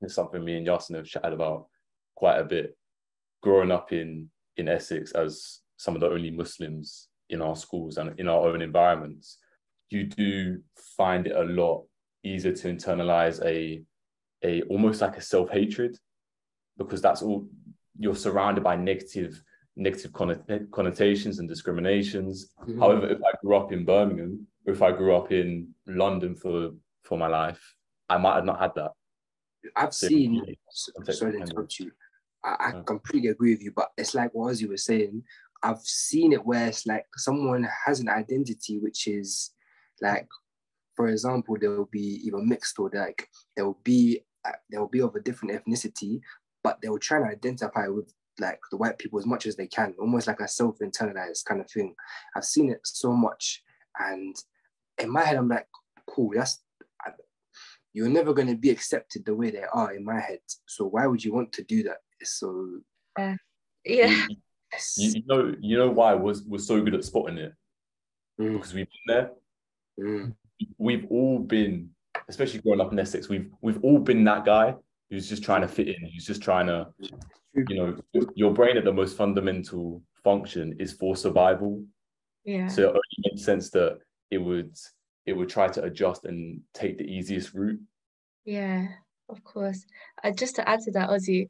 it's 0.00 0.14
something 0.14 0.44
me 0.44 0.56
and 0.56 0.66
Yasin 0.66 0.96
have 0.96 1.06
chatted 1.06 1.32
about 1.32 1.66
quite 2.14 2.38
a 2.38 2.44
bit. 2.44 2.76
Growing 3.42 3.70
up 3.70 3.92
in 3.92 4.30
in 4.56 4.68
Essex 4.68 5.12
as 5.12 5.60
some 5.76 5.94
of 5.94 6.00
the 6.00 6.08
only 6.10 6.30
Muslims 6.30 7.08
in 7.30 7.40
our 7.40 7.56
schools 7.56 7.96
and 7.96 8.18
in 8.18 8.28
our 8.28 8.48
own 8.48 8.60
environments, 8.60 9.38
you 9.88 10.04
do 10.04 10.60
find 10.96 11.26
it 11.26 11.36
a 11.36 11.42
lot 11.42 11.84
easier 12.22 12.52
to 12.52 12.68
internalize 12.68 13.44
a 13.44 13.82
a 14.44 14.62
almost 14.62 15.00
like 15.00 15.16
a 15.16 15.20
self-hatred 15.20 15.96
because 16.78 17.02
that's 17.02 17.22
all 17.22 17.46
you're 17.98 18.14
surrounded 18.14 18.64
by 18.64 18.76
negative 18.76 19.42
negative 19.76 20.12
connotations 20.12 21.38
and 21.38 21.48
discriminations. 21.48 22.52
Mm-hmm. 22.62 22.80
However, 22.80 23.08
if 23.08 23.18
I 23.18 23.32
grew 23.42 23.56
up 23.56 23.72
in 23.72 23.84
Birmingham 23.84 24.46
or 24.66 24.72
if 24.72 24.82
I 24.82 24.92
grew 24.92 25.14
up 25.14 25.32
in 25.32 25.74
London 25.86 26.34
for 26.34 26.70
for 27.02 27.18
my 27.18 27.28
life, 27.28 27.62
I 28.08 28.18
might 28.18 28.36
have 28.36 28.44
not 28.44 28.60
had 28.60 28.74
that. 28.76 28.92
I've 29.76 29.94
so 29.94 30.08
seen. 30.08 30.44
Sorry 30.72 31.32
to 31.32 31.38
interrupt 31.38 31.78
you. 31.78 31.92
I, 32.42 32.56
I 32.68 32.82
completely 32.86 33.28
agree 33.28 33.52
with 33.52 33.62
you, 33.62 33.72
but 33.74 33.90
it's 33.96 34.14
like 34.14 34.32
what 34.32 34.52
Ozzy 34.52 34.68
was 34.68 34.84
saying. 34.84 35.22
I've 35.62 35.82
seen 35.82 36.32
it 36.32 36.44
where 36.44 36.68
it's 36.68 36.86
like 36.86 37.04
someone 37.16 37.68
has 37.86 38.00
an 38.00 38.08
identity 38.08 38.78
which 38.78 39.06
is 39.06 39.50
like, 40.00 40.26
for 40.96 41.08
example, 41.08 41.56
they 41.60 41.68
will 41.68 41.90
be 41.92 42.22
either 42.24 42.38
mixed 42.38 42.78
or 42.78 42.90
like 42.92 43.28
they 43.56 43.62
will 43.62 43.78
be 43.84 44.22
they 44.70 44.78
will 44.78 44.88
be 44.88 45.00
of 45.00 45.14
a 45.14 45.20
different 45.20 45.54
ethnicity, 45.54 46.20
but 46.62 46.80
they 46.80 46.88
will 46.88 46.98
try 46.98 47.18
to 47.18 47.24
identify 47.24 47.88
with 47.88 48.12
like 48.38 48.60
the 48.70 48.76
white 48.76 48.98
people 48.98 49.18
as 49.18 49.26
much 49.26 49.46
as 49.46 49.56
they 49.56 49.66
can, 49.66 49.94
almost 49.98 50.26
like 50.26 50.40
a 50.40 50.48
self-internalized 50.48 51.44
kind 51.44 51.60
of 51.60 51.70
thing. 51.70 51.94
I've 52.34 52.44
seen 52.44 52.70
it 52.70 52.80
so 52.84 53.12
much, 53.12 53.62
and 53.98 54.34
in 54.98 55.10
my 55.10 55.22
head, 55.24 55.36
I'm 55.36 55.48
like, 55.48 55.66
cool, 56.06 56.30
that's 56.34 56.62
you're 57.92 58.08
never 58.08 58.32
going 58.32 58.48
to 58.48 58.56
be 58.56 58.70
accepted 58.70 59.24
the 59.24 59.34
way 59.34 59.50
they 59.50 59.64
are 59.72 59.92
in 59.94 60.04
my 60.04 60.20
head. 60.20 60.38
So 60.66 60.86
why 60.86 61.06
would 61.06 61.24
you 61.24 61.32
want 61.32 61.52
to 61.54 61.64
do 61.64 61.82
that? 61.84 61.98
So 62.22 62.80
uh, 63.18 63.34
yeah. 63.84 64.26
You, 64.96 65.10
you, 65.10 65.22
know, 65.26 65.54
you 65.60 65.76
know 65.76 65.90
why 65.90 66.14
was 66.14 66.44
was 66.44 66.66
so 66.66 66.80
good 66.80 66.94
at 66.94 67.04
spotting 67.04 67.38
it 67.38 67.52
mm. 68.40 68.52
because 68.52 68.72
we've 68.72 68.86
been 68.86 69.16
there. 69.16 69.30
Mm. 69.98 70.34
We've 70.78 71.06
all 71.10 71.40
been, 71.40 71.90
especially 72.30 72.60
growing 72.60 72.80
up 72.80 72.92
in 72.92 72.98
Essex, 72.98 73.28
we've 73.28 73.50
we've 73.60 73.82
all 73.82 73.98
been 73.98 74.24
that 74.24 74.44
guy 74.44 74.74
who's 75.10 75.28
just 75.28 75.42
trying 75.42 75.62
to 75.62 75.68
fit 75.68 75.88
in. 75.88 75.96
Who's 76.00 76.24
just 76.24 76.42
trying 76.42 76.68
to, 76.68 76.86
you 77.52 77.76
know, 77.76 77.96
your 78.34 78.54
brain 78.54 78.78
at 78.78 78.84
the 78.84 78.92
most 78.92 79.16
fundamental 79.16 80.02
function 80.24 80.76
is 80.78 80.92
for 80.92 81.16
survival. 81.16 81.84
Yeah. 82.44 82.68
So 82.68 82.82
it 82.82 82.88
only 82.88 83.30
makes 83.30 83.44
sense 83.44 83.70
that 83.70 83.98
it 84.30 84.38
would 84.38 84.74
it 85.26 85.34
would 85.34 85.48
try 85.48 85.68
to 85.68 85.82
adjust 85.82 86.24
and 86.24 86.60
take 86.72 86.96
the 86.96 87.04
easiest 87.04 87.52
route. 87.52 87.80
Yeah, 88.44 88.86
of 89.28 89.42
course. 89.44 89.84
Uh, 90.24 90.30
just 90.30 90.56
to 90.56 90.68
add 90.68 90.80
to 90.82 90.92
that, 90.92 91.10
Ozzy, 91.10 91.48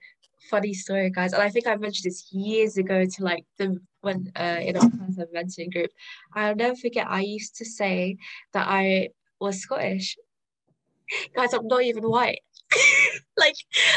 funny 0.51 0.75
story, 0.75 1.11
guys. 1.11 1.35
And 1.35 1.43
I 1.43 1.51
think 1.51 1.67
I 1.67 1.77
mentioned 1.77 2.11
this 2.11 2.33
years 2.33 2.79
ago 2.79 3.05
to 3.05 3.25
like 3.25 3.45
the 3.59 3.79
when 4.01 4.33
uh, 4.35 4.61
in 4.61 4.77
our 4.77 4.91
class 4.91 5.19
mentoring 5.35 5.73
group. 5.73 5.91
I'll 6.35 6.57
never 6.57 6.75
forget. 6.75 7.07
I 7.07 7.21
used 7.21 7.57
to 7.57 7.67
say 7.67 8.17
that 8.55 8.67
I 8.67 9.11
was 9.41 9.61
Scottish. 9.61 10.17
Guys, 11.35 11.53
I'm 11.53 11.67
not 11.67 11.83
even 11.83 12.05
white. 12.05 12.41
like 13.37 13.57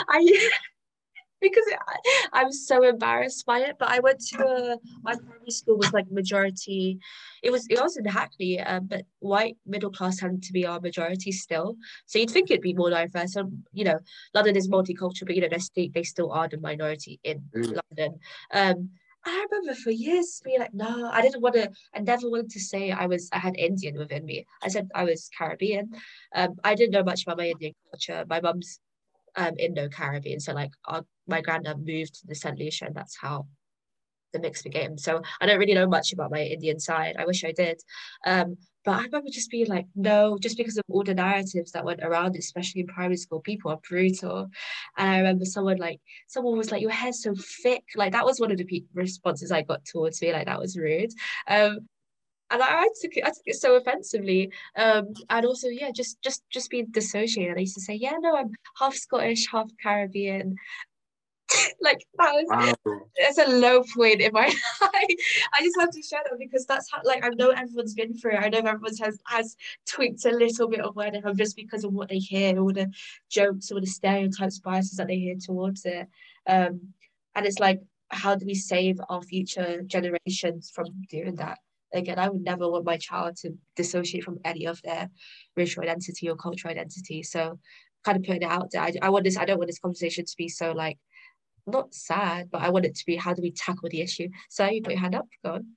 I 0.09 0.49
because 1.43 1.65
I, 2.33 2.41
am 2.41 2.51
so 2.51 2.83
embarrassed 2.83 3.45
by 3.45 3.59
it. 3.59 3.75
But 3.77 3.89
I 3.89 3.99
went 3.99 4.21
to 4.31 4.43
a, 4.43 4.77
my 5.03 5.13
primary 5.13 5.51
school 5.51 5.77
was 5.77 5.93
like 5.93 6.09
majority. 6.09 6.99
It 7.43 7.51
was 7.51 7.67
it 7.69 7.79
was 7.79 7.97
in 7.97 8.05
Hackney, 8.05 8.61
um, 8.61 8.87
but 8.87 9.03
white 9.19 9.57
middle 9.67 9.91
class 9.91 10.17
tended 10.17 10.41
to 10.43 10.53
be 10.53 10.65
our 10.65 10.79
majority 10.79 11.31
still. 11.31 11.75
So 12.05 12.17
you'd 12.17 12.31
think 12.31 12.49
it'd 12.49 12.61
be 12.61 12.73
more 12.73 12.89
diverse. 12.89 13.33
So, 13.33 13.51
you 13.73 13.83
know, 13.83 13.99
London 14.33 14.55
is 14.55 14.69
multicultural, 14.69 15.27
but 15.27 15.35
you 15.35 15.41
know 15.41 15.49
they 15.49 15.59
still 15.59 15.87
they 15.93 16.03
still 16.03 16.31
are 16.31 16.47
the 16.47 16.57
minority 16.57 17.19
in 17.23 17.43
mm. 17.55 17.79
London. 17.91 18.19
Um, 18.51 18.89
I 19.25 19.45
remember 19.49 19.73
for 19.73 19.91
years 19.91 20.41
being 20.43 20.59
like, 20.59 20.73
no, 20.73 21.09
I 21.09 21.21
didn't 21.21 21.41
want 21.41 21.55
to, 21.55 21.71
I 21.95 21.99
never 21.99 22.29
wanted 22.29 22.49
to 22.51 22.59
say 22.59 22.91
I 22.91 23.05
was, 23.05 23.29
I 23.31 23.39
had 23.39 23.55
Indian 23.57 23.97
within 23.97 24.25
me. 24.25 24.45
I 24.61 24.67
said 24.67 24.89
I 24.93 25.03
was 25.05 25.29
Caribbean. 25.37 25.91
Um, 26.35 26.55
I 26.63 26.75
didn't 26.75 26.91
know 26.91 27.03
much 27.03 27.23
about 27.23 27.37
my 27.37 27.47
Indian 27.47 27.73
culture. 27.89 28.25
My 28.27 28.41
mum's 28.41 28.79
um 29.35 29.53
Indo-Caribbean. 29.57 30.39
So 30.39 30.53
like 30.53 30.71
our, 30.85 31.03
my 31.27 31.41
granddad 31.41 31.85
moved 31.85 32.15
to 32.15 32.27
the 32.27 32.35
St. 32.35 32.57
Lucia 32.59 32.85
and 32.85 32.95
that's 32.95 33.17
how 33.17 33.47
the 34.33 34.39
mix 34.39 34.61
became. 34.61 34.97
So 34.97 35.21
I 35.39 35.45
don't 35.45 35.59
really 35.59 35.73
know 35.73 35.87
much 35.87 36.11
about 36.11 36.31
my 36.31 36.41
Indian 36.41 36.79
side. 36.79 37.15
I 37.17 37.25
wish 37.25 37.43
I 37.43 37.51
did. 37.51 37.81
Um, 38.25 38.57
but 38.85 38.99
I 38.99 39.03
remember 39.03 39.29
just 39.29 39.49
being 39.49 39.67
like, 39.67 39.87
no, 39.95 40.37
just 40.37 40.57
because 40.57 40.77
of 40.77 40.83
all 40.89 41.03
the 41.03 41.13
narratives 41.13 41.71
that 41.71 41.85
went 41.85 42.01
around, 42.03 42.35
especially 42.35 42.81
in 42.81 42.87
primary 42.87 43.17
school, 43.17 43.39
people 43.39 43.71
are 43.71 43.79
brutal. 43.87 44.49
And 44.97 45.09
I 45.09 45.17
remember 45.17 45.45
someone 45.45 45.77
like, 45.77 46.01
someone 46.27 46.57
was 46.57 46.71
like, 46.71 46.81
your 46.81 46.91
hair's 46.91 47.23
so 47.23 47.33
thick. 47.63 47.83
Like 47.95 48.11
that 48.11 48.25
was 48.25 48.39
one 48.39 48.51
of 48.51 48.57
the 48.57 48.85
responses 48.93 49.51
I 49.51 49.61
got 49.61 49.85
towards 49.85 50.21
me. 50.21 50.33
Like 50.33 50.47
that 50.47 50.59
was 50.59 50.77
rude. 50.77 51.11
Um, 51.47 51.87
and 52.51 52.61
I, 52.61 52.81
I, 52.81 52.89
took 53.01 53.17
it, 53.17 53.23
I 53.23 53.29
took 53.29 53.43
it 53.45 53.55
so 53.55 53.75
offensively. 53.75 54.51
Um, 54.75 55.13
and 55.29 55.45
also, 55.45 55.67
yeah, 55.69 55.91
just 55.91 56.21
just 56.21 56.43
just 56.51 56.69
being 56.69 56.87
dissociated. 56.91 57.57
I 57.57 57.61
used 57.61 57.75
to 57.75 57.81
say, 57.81 57.95
yeah, 57.95 58.17
no, 58.19 58.35
I'm 58.35 58.51
half 58.77 58.93
Scottish, 58.95 59.47
half 59.51 59.69
Caribbean. 59.81 60.55
Like 61.81 62.05
that 62.17 62.31
was 62.33 62.75
wow. 62.85 62.99
that's 63.19 63.37
a 63.37 63.47
low 63.47 63.83
point 63.95 64.21
in 64.21 64.31
my 64.33 64.45
life. 64.81 65.17
I 65.53 65.61
just 65.61 65.79
have 65.79 65.91
to 65.91 66.01
share 66.01 66.21
that 66.23 66.39
because 66.39 66.65
that's 66.65 66.89
how 66.91 67.01
like 67.03 67.23
I 67.23 67.29
know 67.29 67.49
everyone's 67.49 67.93
been 67.93 68.15
through. 68.15 68.33
It. 68.33 68.43
I 68.43 68.49
know 68.49 68.59
everyone's 68.59 68.99
has 68.99 69.19
has 69.27 69.55
tweaked 69.85 70.25
a 70.25 70.31
little 70.31 70.67
bit 70.67 70.81
of 70.81 70.95
where 70.95 71.11
they 71.11 71.21
have 71.23 71.37
just 71.37 71.55
because 71.55 71.83
of 71.83 71.93
what 71.93 72.09
they 72.09 72.17
hear, 72.17 72.59
all 72.59 72.73
the 72.73 72.91
jokes, 73.29 73.71
all 73.71 73.81
the 73.81 73.87
stereotypes, 73.87 74.59
biases 74.59 74.97
that 74.97 75.07
they 75.07 75.17
hear 75.17 75.35
towards 75.35 75.85
it. 75.85 76.07
Um, 76.47 76.93
and 77.35 77.45
it's 77.45 77.59
like, 77.59 77.81
how 78.09 78.35
do 78.35 78.45
we 78.45 78.55
save 78.55 78.99
our 79.09 79.21
future 79.21 79.81
generations 79.83 80.71
from 80.73 80.87
doing 81.09 81.35
that? 81.35 81.59
again, 81.93 82.19
I 82.19 82.29
would 82.29 82.41
never 82.41 82.69
want 82.69 82.85
my 82.85 82.97
child 82.97 83.37
to 83.37 83.51
dissociate 83.75 84.23
from 84.23 84.39
any 84.43 84.65
of 84.65 84.81
their 84.81 85.09
racial 85.55 85.83
identity 85.83 86.29
or 86.29 86.35
cultural 86.35 86.71
identity. 86.71 87.23
So 87.23 87.59
kind 88.03 88.17
of 88.17 88.23
putting 88.23 88.41
it 88.41 88.51
out 88.51 88.69
there. 88.71 88.81
I, 88.81 88.93
I 89.01 89.09
want 89.09 89.23
this, 89.23 89.37
I 89.37 89.45
don't 89.45 89.57
want 89.57 89.69
this 89.69 89.79
conversation 89.79 90.25
to 90.25 90.33
be 90.37 90.49
so 90.49 90.71
like 90.71 90.97
not 91.65 91.93
sad, 91.93 92.49
but 92.51 92.61
I 92.61 92.69
want 92.69 92.85
it 92.85 92.95
to 92.95 93.05
be 93.05 93.15
how 93.15 93.33
do 93.33 93.41
we 93.41 93.51
tackle 93.51 93.89
the 93.89 94.01
issue? 94.01 94.29
So 94.49 94.65
you 94.65 94.81
put 94.81 94.93
your 94.93 95.01
hand 95.01 95.15
up, 95.15 95.27
go 95.43 95.53
on. 95.53 95.67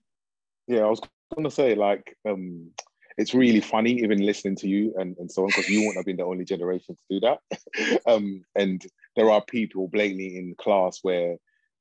Yeah, 0.66 0.80
I 0.80 0.90
was 0.90 1.00
gonna 1.34 1.50
say 1.50 1.74
like 1.74 2.16
um 2.28 2.70
it's 3.18 3.34
really 3.34 3.60
funny 3.60 3.92
even 3.92 4.24
listening 4.24 4.54
to 4.54 4.68
you 4.68 4.94
and, 4.98 5.16
and 5.18 5.30
so 5.30 5.42
on 5.42 5.48
because 5.48 5.68
you 5.68 5.82
won't 5.82 5.96
have 5.96 6.04
been 6.04 6.16
the 6.16 6.24
only 6.24 6.44
generation 6.44 6.94
to 6.94 7.02
do 7.10 7.20
that 7.20 8.00
um 8.06 8.44
and 8.54 8.86
there 9.16 9.30
are 9.30 9.42
people 9.42 9.88
blatantly 9.88 10.36
in 10.36 10.54
class 10.56 11.00
where 11.02 11.36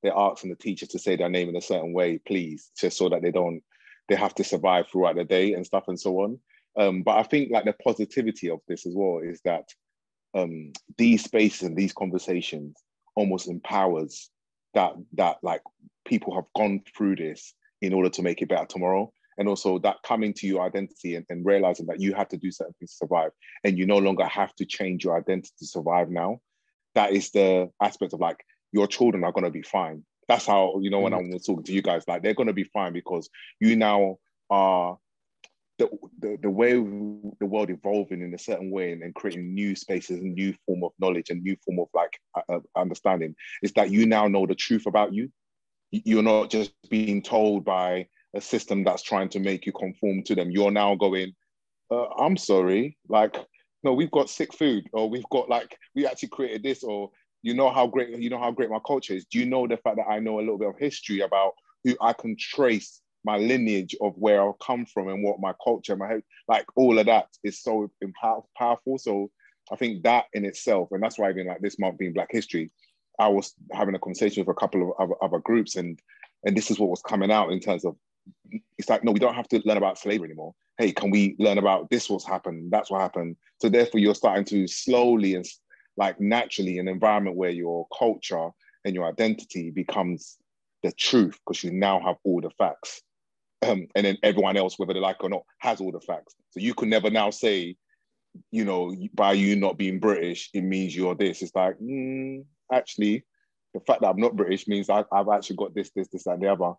they're 0.05 0.15
asking 0.15 0.51
the 0.51 0.55
teacher 0.55 0.85
to 0.85 0.99
say 0.99 1.15
their 1.15 1.29
name 1.29 1.49
in 1.49 1.55
a 1.55 1.61
certain 1.61 1.91
way, 1.91 2.19
please, 2.19 2.69
just 2.79 2.97
so 2.97 3.09
that 3.09 3.23
they 3.23 3.31
don't 3.31 3.63
they 4.07 4.15
have 4.15 4.35
to 4.35 4.43
survive 4.43 4.87
throughout 4.87 5.15
the 5.15 5.23
day 5.23 5.53
and 5.53 5.65
stuff 5.65 5.87
and 5.87 5.99
so 5.99 6.19
on. 6.19 6.39
Um, 6.77 7.01
but 7.01 7.17
I 7.17 7.23
think 7.23 7.49
like 7.51 7.65
the 7.65 7.73
positivity 7.83 8.51
of 8.51 8.59
this 8.67 8.85
as 8.85 8.93
well 8.95 9.19
is 9.23 9.41
that 9.45 9.67
um, 10.35 10.73
these 10.97 11.23
spaces 11.23 11.63
and 11.63 11.75
these 11.75 11.91
conversations 11.91 12.75
almost 13.15 13.47
empowers 13.47 14.29
that 14.73 14.93
that 15.13 15.37
like 15.41 15.61
people 16.05 16.35
have 16.35 16.45
gone 16.55 16.81
through 16.95 17.15
this 17.15 17.53
in 17.81 17.93
order 17.93 18.09
to 18.09 18.21
make 18.21 18.41
it 18.41 18.49
better 18.49 18.65
tomorrow 18.65 19.11
and 19.37 19.49
also 19.49 19.79
that 19.79 19.97
coming 20.03 20.33
to 20.33 20.47
your 20.47 20.61
identity 20.61 21.15
and, 21.15 21.25
and 21.29 21.45
realizing 21.45 21.85
that 21.87 21.99
you 21.99 22.13
have 22.13 22.29
to 22.29 22.37
do 22.37 22.51
certain 22.51 22.73
things 22.79 22.91
to 22.91 22.97
survive 22.97 23.31
and 23.63 23.77
you 23.77 23.85
no 23.85 23.97
longer 23.97 24.25
have 24.25 24.53
to 24.55 24.65
change 24.65 25.03
your 25.03 25.17
identity 25.17 25.51
to 25.59 25.65
survive 25.65 26.09
now 26.09 26.39
that 26.93 27.11
is 27.11 27.31
the 27.31 27.69
aspect 27.81 28.13
of 28.13 28.19
like 28.19 28.37
your 28.71 28.87
children 28.87 29.23
are 29.23 29.31
going 29.31 29.43
to 29.43 29.51
be 29.51 29.61
fine 29.61 30.03
that's 30.27 30.45
how 30.45 30.77
you 30.81 30.89
know 30.89 30.99
when 30.99 31.13
mm-hmm. 31.13 31.33
i'm 31.33 31.39
talking 31.39 31.63
to 31.63 31.73
you 31.73 31.81
guys 31.81 32.03
like 32.07 32.21
they're 32.21 32.33
going 32.33 32.47
to 32.47 32.53
be 32.53 32.63
fine 32.63 32.93
because 32.93 33.29
you 33.59 33.75
now 33.75 34.17
are 34.49 34.97
the, 35.77 36.37
the, 36.41 36.49
way 36.49 36.73
the 36.73 37.45
world 37.45 37.69
evolving 37.69 38.21
in 38.21 38.33
a 38.33 38.37
certain 38.37 38.71
way 38.71 38.93
and, 38.93 39.03
and 39.03 39.13
creating 39.13 39.53
new 39.53 39.75
spaces 39.75 40.19
and 40.19 40.33
new 40.33 40.53
form 40.65 40.83
of 40.83 40.91
knowledge 40.99 41.29
and 41.29 41.43
new 41.43 41.55
form 41.65 41.79
of 41.79 41.87
like 41.93 42.19
uh, 42.49 42.59
understanding 42.75 43.35
is 43.61 43.73
that 43.73 43.91
you 43.91 44.05
now 44.05 44.27
know 44.27 44.45
the 44.45 44.55
truth 44.55 44.85
about 44.85 45.13
you. 45.13 45.29
You're 45.91 46.23
not 46.23 46.49
just 46.49 46.73
being 46.89 47.21
told 47.21 47.65
by 47.65 48.07
a 48.35 48.41
system 48.41 48.83
that's 48.83 49.03
trying 49.03 49.29
to 49.29 49.39
make 49.39 49.65
you 49.65 49.71
conform 49.73 50.23
to 50.23 50.35
them. 50.35 50.51
You're 50.51 50.71
now 50.71 50.95
going 50.95 51.33
uh, 51.91 52.07
i'm 52.17 52.37
sorry. 52.37 52.97
Like 53.09 53.37
no 53.83 53.93
we've 53.93 54.11
got 54.11 54.29
sick 54.29 54.53
food 54.53 54.85
or 54.93 55.09
we've 55.09 55.29
got 55.29 55.49
like 55.49 55.77
we 55.93 56.07
actually 56.07 56.29
created 56.29 56.63
this 56.63 56.83
or 56.83 57.11
you 57.43 57.53
know 57.53 57.69
how 57.69 57.85
great 57.85 58.17
you 58.17 58.29
know 58.29 58.39
how 58.39 58.51
great 58.51 58.69
my 58.69 58.79
culture 58.85 59.13
is. 59.13 59.25
Do 59.25 59.39
you 59.39 59.45
know 59.45 59.67
the 59.67 59.77
fact 59.77 59.97
that 59.97 60.07
i 60.09 60.19
know 60.19 60.39
a 60.39 60.41
little 60.41 60.57
bit 60.57 60.69
of 60.69 60.77
history 60.79 61.19
about 61.19 61.51
who 61.83 61.95
i 62.01 62.13
can 62.13 62.35
trace 62.37 63.01
my 63.25 63.37
lineage 63.37 63.95
of 64.01 64.13
where 64.17 64.47
I've 64.47 64.59
come 64.59 64.85
from 64.85 65.09
and 65.09 65.23
what 65.23 65.39
my 65.39 65.53
culture, 65.63 65.95
my 65.95 66.21
like 66.47 66.65
all 66.75 66.99
of 66.99 67.07
that 67.07 67.27
is 67.43 67.61
so 67.61 67.89
powerful. 68.55 68.97
So 68.99 69.31
I 69.71 69.75
think 69.75 70.03
that 70.03 70.25
in 70.33 70.45
itself, 70.45 70.89
and 70.91 71.01
that's 71.01 71.17
why 71.17 71.31
even 71.31 71.47
like 71.47 71.59
this 71.59 71.79
month 71.79 71.97
being 71.97 72.13
Black 72.13 72.29
History, 72.29 72.71
I 73.19 73.27
was 73.27 73.53
having 73.73 73.95
a 73.95 73.99
conversation 73.99 74.45
with 74.45 74.55
a 74.55 74.59
couple 74.59 74.83
of 74.83 74.93
other, 74.99 75.15
other 75.23 75.39
groups, 75.39 75.75
and 75.75 75.99
and 76.45 76.55
this 76.55 76.69
is 76.69 76.79
what 76.79 76.91
was 76.91 77.01
coming 77.01 77.31
out 77.31 77.51
in 77.51 77.59
terms 77.59 77.83
of 77.83 77.95
it's 78.77 78.89
like 78.89 79.03
no, 79.03 79.11
we 79.11 79.19
don't 79.19 79.33
have 79.33 79.47
to 79.49 79.61
learn 79.65 79.77
about 79.77 79.97
slavery 79.97 80.29
anymore. 80.29 80.53
Hey, 80.77 80.91
can 80.91 81.09
we 81.09 81.35
learn 81.39 81.57
about 81.57 81.89
this? 81.89 82.09
What's 82.09 82.27
happened? 82.27 82.71
That's 82.71 82.91
what 82.91 83.01
happened. 83.01 83.37
So 83.59 83.69
therefore, 83.69 83.99
you're 83.99 84.13
starting 84.13 84.45
to 84.45 84.67
slowly 84.67 85.33
and 85.33 85.45
like 85.97 86.19
naturally 86.19 86.77
an 86.77 86.87
environment 86.87 87.37
where 87.37 87.49
your 87.49 87.87
culture 87.97 88.49
and 88.83 88.93
your 88.93 89.07
identity 89.07 89.71
becomes 89.71 90.37
the 90.83 90.91
truth 90.91 91.39
because 91.43 91.63
you 91.63 91.71
now 91.71 91.99
have 91.99 92.17
all 92.23 92.39
the 92.41 92.51
facts 92.51 93.01
um, 93.65 93.87
and 93.95 94.05
then 94.05 94.17
everyone 94.23 94.57
else, 94.57 94.77
whether 94.77 94.93
they 94.93 94.99
like 94.99 95.23
or 95.23 95.29
not, 95.29 95.43
has 95.59 95.81
all 95.81 95.91
the 95.91 95.99
facts. 95.99 96.35
So 96.51 96.59
you 96.59 96.73
can 96.73 96.89
never 96.89 97.09
now 97.09 97.29
say, 97.29 97.75
you 98.51 98.65
know, 98.65 98.95
by 99.13 99.33
you 99.33 99.55
not 99.55 99.77
being 99.77 99.99
British, 99.99 100.49
it 100.53 100.61
means 100.61 100.95
you're 100.95 101.15
this. 101.15 101.41
It's 101.41 101.55
like, 101.55 101.77
mm, 101.79 102.43
actually, 102.71 103.23
the 103.73 103.79
fact 103.81 104.01
that 104.01 104.09
I'm 104.09 104.19
not 104.19 104.35
British 104.35 104.67
means 104.67 104.89
I, 104.89 105.03
have 105.13 105.29
actually 105.29 105.57
got 105.57 105.75
this, 105.75 105.91
this, 105.95 106.07
this, 106.09 106.25
and 106.25 106.41
the 106.41 106.51
other. 106.51 106.73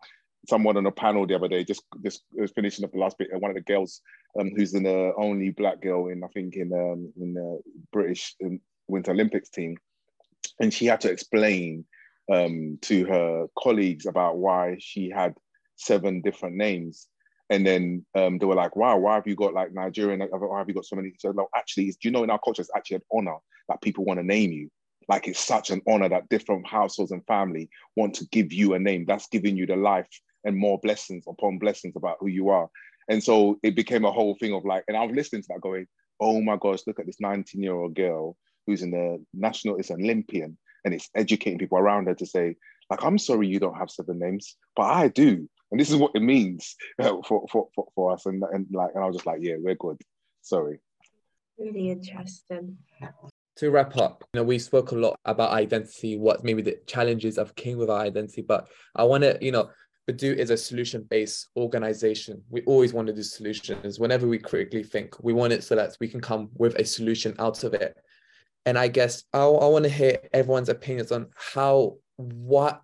Someone 0.47 0.77
on 0.77 0.85
a 0.85 0.91
panel 0.91 1.25
the 1.25 1.35
other 1.35 1.47
day 1.47 1.63
just 1.63 1.83
just 2.03 2.21
was 2.31 2.51
finishing 2.51 2.85
up 2.85 2.91
the 2.91 2.99
last 2.99 3.17
bit, 3.17 3.29
one 3.33 3.51
of 3.51 3.55
the 3.55 3.61
girls, 3.61 4.01
um, 4.39 4.51
who's 4.55 4.71
the 4.71 5.13
only 5.17 5.49
black 5.49 5.81
girl 5.81 6.07
in 6.07 6.23
I 6.23 6.27
think 6.27 6.55
in 6.55 6.71
um, 6.71 7.11
in 7.19 7.33
the 7.33 7.59
British 7.91 8.35
um, 8.45 8.59
Winter 8.87 9.11
Olympics 9.11 9.49
team, 9.49 9.75
and 10.59 10.73
she 10.73 10.85
had 10.85 11.01
to 11.01 11.11
explain 11.11 11.85
um, 12.31 12.77
to 12.83 13.05
her 13.05 13.47
colleagues 13.57 14.05
about 14.05 14.37
why 14.37 14.77
she 14.79 15.09
had 15.09 15.35
seven 15.77 16.21
different 16.21 16.55
names. 16.55 17.07
And 17.49 17.65
then 17.65 18.05
um, 18.13 18.37
they 18.37 18.45
were 18.45 18.55
like, 18.55 18.75
wow, 18.75 18.97
why 18.97 19.15
have 19.15 19.27
you 19.27 19.35
got 19.35 19.53
like 19.53 19.73
Nigerian? 19.73 20.19
Why 20.19 20.57
have 20.57 20.67
you 20.67 20.75
got 20.75 20.85
so 20.85 20.97
many? 20.97 21.13
So 21.17 21.31
no, 21.31 21.47
actually, 21.55 21.85
do 21.85 21.97
you 22.01 22.11
know 22.11 22.23
in 22.23 22.29
our 22.29 22.39
culture, 22.39 22.61
it's 22.61 22.71
actually 22.75 22.97
an 22.97 23.03
honor 23.13 23.37
that 23.69 23.81
people 23.81 24.03
want 24.03 24.19
to 24.19 24.25
name 24.25 24.51
you. 24.51 24.69
Like 25.07 25.27
it's 25.27 25.39
such 25.39 25.69
an 25.69 25.81
honor 25.87 26.09
that 26.09 26.27
different 26.27 26.67
households 26.67 27.11
and 27.11 27.25
family 27.25 27.69
want 27.95 28.13
to 28.15 28.25
give 28.31 28.51
you 28.51 28.73
a 28.73 28.79
name. 28.79 29.05
That's 29.07 29.27
giving 29.27 29.55
you 29.55 29.65
the 29.65 29.77
life 29.77 30.09
and 30.43 30.57
more 30.57 30.79
blessings 30.79 31.23
upon 31.27 31.59
blessings 31.59 31.95
about 31.95 32.17
who 32.19 32.27
you 32.27 32.49
are. 32.49 32.69
And 33.07 33.23
so 33.23 33.57
it 33.63 33.75
became 33.75 34.03
a 34.03 34.11
whole 34.11 34.35
thing 34.35 34.53
of 34.53 34.65
like, 34.65 34.83
and 34.89 34.97
I 34.97 35.05
was 35.05 35.15
listening 35.15 35.43
to 35.43 35.47
that 35.51 35.61
going, 35.61 35.87
oh 36.19 36.41
my 36.41 36.57
gosh, 36.57 36.79
look 36.85 36.99
at 36.99 37.05
this 37.05 37.21
19 37.21 37.61
year 37.61 37.73
old 37.73 37.95
girl 37.95 38.35
who's 38.65 38.81
in 38.81 38.91
the 38.91 39.23
national, 39.33 39.77
is 39.77 39.89
an 39.89 40.03
Olympian, 40.03 40.57
and 40.83 40.93
it's 40.93 41.09
educating 41.15 41.57
people 41.57 41.77
around 41.77 42.07
her 42.07 42.15
to 42.15 42.25
say, 42.25 42.55
like, 42.89 43.03
I'm 43.03 43.17
sorry 43.17 43.47
you 43.47 43.59
don't 43.59 43.77
have 43.77 43.89
seven 43.89 44.19
names, 44.19 44.55
but 44.75 44.83
I 44.83 45.07
do 45.09 45.47
and 45.71 45.79
this 45.79 45.89
is 45.89 45.95
what 45.97 46.11
it 46.15 46.21
means 46.21 46.75
uh, 46.99 47.17
for, 47.25 47.45
for, 47.51 47.67
for, 47.75 47.87
for 47.93 48.13
us. 48.13 48.25
And, 48.25 48.43
and 48.51 48.67
like, 48.71 48.91
and 48.93 49.03
I 49.03 49.07
was 49.07 49.15
just 49.15 49.25
like, 49.25 49.39
yeah, 49.41 49.55
we're 49.59 49.75
good. 49.75 49.97
Sorry. 50.41 50.79
Really 51.57 51.89
interesting. 51.89 52.77
To 53.57 53.71
wrap 53.71 53.97
up, 53.97 54.23
you 54.33 54.39
know, 54.39 54.43
we 54.43 54.59
spoke 54.59 54.91
a 54.91 54.95
lot 54.95 55.19
about 55.25 55.51
identity, 55.51 56.15
what 56.15 56.43
maybe 56.43 56.61
the 56.61 56.77
challenges 56.85 57.39
of 57.39 57.55
King 57.55 57.77
with 57.77 57.89
our 57.89 58.01
identity, 58.01 58.43
but 58.43 58.67
I 58.95 59.03
want 59.03 59.23
to, 59.23 59.37
you 59.41 59.51
know, 59.51 59.71
Badu 60.07 60.35
is 60.35 60.51
a 60.51 60.57
solution-based 60.57 61.49
organization. 61.57 62.41
We 62.49 62.61
always 62.61 62.93
want 62.93 63.07
to 63.07 63.13
do 63.13 63.23
solutions. 63.23 63.99
Whenever 63.99 64.27
we 64.27 64.37
critically 64.37 64.83
think, 64.83 65.21
we 65.21 65.33
want 65.33 65.53
it 65.53 65.63
so 65.63 65.75
that 65.75 65.97
we 65.99 66.07
can 66.07 66.21
come 66.21 66.49
with 66.53 66.75
a 66.75 66.85
solution 66.85 67.35
out 67.39 67.63
of 67.63 67.73
it. 67.73 67.97
And 68.67 68.77
I 68.77 68.89
guess 68.89 69.23
I, 69.33 69.39
I 69.39 69.67
want 69.67 69.85
to 69.85 69.89
hear 69.89 70.19
everyone's 70.33 70.69
opinions 70.69 71.11
on 71.11 71.27
how 71.35 71.97
what 72.17 72.81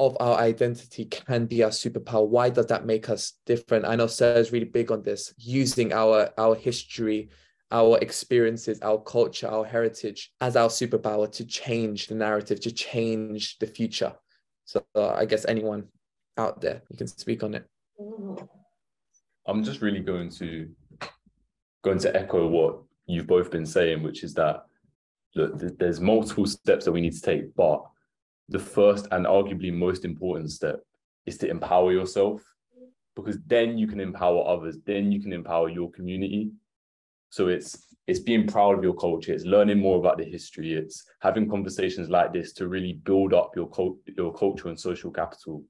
of 0.00 0.16
our 0.18 0.38
identity 0.38 1.04
can 1.04 1.46
be 1.46 1.62
our 1.62 1.70
superpower. 1.70 2.26
Why 2.26 2.50
does 2.50 2.66
that 2.66 2.86
make 2.86 3.08
us 3.08 3.34
different? 3.46 3.84
I 3.84 3.94
know 3.94 4.08
Sir 4.08 4.34
is 4.34 4.50
really 4.50 4.64
big 4.64 4.90
on 4.90 5.02
this, 5.02 5.32
using 5.38 5.92
our 5.92 6.30
our 6.38 6.54
history, 6.56 7.28
our 7.70 7.98
experiences, 7.98 8.80
our 8.82 8.98
culture, 8.98 9.48
our 9.48 9.64
heritage 9.64 10.32
as 10.40 10.56
our 10.56 10.68
superpower 10.68 11.30
to 11.32 11.44
change 11.44 12.08
the 12.08 12.14
narrative, 12.14 12.60
to 12.60 12.72
change 12.72 13.58
the 13.58 13.66
future. 13.66 14.12
So 14.64 14.84
uh, 14.94 15.10
I 15.10 15.24
guess 15.24 15.44
anyone 15.46 15.84
out 16.36 16.60
there, 16.60 16.82
you 16.88 16.96
can 16.96 17.06
speak 17.06 17.42
on 17.42 17.54
it. 17.54 17.66
I'm 19.46 19.62
just 19.62 19.82
really 19.82 20.00
going 20.00 20.30
to 20.30 20.68
going 21.84 21.98
to 21.98 22.16
echo 22.16 22.46
what 22.46 22.82
you've 23.06 23.26
both 23.26 23.50
been 23.50 23.66
saying, 23.66 24.02
which 24.02 24.24
is 24.24 24.34
that 24.34 24.64
look, 25.34 25.78
there's 25.78 26.00
multiple 26.00 26.46
steps 26.46 26.84
that 26.84 26.92
we 26.92 27.00
need 27.00 27.12
to 27.12 27.20
take, 27.20 27.54
but 27.54 27.84
the 28.52 28.58
first 28.58 29.08
and 29.10 29.26
arguably 29.26 29.72
most 29.72 30.04
important 30.04 30.50
step 30.50 30.80
is 31.26 31.38
to 31.38 31.48
empower 31.48 31.90
yourself 31.90 32.42
because 33.16 33.38
then 33.46 33.78
you 33.78 33.86
can 33.86 34.00
empower 34.00 34.46
others 34.46 34.76
then 34.84 35.10
you 35.10 35.20
can 35.20 35.32
empower 35.32 35.68
your 35.68 35.90
community. 35.90 36.50
So 37.30 37.48
it's 37.48 37.86
it's 38.06 38.18
being 38.18 38.46
proud 38.46 38.76
of 38.76 38.84
your 38.84 38.94
culture 38.94 39.32
it's 39.32 39.44
learning 39.44 39.78
more 39.78 39.98
about 39.98 40.18
the 40.18 40.24
history 40.24 40.74
it's 40.74 41.04
having 41.20 41.48
conversations 41.48 42.10
like 42.10 42.32
this 42.32 42.52
to 42.54 42.68
really 42.68 42.94
build 43.04 43.32
up 43.32 43.52
your 43.56 43.70
cult 43.70 43.96
your 44.06 44.32
culture 44.34 44.68
and 44.68 44.78
social 44.78 45.10
capital. 45.10 45.64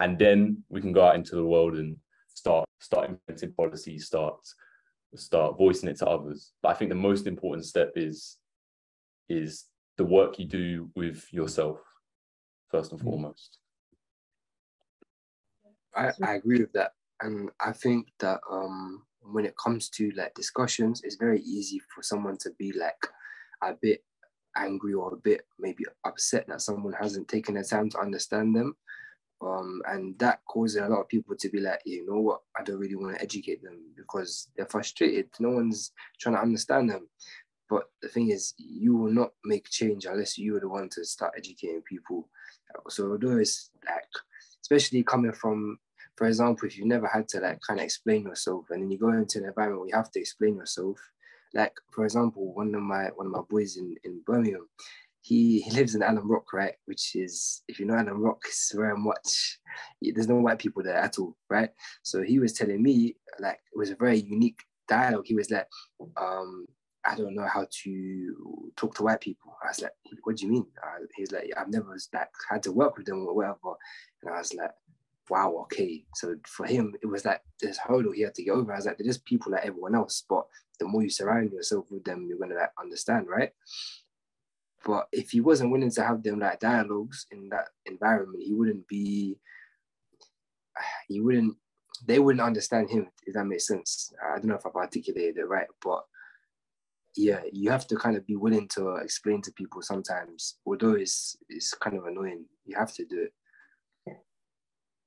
And 0.00 0.18
then 0.18 0.62
we 0.68 0.80
can 0.80 0.92
go 0.92 1.06
out 1.06 1.14
into 1.14 1.36
the 1.36 1.46
world 1.46 1.76
and 1.76 1.96
start 2.34 2.66
start 2.80 3.10
implementing 3.10 3.52
policies 3.52 4.06
start 4.06 4.36
start 5.14 5.56
voicing 5.56 5.88
it 5.88 5.98
to 5.98 6.06
others. 6.06 6.52
But 6.60 6.70
i 6.70 6.74
think 6.74 6.88
the 6.88 7.06
most 7.08 7.26
important 7.26 7.66
step 7.66 7.92
is 7.94 8.38
is 9.28 9.64
the 9.96 10.04
work 10.04 10.38
you 10.38 10.44
do 10.44 10.90
with 10.94 11.24
yourself 11.32 11.78
first 12.70 12.92
and 12.92 13.00
mm. 13.00 13.04
foremost. 13.04 13.58
I, 15.94 16.12
I 16.22 16.34
agree 16.34 16.60
with 16.60 16.72
that. 16.72 16.92
And 17.22 17.50
I 17.60 17.72
think 17.72 18.08
that 18.20 18.40
um, 18.50 19.02
when 19.22 19.46
it 19.46 19.54
comes 19.56 19.88
to 19.90 20.12
like 20.16 20.34
discussions, 20.34 21.00
it's 21.02 21.16
very 21.16 21.40
easy 21.40 21.80
for 21.94 22.02
someone 22.02 22.36
to 22.38 22.50
be 22.58 22.72
like 22.72 23.06
a 23.62 23.74
bit 23.80 24.04
angry 24.56 24.94
or 24.94 25.14
a 25.14 25.18
bit 25.18 25.42
maybe 25.58 25.84
upset 26.04 26.46
that 26.48 26.60
someone 26.60 26.92
hasn't 26.92 27.28
taken 27.28 27.54
the 27.54 27.64
time 27.64 27.88
to 27.90 27.98
understand 27.98 28.54
them. 28.54 28.76
Um, 29.42 29.82
and 29.86 30.18
that 30.18 30.40
causes 30.48 30.80
a 30.80 30.88
lot 30.88 31.00
of 31.00 31.08
people 31.08 31.36
to 31.38 31.48
be 31.50 31.60
like, 31.60 31.80
you 31.84 32.06
know 32.06 32.20
what, 32.20 32.40
I 32.58 32.62
don't 32.62 32.78
really 32.78 32.96
want 32.96 33.16
to 33.16 33.22
educate 33.22 33.62
them 33.62 33.80
because 33.96 34.48
they're 34.56 34.66
frustrated. 34.66 35.28
No 35.40 35.50
one's 35.50 35.92
trying 36.18 36.36
to 36.36 36.40
understand 36.40 36.90
them. 36.90 37.08
But 37.68 37.84
the 38.00 38.08
thing 38.08 38.30
is, 38.30 38.54
you 38.56 38.96
will 38.96 39.12
not 39.12 39.32
make 39.44 39.68
change 39.68 40.06
unless 40.06 40.38
you 40.38 40.56
are 40.56 40.60
the 40.60 40.68
one 40.68 40.88
to 40.90 41.04
start 41.04 41.34
educating 41.36 41.82
people. 41.82 42.28
So 42.88 43.18
it's 43.20 43.70
like, 43.84 44.04
especially 44.62 45.02
coming 45.02 45.32
from, 45.32 45.78
for 46.16 46.26
example, 46.26 46.66
if 46.66 46.76
you've 46.76 46.86
never 46.86 47.06
had 47.06 47.28
to 47.28 47.40
like 47.40 47.60
kind 47.66 47.80
of 47.80 47.84
explain 47.84 48.22
yourself, 48.22 48.66
and 48.70 48.82
then 48.82 48.90
you 48.90 48.98
go 48.98 49.08
into 49.10 49.38
an 49.38 49.46
environment 49.46 49.80
where 49.80 49.88
you 49.88 49.96
have 49.96 50.10
to 50.12 50.20
explain 50.20 50.56
yourself. 50.56 50.98
Like 51.54 51.74
for 51.92 52.04
example, 52.04 52.54
one 52.54 52.74
of 52.74 52.82
my 52.82 53.04
one 53.14 53.26
of 53.26 53.32
my 53.32 53.42
boys 53.48 53.76
in 53.76 53.94
in 54.04 54.20
Birmingham, 54.26 54.68
he, 55.20 55.60
he 55.60 55.70
lives 55.72 55.94
in 55.94 56.02
Alum 56.02 56.30
Rock, 56.30 56.52
right? 56.52 56.74
Which 56.84 57.16
is, 57.16 57.62
if 57.66 57.80
you 57.80 57.86
know 57.86 57.94
Alum 57.94 58.20
Rock, 58.20 58.42
it's 58.46 58.72
very 58.72 58.96
much, 58.96 59.58
there's 60.00 60.28
no 60.28 60.36
white 60.36 60.60
people 60.60 60.84
there 60.84 60.94
at 60.94 61.18
all, 61.18 61.36
right? 61.50 61.70
So 62.02 62.22
he 62.22 62.38
was 62.38 62.52
telling 62.52 62.80
me, 62.80 63.16
like, 63.40 63.58
it 63.74 63.76
was 63.76 63.90
a 63.90 63.96
very 63.96 64.18
unique 64.18 64.60
dialogue. 64.86 65.26
He 65.26 65.34
was 65.34 65.50
like, 65.50 65.66
um, 66.16 66.66
I 67.06 67.14
don't 67.14 67.34
know 67.34 67.46
how 67.46 67.66
to 67.70 68.72
talk 68.76 68.94
to 68.96 69.04
white 69.04 69.20
people. 69.20 69.56
I 69.62 69.68
was 69.68 69.80
like, 69.80 69.92
what 70.24 70.36
do 70.36 70.46
you 70.46 70.52
mean? 70.52 70.66
Uh, 70.82 71.04
he's 71.14 71.30
like, 71.30 71.50
I've 71.56 71.68
never 71.68 71.96
like 72.12 72.28
had 72.50 72.62
to 72.64 72.72
work 72.72 72.96
with 72.96 73.06
them 73.06 73.26
or 73.26 73.34
whatever. 73.34 73.76
And 74.22 74.34
I 74.34 74.38
was 74.38 74.52
like, 74.54 74.72
wow, 75.30 75.54
okay. 75.62 76.04
So 76.14 76.34
for 76.46 76.66
him, 76.66 76.94
it 77.02 77.06
was 77.06 77.24
like 77.24 77.42
this 77.60 77.78
hurdle 77.78 78.12
he 78.12 78.22
had 78.22 78.34
to 78.34 78.44
get 78.44 78.52
over. 78.52 78.72
I 78.72 78.76
was 78.76 78.86
like, 78.86 78.98
they're 78.98 79.06
just 79.06 79.24
people 79.24 79.52
like 79.52 79.64
everyone 79.64 79.94
else, 79.94 80.24
but 80.28 80.46
the 80.78 80.86
more 80.86 81.02
you 81.02 81.10
surround 81.10 81.52
yourself 81.52 81.86
with 81.90 82.04
them, 82.04 82.26
you're 82.28 82.38
gonna 82.38 82.54
like 82.54 82.72
understand, 82.80 83.26
right? 83.28 83.52
But 84.84 85.06
if 85.12 85.30
he 85.30 85.40
wasn't 85.40 85.72
willing 85.72 85.90
to 85.90 86.04
have 86.04 86.22
them 86.22 86.40
like 86.40 86.60
dialogues 86.60 87.26
in 87.30 87.48
that 87.50 87.68
environment, 87.86 88.42
he 88.44 88.54
wouldn't 88.54 88.86
be. 88.88 89.38
He 91.08 91.20
wouldn't. 91.20 91.56
They 92.04 92.18
wouldn't 92.18 92.44
understand 92.44 92.90
him. 92.90 93.08
If 93.24 93.34
that 93.34 93.44
makes 93.46 93.66
sense. 93.66 94.12
I 94.22 94.36
don't 94.36 94.46
know 94.46 94.56
if 94.56 94.66
I've 94.66 94.74
articulated 94.74 95.38
it 95.38 95.48
right, 95.48 95.68
but 95.82 96.04
yeah, 97.16 97.40
you 97.52 97.70
have 97.70 97.86
to 97.88 97.96
kind 97.96 98.16
of 98.16 98.26
be 98.26 98.36
willing 98.36 98.68
to 98.68 98.96
explain 98.96 99.42
to 99.42 99.52
people 99.52 99.82
sometimes, 99.82 100.56
although 100.66 100.92
it's 100.92 101.36
it's 101.48 101.74
kind 101.74 101.96
of 101.96 102.04
annoying. 102.04 102.44
You 102.64 102.76
have 102.76 102.92
to 102.94 103.04
do 103.04 103.22
it. 103.22 103.32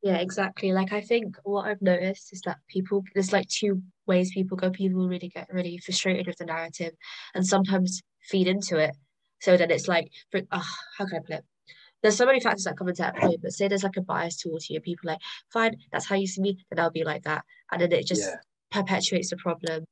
Yeah, 0.01 0.17
exactly. 0.17 0.71
Like 0.71 0.93
I 0.93 1.01
think 1.01 1.37
what 1.43 1.67
I've 1.67 1.81
noticed 1.81 2.31
is 2.31 2.41
that 2.41 2.57
people 2.69 3.03
there's 3.13 3.33
like 3.33 3.47
two 3.49 3.81
ways 4.07 4.31
people 4.33 4.57
go. 4.57 4.69
People 4.69 5.07
really 5.07 5.29
get 5.29 5.47
really 5.51 5.77
frustrated 5.77 6.25
with 6.25 6.37
the 6.37 6.45
narrative 6.45 6.93
and 7.35 7.45
sometimes 7.45 8.01
feed 8.21 8.47
into 8.47 8.77
it. 8.77 8.95
So 9.41 9.57
then 9.57 9.71
it's 9.71 9.87
like 9.87 10.11
oh, 10.33 10.69
how 10.97 11.05
can 11.05 11.17
I 11.17 11.19
put 11.19 11.35
it? 11.39 11.45
There's 12.01 12.15
so 12.15 12.25
many 12.25 12.39
factors 12.39 12.63
that 12.63 12.77
come 12.77 12.87
into 12.87 13.01
that 13.01 13.17
play, 13.17 13.37
but 13.41 13.51
say 13.51 13.67
there's 13.67 13.83
like 13.83 13.97
a 13.97 14.01
bias 14.01 14.37
towards 14.37 14.69
you, 14.69 14.79
people 14.79 15.09
like, 15.09 15.19
fine, 15.51 15.75
that's 15.91 16.05
how 16.05 16.15
you 16.15 16.27
see 16.27 16.41
me, 16.41 16.57
then 16.69 16.79
I'll 16.79 16.91
be 16.91 17.03
like 17.03 17.23
that. 17.23 17.43
And 17.71 17.81
then 17.81 17.91
it 17.91 18.07
just 18.07 18.21
yeah. 18.21 18.37
Perpetuates 18.71 19.29
the 19.29 19.37
problem 19.37 19.85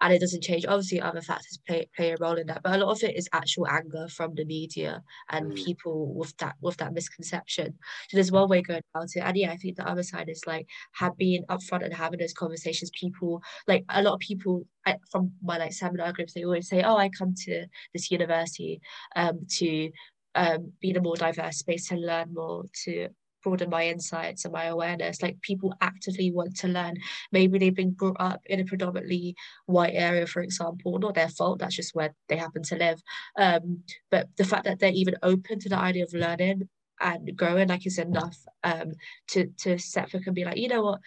and 0.00 0.12
it 0.12 0.20
doesn't 0.20 0.42
change. 0.42 0.66
Obviously, 0.66 1.00
other 1.00 1.20
factors 1.20 1.58
play 1.66 1.88
play 1.96 2.12
a 2.12 2.16
role 2.20 2.34
in 2.34 2.46
that, 2.48 2.62
but 2.62 2.74
a 2.74 2.84
lot 2.84 2.90
of 2.92 3.02
it 3.02 3.16
is 3.16 3.28
actual 3.32 3.66
anger 3.68 4.06
from 4.08 4.34
the 4.34 4.44
media 4.44 5.02
and 5.30 5.52
mm. 5.52 5.56
people 5.64 6.12
with 6.14 6.36
that 6.38 6.56
with 6.60 6.76
that 6.78 6.92
misconception. 6.92 7.74
So 8.08 8.16
there's 8.16 8.32
one 8.32 8.48
way 8.48 8.62
going 8.62 8.82
about 8.94 9.08
it, 9.14 9.20
and 9.20 9.36
yeah, 9.36 9.52
I 9.52 9.56
think 9.56 9.76
the 9.76 9.88
other 9.88 10.02
side 10.02 10.28
is 10.28 10.42
like 10.46 10.66
have 10.94 11.16
being 11.16 11.44
upfront 11.48 11.84
and 11.84 11.94
having 11.94 12.18
those 12.18 12.32
conversations. 12.32 12.90
People 12.98 13.42
like 13.66 13.84
a 13.88 14.02
lot 14.02 14.14
of 14.14 14.20
people 14.20 14.66
I, 14.86 14.96
from 15.10 15.32
my 15.42 15.58
like 15.58 15.72
seminar 15.72 16.12
groups, 16.12 16.34
they 16.34 16.44
always 16.44 16.68
say, 16.68 16.82
"Oh, 16.82 16.96
I 16.96 17.08
come 17.08 17.34
to 17.44 17.66
this 17.92 18.10
university 18.10 18.80
um, 19.16 19.46
to 19.58 19.90
um, 20.34 20.72
be 20.80 20.90
in 20.90 20.96
a 20.96 21.00
more 21.00 21.16
diverse 21.16 21.58
space 21.58 21.88
to 21.88 21.96
learn 21.96 22.34
more, 22.34 22.64
to 22.84 23.08
broaden 23.44 23.70
my 23.70 23.86
insights 23.86 24.44
and 24.44 24.52
my 24.52 24.64
awareness. 24.64 25.22
Like 25.22 25.40
people 25.42 25.74
actively 25.80 26.32
want 26.32 26.56
to 26.56 26.68
learn. 26.68 26.96
Maybe 27.30 27.58
they've 27.58 27.74
been 27.74 27.92
brought 27.92 28.16
up 28.18 28.40
in 28.46 28.60
a 28.60 28.64
predominantly 28.64 29.36
white 29.66 29.92
area, 29.94 30.26
for 30.26 30.42
example, 30.42 30.98
not 30.98 31.14
their 31.14 31.28
fault, 31.28 31.60
that's 31.60 31.76
just 31.76 31.94
where 31.94 32.14
they 32.28 32.36
happen 32.36 32.62
to 32.64 32.76
live. 32.76 33.00
Um, 33.38 33.82
but 34.10 34.28
the 34.36 34.44
fact 34.44 34.64
that 34.64 34.80
they're 34.80 34.90
even 34.90 35.16
open 35.22 35.60
to 35.60 35.68
the 35.68 35.78
idea 35.78 36.04
of 36.04 36.14
learning 36.14 36.68
and 37.00 37.36
growing, 37.36 37.68
like 37.68 37.86
is 37.86 37.98
enough 37.98 38.38
um, 38.64 38.92
to, 39.28 39.46
to 39.58 39.78
set 39.78 40.10
for 40.10 40.20
can 40.20 40.34
be 40.34 40.44
like, 40.44 40.56
you 40.56 40.68
know 40.68 40.82
what, 40.82 41.00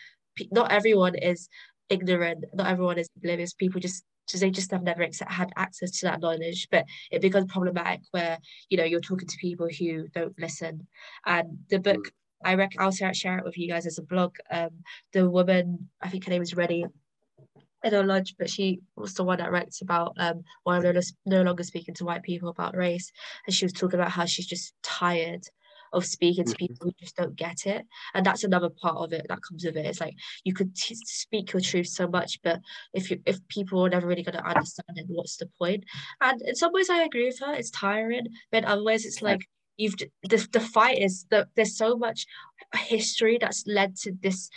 not 0.51 0.71
everyone 0.71 1.15
is 1.15 1.49
ignorant, 1.89 2.45
not 2.53 2.67
everyone 2.67 2.99
is 2.99 3.09
oblivious. 3.17 3.53
People 3.53 3.81
just 3.81 4.03
they 4.35 4.49
just 4.49 4.71
have 4.71 4.83
never 4.83 5.07
had 5.27 5.49
access 5.55 5.91
to 5.91 6.05
that 6.05 6.19
knowledge 6.19 6.67
but 6.69 6.85
it 7.11 7.21
becomes 7.21 7.49
problematic 7.49 8.01
where 8.11 8.37
you 8.69 8.77
know 8.77 8.83
you're 8.83 8.99
talking 8.99 9.27
to 9.27 9.37
people 9.37 9.69
who 9.79 10.07
don't 10.09 10.37
listen 10.37 10.85
and 11.25 11.59
the 11.69 11.79
book 11.79 11.97
mm. 11.97 12.11
I 12.43 12.55
reckon 12.55 12.81
I'll 12.81 12.91
share 12.91 13.37
it 13.37 13.43
with 13.43 13.57
you 13.57 13.67
guys 13.67 13.85
as 13.85 13.97
a 13.97 14.03
blog. 14.03 14.35
Um, 14.51 14.69
the 15.13 15.29
woman, 15.29 15.89
I 16.01 16.09
think 16.09 16.25
her 16.25 16.31
name 16.31 16.41
is 16.41 16.55
Reddy. 16.55 16.85
I 17.83 17.89
don't 17.89 18.07
lunch, 18.07 18.35
but 18.37 18.49
she 18.49 18.81
was 18.95 19.13
the 19.13 19.23
one 19.23 19.37
that 19.37 19.51
writes 19.51 19.81
about 19.81 20.13
um 20.17 20.43
why 20.63 20.77
I'm 20.77 21.01
no, 21.25 21.41
longer 21.43 21.63
speaking 21.63 21.93
to 21.95 22.05
white 22.05 22.23
people 22.23 22.49
about 22.49 22.75
race, 22.75 23.11
and 23.45 23.55
she 23.55 23.65
was 23.65 23.73
talking 23.73 23.99
about 23.99 24.11
how 24.11 24.25
she's 24.25 24.47
just 24.47 24.73
tired 24.83 25.47
of 25.93 26.05
speaking 26.05 26.45
to 26.45 26.51
mm-hmm. 26.51 26.57
people 26.57 26.87
who 26.87 26.91
just 26.99 27.15
don't 27.15 27.35
get 27.35 27.65
it 27.65 27.85
and 28.13 28.25
that's 28.25 28.43
another 28.43 28.69
part 28.69 28.97
of 28.97 29.13
it 29.13 29.25
that 29.29 29.41
comes 29.41 29.63
with 29.65 29.77
it 29.77 29.85
it's 29.85 30.01
like 30.01 30.15
you 30.43 30.53
could 30.53 30.75
t- 30.75 30.95
speak 30.95 31.53
your 31.53 31.61
truth 31.61 31.87
so 31.87 32.07
much 32.07 32.39
but 32.43 32.59
if 32.93 33.09
you 33.09 33.19
if 33.25 33.39
people 33.47 33.85
are 33.85 33.89
never 33.89 34.07
really 34.07 34.23
going 34.23 34.37
to 34.37 34.45
understand 34.45 34.97
it 34.97 35.05
what's 35.07 35.37
the 35.37 35.45
point? 35.57 35.57
point 35.57 35.85
and 36.21 36.41
in 36.41 36.55
some 36.55 36.73
ways 36.73 36.89
i 36.89 37.03
agree 37.03 37.25
with 37.25 37.39
her 37.39 37.53
it's 37.53 37.71
tiring 37.71 38.27
but 38.51 38.59
in 38.59 38.65
other 38.65 38.83
ways 38.83 39.05
it's 39.05 39.21
like 39.21 39.47
you've 39.77 39.95
the, 40.23 40.47
the 40.51 40.59
fight 40.59 40.99
is 40.99 41.25
that 41.29 41.47
there's 41.55 41.77
so 41.77 41.95
much 41.95 42.25
history 42.75 43.37
that's 43.39 43.63
led 43.67 43.95
to 43.95 44.11
this 44.21 44.49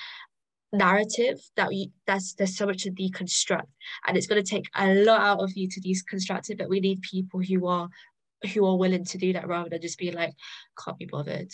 narrative 0.73 1.39
that 1.57 1.69
we 1.69 1.91
that's 2.07 2.35
there's 2.35 2.57
so 2.57 2.67
much 2.67 2.85
to 2.85 2.91
deconstruct. 2.91 3.69
And 4.07 4.17
it's 4.17 4.27
going 4.27 4.43
to 4.43 4.49
take 4.49 4.67
a 4.77 4.95
lot 4.95 5.21
out 5.21 5.43
of 5.43 5.53
you 5.57 5.69
to 5.69 5.81
deconstruct 5.81 6.51
it 6.51 6.59
but 6.59 6.69
we 6.69 6.81
need 6.81 7.03
people 7.03 7.41
who 7.41 7.67
are 7.67 7.89
who 8.55 8.65
are 8.67 8.79
willing 8.79 9.05
to 9.05 9.19
do 9.19 9.33
that 9.33 9.49
rather 9.49 9.71
than 9.71 9.83
just 9.83 9.99
be 9.99 10.13
like 10.13 10.33
can't 10.83 10.99
be 10.99 11.07
bothered. 11.07 11.53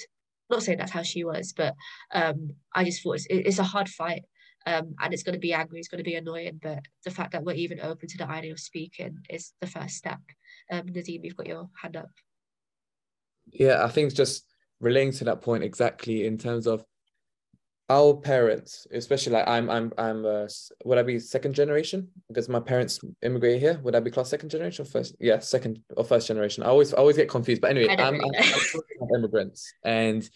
Not 0.50 0.62
saying 0.62 0.78
that's 0.78 0.92
how 0.92 1.02
she 1.02 1.24
was 1.24 1.52
but 1.52 1.74
um 2.14 2.50
i 2.72 2.84
just 2.84 3.02
thought 3.02 3.16
it's, 3.16 3.26
it's 3.28 3.58
a 3.58 3.64
hard 3.64 3.88
fight 3.88 4.22
um 4.66 4.94
and 5.00 5.12
it's 5.12 5.24
going 5.24 5.34
to 5.34 5.40
be 5.40 5.52
angry 5.52 5.80
it's 5.80 5.88
going 5.88 5.98
to 5.98 6.08
be 6.08 6.14
annoying 6.14 6.60
but 6.62 6.78
the 7.04 7.10
fact 7.10 7.32
that 7.32 7.42
we're 7.42 7.54
even 7.54 7.80
open 7.80 8.08
to 8.08 8.18
the 8.18 8.30
idea 8.30 8.52
of 8.52 8.60
speaking 8.60 9.18
is 9.28 9.54
the 9.60 9.66
first 9.66 9.96
step. 9.96 10.20
Um 10.70 10.82
Nadim 10.82 11.24
you've 11.24 11.36
got 11.36 11.48
your 11.48 11.68
hand 11.82 11.96
up 11.96 12.10
yeah, 13.52 13.84
I 13.84 13.88
think 13.88 14.06
it's 14.06 14.16
just 14.16 14.44
relating 14.80 15.12
to 15.12 15.24
that 15.24 15.42
point 15.42 15.64
exactly 15.64 16.26
in 16.26 16.38
terms 16.38 16.66
of 16.66 16.84
our 17.88 18.14
parents, 18.14 18.86
especially 18.90 19.34
like 19.34 19.46
I'm, 19.46 19.70
I'm, 19.70 19.92
I'm, 19.96 20.26
uh, 20.26 20.48
would 20.84 20.98
I 20.98 21.02
be 21.02 21.20
second 21.20 21.54
generation? 21.54 22.08
Because 22.26 22.48
my 22.48 22.58
parents 22.58 22.98
immigrated 23.22 23.60
here. 23.60 23.80
Would 23.84 23.94
I 23.94 24.00
be 24.00 24.10
class 24.10 24.28
second 24.28 24.48
generation 24.48 24.84
or 24.84 24.88
first? 24.88 25.14
Yeah, 25.20 25.38
second 25.38 25.80
or 25.96 26.04
first 26.04 26.26
generation. 26.26 26.64
I 26.64 26.66
always, 26.66 26.92
I 26.92 26.96
always 26.96 27.16
get 27.16 27.28
confused. 27.28 27.60
But 27.60 27.70
anyway, 27.70 27.94
I'm, 27.96 28.14
I'm, 28.14 28.20
I'm 28.24 29.14
immigrants, 29.14 29.72
and 29.84 30.28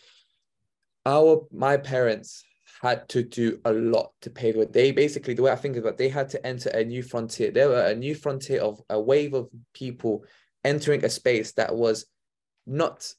our 1.04 1.46
my 1.52 1.76
parents 1.76 2.44
had 2.82 3.08
to 3.08 3.22
do 3.22 3.60
a 3.64 3.72
lot 3.72 4.12
to 4.22 4.30
pave 4.30 4.56
it. 4.56 4.72
They 4.72 4.92
basically, 4.92 5.34
the 5.34 5.42
way 5.42 5.50
I 5.50 5.56
think 5.56 5.76
about, 5.76 5.94
it, 5.94 5.98
they 5.98 6.08
had 6.08 6.30
to 6.30 6.46
enter 6.46 6.70
a 6.70 6.84
new 6.84 7.02
frontier. 7.02 7.50
There 7.50 7.68
were 7.68 7.82
a 7.82 7.94
new 7.94 8.14
frontier 8.14 8.60
of 8.60 8.80
a 8.88 8.98
wave 8.98 9.34
of 9.34 9.48
people 9.74 10.24
entering 10.64 11.04
a 11.04 11.10
space 11.10 11.52
that 11.54 11.74
was 11.74 12.06
not 12.70 13.12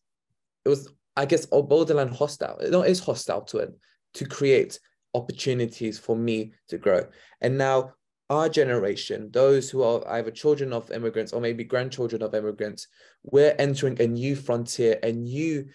it 0.65 0.69
was 0.69 0.89
I 1.15 1.25
guess 1.25 1.47
or 1.51 1.67
borderline 1.67 2.07
hostile. 2.07 2.57
It 2.59 2.73
is 2.89 2.99
hostile 2.99 3.41
to 3.41 3.57
it 3.59 3.73
to 4.15 4.25
create 4.25 4.79
opportunities 5.13 5.99
for 5.99 6.15
me 6.15 6.53
to 6.69 6.77
grow. 6.77 7.05
And 7.41 7.57
now 7.57 7.93
our 8.29 8.47
generation, 8.47 9.29
those 9.31 9.69
who 9.69 9.83
are 9.83 10.07
either 10.07 10.31
children 10.31 10.71
of 10.71 10.89
immigrants 10.91 11.33
or 11.33 11.41
maybe 11.41 11.65
grandchildren 11.65 12.21
of 12.21 12.33
immigrants, 12.33 12.87
we're 13.23 13.55
entering 13.59 14.01
a 14.01 14.07
new 14.07 14.37
frontier, 14.37 14.99
a 15.03 15.11
new, 15.11 15.65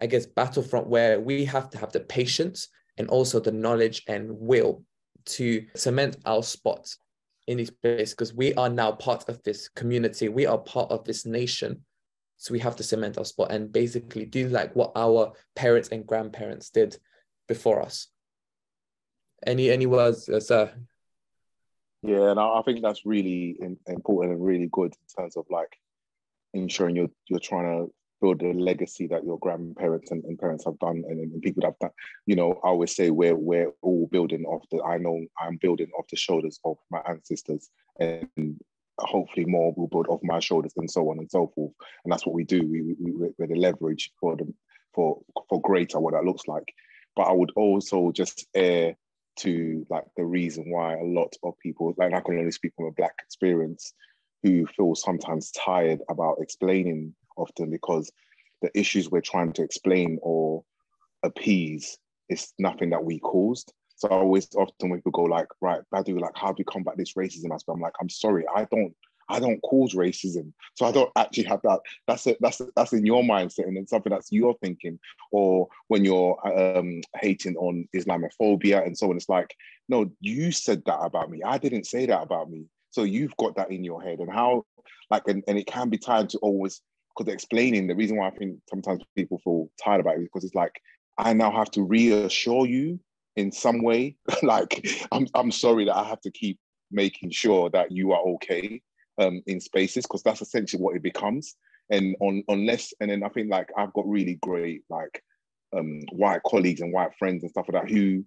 I 0.00 0.06
guess, 0.06 0.24
battlefront 0.24 0.86
where 0.86 1.20
we 1.20 1.44
have 1.44 1.68
to 1.70 1.78
have 1.78 1.92
the 1.92 2.00
patience 2.00 2.68
and 2.96 3.08
also 3.08 3.38
the 3.38 3.52
knowledge 3.52 4.02
and 4.08 4.30
will 4.30 4.82
to 5.26 5.66
cement 5.74 6.16
our 6.24 6.42
spot 6.42 6.88
in 7.46 7.58
this 7.58 7.70
place 7.70 8.12
because 8.12 8.32
we 8.32 8.54
are 8.54 8.70
now 8.70 8.92
part 8.92 9.28
of 9.28 9.42
this 9.42 9.68
community. 9.68 10.28
We 10.30 10.46
are 10.46 10.58
part 10.58 10.90
of 10.90 11.04
this 11.04 11.26
nation. 11.26 11.84
So 12.36 12.52
we 12.52 12.58
have 12.60 12.76
to 12.76 12.82
cement 12.82 13.18
our 13.18 13.24
spot 13.24 13.50
and 13.50 13.72
basically 13.72 14.26
do 14.26 14.48
like 14.48 14.74
what 14.76 14.92
our 14.94 15.32
parents 15.54 15.88
and 15.88 16.06
grandparents 16.06 16.70
did 16.70 16.96
before 17.48 17.80
us. 17.80 18.08
Any 19.46 19.70
any 19.70 19.86
words, 19.86 20.28
uh, 20.28 20.40
sir? 20.40 20.72
Yeah, 22.02 22.30
and 22.30 22.38
I, 22.38 22.62
think 22.64 22.82
that's 22.82 23.04
really 23.04 23.56
important 23.88 24.34
and 24.34 24.44
really 24.44 24.68
good 24.70 24.92
in 24.92 25.22
terms 25.22 25.36
of 25.36 25.44
like 25.50 25.76
ensuring 26.54 26.96
you're 26.96 27.10
you're 27.28 27.40
trying 27.40 27.64
to 27.64 27.92
build 28.20 28.42
a 28.42 28.52
legacy 28.52 29.06
that 29.06 29.24
your 29.24 29.38
grandparents 29.38 30.10
and, 30.10 30.24
and 30.24 30.38
parents 30.38 30.64
have 30.64 30.78
done 30.78 31.02
and, 31.08 31.20
and, 31.20 31.42
people 31.42 31.62
have 31.64 31.78
done. 31.80 31.90
You 32.24 32.36
know, 32.36 32.52
I 32.64 32.68
always 32.68 32.94
say 32.94 33.10
we're 33.10 33.36
we're 33.36 33.72
all 33.82 34.08
building 34.10 34.44
off 34.44 34.62
the 34.70 34.82
I 34.82 34.98
know 34.98 35.20
I'm 35.40 35.56
building 35.56 35.90
off 35.98 36.06
the 36.08 36.16
shoulders 36.16 36.60
of 36.64 36.76
my 36.90 37.00
ancestors 37.08 37.70
and 37.98 38.28
hopefully 38.98 39.46
more 39.46 39.72
will 39.76 39.88
build 39.88 40.06
off 40.08 40.20
my 40.22 40.38
shoulders 40.38 40.72
and 40.76 40.90
so 40.90 41.10
on 41.10 41.18
and 41.18 41.30
so 41.30 41.52
forth. 41.54 41.72
And 42.04 42.12
that's 42.12 42.26
what 42.26 42.34
we 42.34 42.44
do. 42.44 42.60
We, 42.60 42.82
we, 42.82 43.30
we're 43.38 43.46
the 43.46 43.56
leverage 43.56 44.10
for 44.20 44.36
the 44.36 44.52
for 44.94 45.20
for 45.48 45.60
greater 45.60 46.00
what 46.00 46.14
that 46.14 46.24
looks 46.24 46.48
like. 46.48 46.72
But 47.14 47.24
I 47.24 47.32
would 47.32 47.52
also 47.56 48.12
just 48.12 48.46
air 48.54 48.96
to 49.38 49.86
like 49.90 50.04
the 50.16 50.24
reason 50.24 50.70
why 50.70 50.94
a 50.94 51.04
lot 51.04 51.34
of 51.42 51.58
people, 51.58 51.94
like 51.98 52.14
I 52.14 52.20
can 52.20 52.38
only 52.38 52.50
speak 52.50 52.72
from 52.76 52.86
a 52.86 52.92
black 52.92 53.14
experience, 53.22 53.92
who 54.42 54.66
feel 54.66 54.94
sometimes 54.94 55.50
tired 55.50 56.00
about 56.08 56.38
explaining 56.40 57.14
often 57.36 57.70
because 57.70 58.10
the 58.62 58.70
issues 58.78 59.10
we're 59.10 59.20
trying 59.20 59.52
to 59.52 59.62
explain 59.62 60.18
or 60.22 60.64
appease 61.22 61.98
is 62.28 62.52
nothing 62.58 62.90
that 62.90 63.04
we 63.04 63.18
caused. 63.18 63.72
So 63.96 64.08
I 64.08 64.14
always 64.14 64.48
often 64.54 64.90
when 64.90 65.00
people 65.00 65.12
go 65.12 65.22
like, 65.22 65.48
right, 65.60 65.80
Badu, 65.92 66.20
like 66.20 66.36
how 66.36 66.48
do 66.48 66.56
we 66.58 66.64
combat 66.64 66.96
this 66.96 67.14
racism 67.14 67.52
aspect? 67.52 67.74
I'm 67.74 67.80
like, 67.80 67.94
I'm 68.00 68.08
sorry, 68.08 68.44
I 68.54 68.66
don't 68.70 68.94
I 69.28 69.40
don't 69.40 69.60
cause 69.62 69.94
racism. 69.94 70.52
So 70.74 70.86
I 70.86 70.92
don't 70.92 71.10
actually 71.16 71.44
have 71.44 71.60
that. 71.62 71.80
That's 72.06 72.26
it. 72.26 72.38
That's 72.40 72.60
that's 72.76 72.92
in 72.92 73.04
your 73.04 73.22
mindset, 73.22 73.66
and 73.66 73.76
it's 73.76 73.90
something 73.90 74.12
that's 74.12 74.30
you're 74.30 74.54
thinking. 74.62 74.98
Or 75.32 75.68
when 75.88 76.04
you're 76.04 76.36
um, 76.46 77.00
hating 77.20 77.56
on 77.56 77.88
Islamophobia 77.94 78.86
and 78.86 78.96
so 78.96 79.10
on, 79.10 79.16
it's 79.16 79.28
like, 79.28 79.54
no, 79.88 80.10
you 80.20 80.52
said 80.52 80.82
that 80.86 81.00
about 81.00 81.30
me. 81.30 81.42
I 81.42 81.58
didn't 81.58 81.86
say 81.86 82.06
that 82.06 82.22
about 82.22 82.50
me. 82.50 82.66
So 82.90 83.02
you've 83.02 83.36
got 83.36 83.56
that 83.56 83.70
in 83.70 83.84
your 83.84 84.02
head, 84.02 84.20
and 84.20 84.32
how 84.32 84.64
like 85.10 85.22
and, 85.26 85.42
and 85.48 85.58
it 85.58 85.66
can 85.66 85.88
be 85.88 85.98
tired 85.98 86.30
to 86.30 86.38
always 86.38 86.80
because 87.16 87.32
explaining 87.32 87.86
the 87.86 87.94
reason 87.94 88.16
why 88.16 88.28
I 88.28 88.32
think 88.32 88.58
sometimes 88.68 89.02
people 89.16 89.40
feel 89.42 89.70
tired 89.82 90.00
about 90.00 90.16
it 90.16 90.22
because 90.22 90.44
it's 90.44 90.54
like 90.54 90.80
I 91.18 91.32
now 91.32 91.50
have 91.50 91.70
to 91.72 91.82
reassure 91.82 92.66
you 92.66 93.00
in 93.36 93.52
some 93.52 93.82
way. 93.82 94.16
like 94.42 94.86
I'm 95.12 95.26
I'm 95.34 95.50
sorry 95.50 95.84
that 95.84 95.96
I 95.96 96.04
have 96.04 96.20
to 96.22 96.30
keep 96.30 96.58
making 96.90 97.30
sure 97.30 97.70
that 97.70 97.92
you 97.92 98.12
are 98.12 98.22
okay 98.34 98.80
um, 99.18 99.42
in 99.46 99.60
spaces 99.60 100.04
because 100.04 100.22
that's 100.22 100.42
essentially 100.42 100.82
what 100.82 100.96
it 100.96 101.02
becomes. 101.02 101.54
And 101.90 102.16
on 102.20 102.42
unless 102.48 102.92
and 103.00 103.10
then 103.10 103.22
I 103.22 103.28
think 103.28 103.50
like 103.50 103.68
I've 103.76 103.92
got 103.92 104.08
really 104.08 104.38
great 104.42 104.82
like 104.90 105.22
um, 105.76 106.00
white 106.12 106.42
colleagues 106.44 106.80
and 106.80 106.92
white 106.92 107.16
friends 107.18 107.42
and 107.42 107.50
stuff 107.50 107.66
like 107.68 107.82
that 107.82 107.90
who 107.90 108.24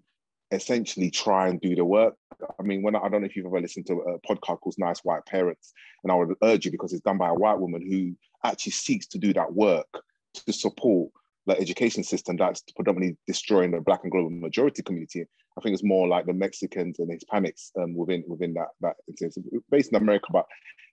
essentially 0.52 1.12
try 1.12 1.48
and 1.48 1.62
do 1.62 1.76
the 1.76 1.86
work. 1.86 2.16
I 2.60 2.64
mean, 2.64 2.82
when 2.82 2.96
I, 2.96 3.00
I 3.00 3.10
don't 3.10 3.22
know 3.22 3.28
if 3.28 3.36
you've 3.36 3.46
ever 3.46 3.62
listened 3.62 3.86
to 3.88 3.94
a 4.02 4.20
podcast 4.20 4.62
called 4.62 4.76
Nice 4.78 5.00
White 5.00 5.26
Parents, 5.26 5.74
and 6.04 6.12
I 6.12 6.16
would 6.16 6.34
urge 6.44 6.66
you 6.66 6.72
because 6.72 6.94
it's 6.94 7.04
done 7.04 7.18
by 7.18 7.30
a 7.30 7.34
white 7.34 7.60
woman 7.60 7.82
who 7.82 8.16
actually 8.50 8.72
seeks 8.72 9.08
to 9.08 9.18
do 9.18 9.34
that 9.34 9.54
work 9.54 9.88
to 10.34 10.54
support 10.54 11.12
the 11.46 11.60
education 11.60 12.04
system 12.04 12.38
that's 12.38 12.62
predominantly 12.76 13.18
destroying 13.28 13.72
the 13.72 13.82
black 13.82 14.02
and 14.04 14.12
global 14.12 14.30
majority 14.30 14.82
community. 14.84 15.26
I 15.58 15.62
think 15.62 15.74
it's 15.74 15.84
more 15.84 16.08
like 16.08 16.26
the 16.26 16.34
Mexicans 16.34 17.00
and 17.00 17.10
Hispanics 17.10 17.72
um, 17.80 17.96
within 17.96 18.24
within 18.28 18.54
that 18.54 18.70
that 18.82 18.96
it's 19.08 19.38
based 19.70 19.92
in 19.92 20.02
America, 20.02 20.28
but 20.32 20.46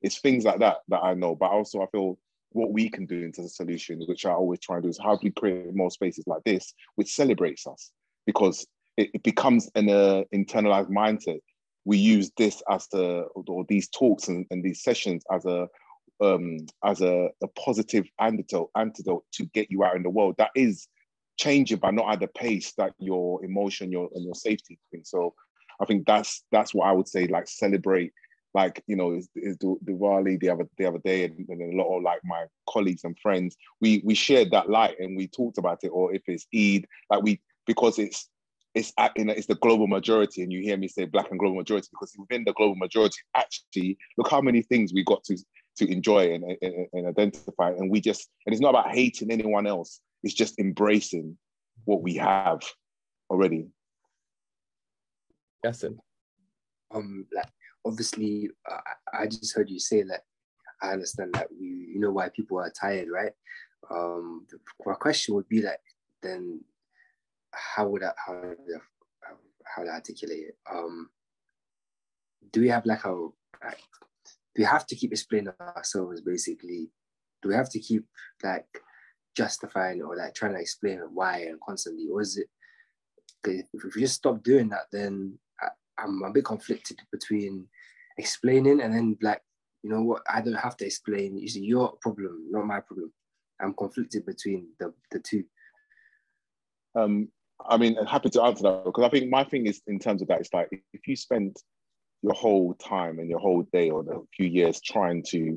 it's 0.02 0.18
things 0.18 0.44
like 0.44 0.58
that 0.60 0.78
that 0.88 1.02
I 1.02 1.14
know. 1.14 1.34
But 1.34 1.50
also, 1.50 1.82
I 1.82 1.86
feel 1.86 2.18
what 2.50 2.72
we 2.72 2.88
can 2.88 3.06
do 3.06 3.22
into 3.22 3.42
the 3.42 3.48
solution, 3.48 4.00
which 4.06 4.24
I 4.24 4.30
always 4.30 4.60
try 4.60 4.76
and 4.76 4.82
do, 4.82 4.88
is 4.88 4.98
how 4.98 5.16
do 5.16 5.20
we 5.24 5.30
create 5.30 5.74
more 5.74 5.90
spaces 5.90 6.24
like 6.26 6.42
this, 6.44 6.72
which 6.94 7.14
celebrates 7.14 7.66
us, 7.66 7.90
because 8.24 8.66
it, 8.96 9.10
it 9.14 9.22
becomes 9.22 9.70
an 9.74 9.88
uh, 9.88 10.22
internalized 10.34 10.90
mindset. 10.90 11.40
We 11.84 11.98
use 11.98 12.32
this 12.36 12.62
as 12.68 12.88
the 12.88 13.26
or 13.34 13.64
these 13.68 13.88
talks 13.88 14.28
and, 14.28 14.46
and 14.50 14.64
these 14.64 14.82
sessions 14.82 15.22
as 15.30 15.44
a 15.44 15.68
um, 16.20 16.58
as 16.84 17.00
a, 17.00 17.28
a 17.42 17.48
positive 17.48 18.06
antidote 18.20 18.70
antidote 18.76 19.24
to 19.32 19.44
get 19.46 19.70
you 19.70 19.84
out 19.84 19.96
in 19.96 20.02
the 20.02 20.10
world. 20.10 20.36
That 20.38 20.50
is 20.54 20.88
changing, 21.36 21.78
but 21.78 21.94
not 21.94 22.12
at 22.12 22.20
the 22.20 22.28
pace 22.28 22.72
that 22.78 22.92
your 22.98 23.44
emotion, 23.44 23.92
your 23.92 24.08
and 24.14 24.24
your 24.24 24.34
safety 24.34 24.78
thing. 24.90 25.02
So 25.04 25.34
I 25.80 25.84
think 25.84 26.06
that's 26.06 26.44
that's 26.50 26.74
what 26.74 26.86
I 26.86 26.92
would 26.92 27.08
say. 27.08 27.26
Like 27.26 27.48
celebrate, 27.48 28.12
like 28.54 28.82
you 28.86 28.96
know, 28.96 29.12
is, 29.12 29.28
is 29.34 29.56
Diwali 29.58 30.40
the 30.40 30.50
other 30.50 30.68
the 30.78 30.86
other 30.86 30.98
day, 30.98 31.24
and, 31.24 31.46
and 31.48 31.74
a 31.74 31.76
lot 31.76 31.96
of 31.96 32.02
like 32.02 32.20
my 32.24 32.46
colleagues 32.68 33.04
and 33.04 33.18
friends, 33.18 33.56
we 33.80 34.02
we 34.04 34.14
shared 34.14 34.50
that 34.52 34.70
light 34.70 34.98
and 34.98 35.16
we 35.16 35.28
talked 35.28 35.58
about 35.58 35.80
it. 35.82 35.88
Or 35.88 36.14
if 36.14 36.22
it's 36.26 36.46
Eid, 36.54 36.86
like 37.10 37.22
we 37.22 37.40
because 37.66 37.98
it's 37.98 38.28
it's 38.74 38.92
you 39.16 39.30
it's 39.30 39.46
the 39.46 39.54
global 39.56 39.86
majority, 39.86 40.42
and 40.42 40.52
you 40.52 40.60
hear 40.60 40.76
me 40.76 40.88
say 40.88 41.04
black 41.04 41.30
and 41.30 41.40
global 41.40 41.56
majority 41.56 41.88
because 41.90 42.14
within 42.18 42.44
the 42.44 42.52
global 42.52 42.76
majority, 42.76 43.18
actually, 43.34 43.96
look 44.18 44.30
how 44.30 44.40
many 44.40 44.62
things 44.62 44.92
we 44.92 45.02
got 45.04 45.24
to 45.24 45.36
to 45.76 45.90
enjoy 45.90 46.32
and, 46.34 46.56
and, 46.62 46.86
and 46.92 47.06
identify. 47.06 47.70
And 47.70 47.90
we 47.90 48.00
just, 48.00 48.28
and 48.46 48.52
it's 48.52 48.62
not 48.62 48.70
about 48.70 48.94
hating 48.94 49.30
anyone 49.30 49.66
else, 49.66 50.00
it's 50.22 50.34
just 50.34 50.58
embracing 50.58 51.36
what 51.84 52.02
we 52.02 52.14
have 52.16 52.60
already. 53.30 53.68
Yasin. 55.64 55.98
Um, 56.94 57.26
like 57.34 57.48
obviously, 57.84 58.50
uh, 58.70 58.78
I 59.12 59.26
just 59.26 59.54
heard 59.54 59.70
you 59.70 59.80
say 59.80 60.02
that. 60.02 60.22
I 60.82 60.92
understand 60.92 61.32
that 61.34 61.48
we, 61.58 61.66
you 61.94 62.00
know, 62.00 62.10
why 62.10 62.28
people 62.28 62.58
are 62.58 62.70
tired, 62.70 63.08
right? 63.10 63.32
Um, 63.90 64.46
the, 64.50 64.58
my 64.84 64.94
question 64.94 65.34
would 65.34 65.48
be 65.48 65.62
like, 65.62 65.80
then, 66.22 66.60
how 67.52 67.88
would 67.88 68.02
I, 68.02 68.10
how 68.24 68.34
would 68.34 68.58
I, 68.74 69.30
how 69.64 69.82
would 69.82 69.90
I 69.90 69.94
articulate 69.94 70.48
it? 70.48 70.56
Um, 70.70 71.08
do 72.52 72.60
we 72.60 72.68
have 72.68 72.84
like 72.84 73.04
a 73.04 73.12
like 73.12 73.78
we 74.56 74.64
have 74.64 74.86
to 74.86 74.96
keep 74.96 75.12
explaining 75.12 75.52
ourselves 75.60 76.20
basically. 76.20 76.90
Do 77.42 77.50
we 77.50 77.54
have 77.54 77.70
to 77.70 77.80
keep 77.80 78.04
like 78.42 78.66
justifying 79.36 80.02
or 80.02 80.16
like 80.16 80.34
trying 80.34 80.54
to 80.54 80.60
explain 80.60 81.00
why 81.12 81.40
and 81.40 81.60
constantly 81.60 82.06
or 82.10 82.22
is 82.22 82.38
it 82.38 82.48
if 83.44 83.94
we 83.94 84.00
just 84.00 84.16
stop 84.16 84.42
doing 84.42 84.68
that 84.70 84.86
then 84.90 85.38
I, 85.60 85.68
i'm 85.98 86.22
a 86.22 86.32
bit 86.32 86.44
conflicted 86.44 86.98
between 87.12 87.66
explaining 88.18 88.80
and 88.80 88.92
then 88.92 89.16
like 89.20 89.42
you 89.82 89.90
know 89.90 90.02
what 90.02 90.22
i 90.28 90.40
don't 90.40 90.54
have 90.54 90.76
to 90.78 90.86
explain. 90.86 91.38
It's 91.40 91.56
your 91.56 91.92
problem 92.00 92.48
not 92.50 92.66
my 92.66 92.80
problem. 92.80 93.12
I'm 93.60 93.72
conflicted 93.74 94.26
between 94.26 94.68
the, 94.80 94.92
the 95.12 95.20
two. 95.20 95.44
Um 96.94 97.28
i 97.68 97.76
mean 97.76 97.96
I'm 97.98 98.06
happy 98.06 98.30
to 98.30 98.42
answer 98.42 98.64
that 98.64 98.84
because 98.84 99.04
i 99.04 99.08
think 99.08 99.30
my 99.30 99.44
thing 99.44 99.66
is 99.66 99.80
in 99.86 99.98
terms 99.98 100.22
of 100.22 100.28
that 100.28 100.40
it's 100.40 100.52
like 100.52 100.68
if 100.92 101.06
you 101.06 101.14
spend 101.14 101.56
your 102.26 102.34
whole 102.34 102.74
time 102.74 103.20
and 103.20 103.30
your 103.30 103.38
whole 103.38 103.62
day 103.72 103.88
or 103.88 104.00
a 104.00 104.18
few 104.36 104.48
years 104.48 104.80
trying 104.80 105.22
to 105.22 105.56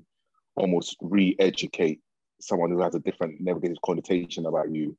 almost 0.56 0.96
re-educate 1.02 2.00
someone 2.40 2.70
who 2.70 2.80
has 2.80 2.94
a 2.94 3.00
different 3.00 3.42
negative 3.42 3.76
connotation 3.84 4.46
about 4.46 4.72
you 4.72 4.96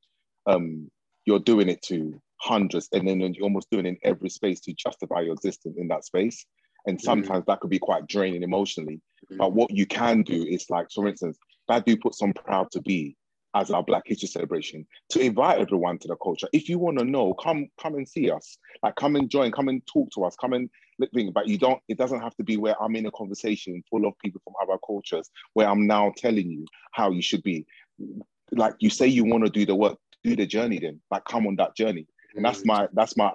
um, 0.47 0.91
you're 1.27 1.39
doing 1.39 1.69
it 1.69 1.81
to 1.83 2.21
hundreds 2.41 2.89
and 2.93 3.07
then 3.07 3.21
you're 3.21 3.45
almost 3.45 3.71
doing 3.71 3.87
it 3.87 3.91
in 3.91 3.99
every 4.03 4.29
space 4.29 4.59
to 4.59 4.73
justify 4.73 5.21
your 5.21 5.35
existence 5.35 5.77
in 5.79 5.87
that 5.87 6.05
space 6.05 6.45
and 6.89 6.99
mm. 6.99 7.03
sometimes 7.03 7.45
mm. 7.45 7.47
that 7.47 7.61
could 7.61 7.71
be 7.71 7.79
quite 7.79 8.05
draining 8.09 8.43
emotionally 8.43 9.01
mm. 9.31 9.39
but 9.39 9.53
what 9.53 9.71
you 9.71 9.87
can 9.87 10.23
do 10.23 10.43
is 10.43 10.69
like 10.71 10.89
for 10.93 11.07
instance 11.07 11.39
do 11.87 11.97
put 11.97 12.17
some 12.17 12.33
proud 12.33 12.69
to 12.73 12.81
be 12.83 13.17
as 13.55 13.71
our 13.71 13.83
Black 13.83 14.05
History 14.07 14.29
celebration 14.29 14.87
to 15.11 15.21
invite 15.21 15.61
everyone 15.61 15.99
to 15.99 16.09
the 16.09 16.17
culture. 16.17 16.49
If 16.53 16.69
you 16.69 16.79
want 16.79 16.99
to 16.99 17.05
know, 17.05 17.35
come 17.35 17.69
come 17.81 17.95
and 17.95 18.09
see 18.09 18.31
us. 18.31 18.59
Like 18.83 18.97
come 18.97 19.17
and 19.17 19.29
join, 19.29 19.53
come 19.53 19.69
and 19.69 19.85
talk 19.87 20.11
to 20.15 20.25
us, 20.25 20.37
come 20.37 20.53
and 20.53 20.71
think. 21.15 21.35
But 21.35 21.49
you 21.49 21.59
don't. 21.59 21.81
It 21.89 21.99
doesn't 21.99 22.21
have 22.21 22.37
to 22.37 22.45
be 22.45 22.57
where 22.57 22.81
I'm 22.83 22.97
in 22.97 23.07
a 23.07 23.11
conversation 23.11 23.83
full 23.91 24.07
of 24.07 24.19
people 24.19 24.41
from 24.45 24.55
other 24.63 24.79
cultures 24.87 25.29
where 25.55 25.69
I'm 25.69 25.87
now 25.87 26.13
telling 26.17 26.51
you 26.51 26.67
how 26.93 27.11
you 27.11 27.23
should 27.23 27.43
be. 27.43 27.67
Like 28.53 28.75
you 28.79 28.91
say, 28.91 29.07
you 29.07 29.25
want 29.25 29.45
to 29.45 29.51
do 29.51 29.67
the 29.67 29.75
work, 29.75 29.99
do 30.25 30.37
the 30.37 30.47
journey. 30.47 30.79
Then 30.79 31.01
like 31.11 31.25
come 31.25 31.47
on 31.47 31.57
that 31.57 31.77
journey. 31.77 32.07
And 32.37 32.45
that's 32.45 32.65
my 32.65 32.89
that's 32.93 33.17
my 33.17 33.33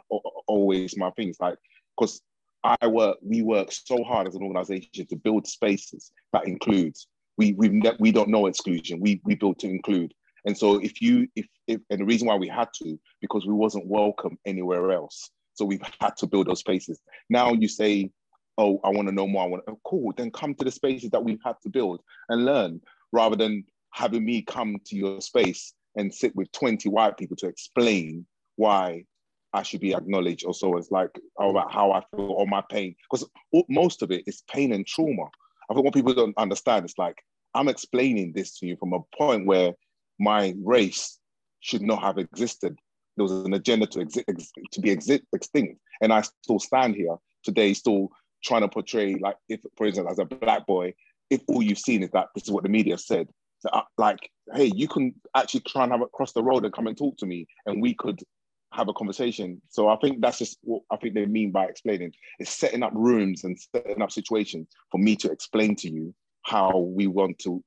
always 0.47 0.97
my 0.97 1.11
things. 1.11 1.37
Like 1.39 1.57
because 1.97 2.21
I 2.65 2.87
work, 2.87 3.17
we 3.21 3.43
work 3.43 3.71
so 3.71 4.03
hard 4.03 4.27
as 4.27 4.33
an 4.33 4.41
organization 4.41 5.05
to 5.07 5.15
build 5.15 5.45
spaces 5.45 6.11
that 6.33 6.47
includes 6.47 7.07
we 7.37 7.53
we 7.53 7.69
ne- 7.69 7.97
we 7.99 8.11
don't 8.11 8.29
know 8.29 8.47
exclusion. 8.47 8.99
We 8.99 9.21
we 9.23 9.35
built 9.35 9.59
to 9.59 9.67
include. 9.67 10.13
And 10.45 10.57
so 10.57 10.79
if 10.79 11.01
you 11.01 11.27
if, 11.35 11.47
if 11.67 11.81
and 11.89 12.01
the 12.01 12.05
reason 12.05 12.27
why 12.27 12.35
we 12.35 12.47
had 12.47 12.69
to 12.83 12.99
because 13.21 13.45
we 13.45 13.53
wasn't 13.53 13.87
welcome 13.87 14.37
anywhere 14.45 14.91
else. 14.91 15.29
So 15.53 15.65
we've 15.65 15.81
had 15.99 16.17
to 16.17 16.27
build 16.27 16.47
those 16.47 16.59
spaces. 16.59 16.99
Now 17.29 17.53
you 17.53 17.67
say, 17.67 18.11
oh, 18.57 18.79
I 18.83 18.89
want 18.89 19.07
to 19.07 19.13
know 19.13 19.27
more. 19.27 19.43
I 19.43 19.47
want 19.47 19.63
oh, 19.67 19.79
cool. 19.85 20.13
Then 20.15 20.31
come 20.31 20.53
to 20.55 20.65
the 20.65 20.71
spaces 20.71 21.09
that 21.11 21.23
we've 21.23 21.41
had 21.43 21.55
to 21.63 21.69
build 21.69 22.01
and 22.29 22.45
learn, 22.45 22.81
rather 23.11 23.35
than 23.35 23.63
having 23.93 24.25
me 24.25 24.41
come 24.41 24.77
to 24.85 24.95
your 24.95 25.21
space 25.21 25.73
and 25.95 26.13
sit 26.13 26.35
with 26.35 26.51
20 26.51 26.89
white 26.89 27.17
people 27.17 27.37
to 27.37 27.47
explain 27.47 28.25
why 28.57 29.05
I 29.53 29.63
should 29.63 29.79
be 29.79 29.95
acknowledged 29.95 30.45
or 30.45 30.53
so 30.53 30.75
it's 30.75 30.91
like 30.91 31.17
about 31.39 31.71
how 31.71 31.93
I 31.93 32.01
feel 32.11 32.31
or 32.31 32.45
my 32.45 32.61
pain. 32.69 32.93
Because 33.09 33.27
most 33.69 34.01
of 34.01 34.11
it 34.11 34.23
is 34.27 34.43
pain 34.51 34.73
and 34.73 34.85
trauma. 34.85 35.27
I 35.69 35.73
think 35.73 35.85
what 35.85 35.93
people 35.93 36.13
don't 36.13 36.37
understand 36.37 36.85
is 36.85 36.93
like 36.97 37.17
I'm 37.53 37.69
explaining 37.69 38.33
this 38.33 38.57
to 38.59 38.67
you 38.67 38.75
from 38.77 38.93
a 38.93 38.99
point 39.17 39.45
where 39.45 39.73
my 40.19 40.53
race 40.61 41.19
should 41.61 41.81
not 41.81 42.01
have 42.01 42.17
existed. 42.17 42.77
There 43.17 43.23
was 43.23 43.31
an 43.31 43.53
agenda 43.53 43.87
to 43.87 43.99
exi- 43.99 44.25
ex- 44.27 44.51
to 44.73 44.81
be 44.81 44.93
exi- 44.93 45.23
extinct, 45.33 45.79
and 46.01 46.11
I 46.11 46.21
still 46.21 46.59
stand 46.59 46.95
here 46.95 47.15
today, 47.43 47.73
still 47.73 48.09
trying 48.43 48.61
to 48.61 48.67
portray 48.67 49.15
like 49.15 49.37
if, 49.49 49.61
for 49.77 49.87
example, 49.87 50.11
as 50.11 50.19
a 50.19 50.25
black 50.25 50.67
boy, 50.67 50.93
if 51.29 51.41
all 51.47 51.63
you've 51.63 51.79
seen 51.79 52.03
is 52.03 52.11
that 52.11 52.27
this 52.35 52.43
is 52.43 52.51
what 52.51 52.63
the 52.63 52.69
media 52.69 52.97
said, 52.97 53.27
so, 53.59 53.69
uh, 53.69 53.81
like, 53.97 54.29
hey, 54.53 54.71
you 54.75 54.87
can 54.87 55.15
actually 55.35 55.61
try 55.61 55.83
and 55.83 55.91
have 55.91 56.01
it 56.01 56.11
cross 56.11 56.33
the 56.33 56.43
road 56.43 56.65
and 56.65 56.73
come 56.73 56.87
and 56.87 56.97
talk 56.97 57.17
to 57.17 57.25
me, 57.25 57.47
and 57.65 57.81
we 57.81 57.93
could 57.93 58.21
have 58.75 58.89
a 58.89 58.93
conversation. 58.93 59.61
So 59.69 59.87
I 59.87 59.95
think 59.97 60.21
that's 60.21 60.39
just 60.39 60.57
what 60.61 60.81
I 60.91 60.97
think 60.97 61.13
they 61.13 61.25
mean 61.25 61.51
by 61.51 61.65
explaining. 61.65 62.11
It's 62.39 62.51
setting 62.51 62.83
up 62.83 62.91
rooms 62.93 63.43
and 63.43 63.57
setting 63.59 64.01
up 64.01 64.11
situations 64.11 64.67
for 64.91 64.97
me 64.97 65.15
to 65.17 65.31
explain 65.31 65.75
to 65.77 65.89
you 65.89 66.13
how 66.43 66.77
we 66.77 67.07
want 67.07 67.39
to 67.39 67.63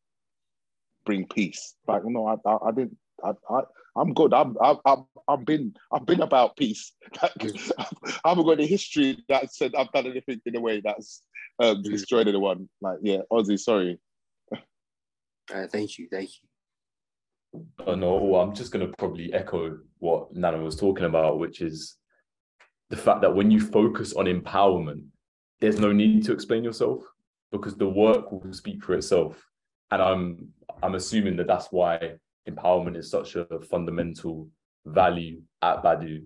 bring 1.05 1.27
peace. 1.27 1.75
Like, 1.87 2.03
no, 2.05 2.27
I, 2.27 2.37
I, 2.49 2.69
I 2.69 2.73
didn't. 2.73 2.97
I, 3.25 3.33
I, 3.51 3.61
I'm 3.97 4.15
good. 4.15 4.33
I'm, 4.33 4.57
I've, 4.63 4.77
I've, 4.85 4.99
I've 5.27 5.45
been, 5.45 5.75
I've 5.93 6.07
been 6.07 6.21
about 6.21 6.57
peace. 6.57 6.93
I 7.23 7.89
haven't 8.25 8.47
got 8.47 8.61
a 8.61 8.67
history 8.67 9.25
that 9.29 9.53
said 9.53 9.75
I've 9.75 9.91
done 9.91 10.07
anything 10.07 10.41
in 10.47 10.57
a 10.57 10.61
way 10.61 10.81
that's 10.85 11.23
um, 11.59 11.83
destroyed 11.83 12.29
anyone. 12.29 12.69
Like, 12.81 12.99
yeah, 13.03 13.19
Ozzy, 13.33 13.59
sorry. 13.59 13.99
Uh, 15.53 15.67
thank 15.67 15.99
you, 15.99 16.07
thank 16.13 16.29
you. 16.29 16.48
No, 17.87 18.37
I'm 18.37 18.55
just 18.55 18.73
going 18.73 18.87
to 18.87 18.93
probably 18.99 19.33
echo 19.33 19.79
what 19.99 20.35
Nana 20.35 20.59
was 20.59 20.77
talking 20.77 21.07
about, 21.07 21.39
which 21.39 21.61
is 21.61 21.97
the 22.91 22.97
fact 22.97 23.23
that 23.23 23.35
when 23.35 23.51
you 23.51 23.61
focus 23.61 24.13
on 24.15 24.27
empowerment, 24.27 25.05
there's 25.61 25.81
no 25.81 25.93
need 25.93 26.25
to 26.25 26.33
explain 26.33 26.63
yourself 26.65 27.03
because 27.51 27.77
the 27.77 27.89
work 27.89 28.31
will 28.31 28.53
speak 28.53 28.85
for 28.85 28.95
itself. 28.95 29.43
And 29.91 30.03
I'm 30.03 30.49
I'm 30.83 30.95
assuming 30.95 31.37
that 31.37 31.47
that's 31.47 31.69
why 31.73 32.13
empowerment 32.49 32.97
is 32.97 33.11
such 33.11 33.37
a 33.37 33.47
fundamental 33.71 34.49
value 34.87 35.43
at 35.63 35.83
Badu, 35.83 36.25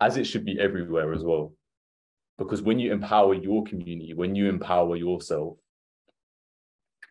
as 0.00 0.16
it 0.16 0.24
should 0.24 0.44
be 0.44 0.58
everywhere 0.58 1.12
as 1.12 1.22
well. 1.24 1.52
because 2.38 2.62
when 2.62 2.78
you 2.78 2.90
empower 2.92 3.34
your 3.34 3.62
community, 3.64 4.14
when 4.14 4.34
you 4.34 4.48
empower 4.48 4.96
yourself, 4.96 5.58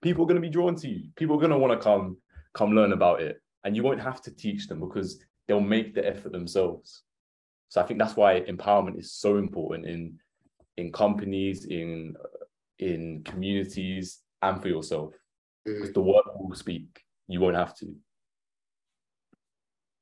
people 0.01 0.23
are 0.23 0.27
going 0.27 0.41
to 0.41 0.47
be 0.47 0.49
drawn 0.49 0.75
to 0.75 0.87
you. 0.89 1.09
People 1.15 1.35
are 1.35 1.39
going 1.39 1.51
to 1.51 1.57
want 1.57 1.79
to 1.79 1.83
come 1.83 2.17
come 2.53 2.71
learn 2.71 2.93
about 2.93 3.21
it, 3.21 3.41
and 3.63 3.75
you 3.75 3.83
won't 3.83 4.01
have 4.01 4.21
to 4.23 4.35
teach 4.35 4.67
them 4.67 4.79
because 4.79 5.19
they'll 5.47 5.59
make 5.59 5.93
the 5.93 6.07
effort 6.07 6.31
themselves. 6.31 7.03
So 7.69 7.81
I 7.81 7.85
think 7.85 7.99
that's 7.99 8.15
why 8.15 8.41
empowerment 8.41 8.99
is 8.99 9.13
so 9.13 9.37
important 9.37 9.87
in 9.87 10.19
in 10.77 10.91
companies, 10.91 11.65
in 11.65 12.15
in 12.79 13.23
communities, 13.23 14.19
and 14.41 14.61
for 14.61 14.69
yourself. 14.69 15.13
Mm. 15.67 15.75
Because 15.75 15.93
the 15.93 16.01
work 16.01 16.25
will 16.39 16.55
speak. 16.55 17.03
You 17.27 17.39
won't 17.41 17.57
have 17.57 17.75
to. 17.75 17.95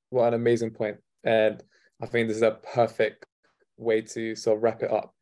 What 0.10 0.30
an 0.30 0.36
amazing 0.36 0.72
point. 0.72 0.98
And 1.24 1.62
I 2.02 2.06
think 2.06 2.28
this 2.28 2.38
is 2.38 2.43
a 2.43 2.60
perfect 2.74 3.26
way 3.78 4.02
to 4.02 4.36
sort 4.36 4.58
of 4.58 4.64
wrap 4.64 4.82
it 4.82 4.91
up. 4.91 5.14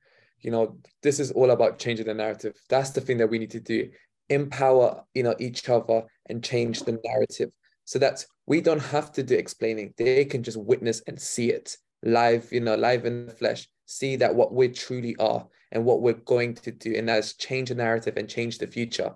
You 0.41 0.51
know, 0.51 0.77
this 1.01 1.19
is 1.19 1.31
all 1.31 1.49
about 1.49 1.79
changing 1.79 2.05
the 2.05 2.13
narrative. 2.13 2.53
That's 2.69 2.91
the 2.91 3.01
thing 3.01 3.17
that 3.17 3.29
we 3.29 3.39
need 3.39 3.51
to 3.51 3.59
do. 3.59 3.89
Empower, 4.29 5.03
you 5.13 5.23
know, 5.23 5.35
each 5.39 5.67
other 5.69 6.03
and 6.29 6.43
change 6.43 6.81
the 6.83 6.99
narrative. 7.03 7.51
So 7.85 7.99
that 7.99 8.25
we 8.47 8.61
don't 8.61 8.81
have 8.81 9.11
to 9.13 9.23
do 9.23 9.35
explaining. 9.35 9.93
They 9.97 10.25
can 10.25 10.43
just 10.43 10.57
witness 10.57 11.01
and 11.07 11.21
see 11.21 11.51
it 11.51 11.77
live, 12.03 12.51
you 12.51 12.59
know, 12.59 12.75
live 12.75 13.05
in 13.05 13.27
the 13.27 13.31
flesh, 13.33 13.67
see 13.85 14.15
that 14.17 14.33
what 14.33 14.53
we 14.53 14.69
truly 14.69 15.15
are 15.17 15.47
and 15.71 15.85
what 15.85 16.01
we're 16.01 16.13
going 16.13 16.55
to 16.55 16.71
do. 16.71 16.95
And 16.95 17.09
that's 17.09 17.33
change 17.33 17.69
the 17.69 17.75
narrative 17.75 18.17
and 18.17 18.29
change 18.29 18.57
the 18.57 18.67
future. 18.67 19.13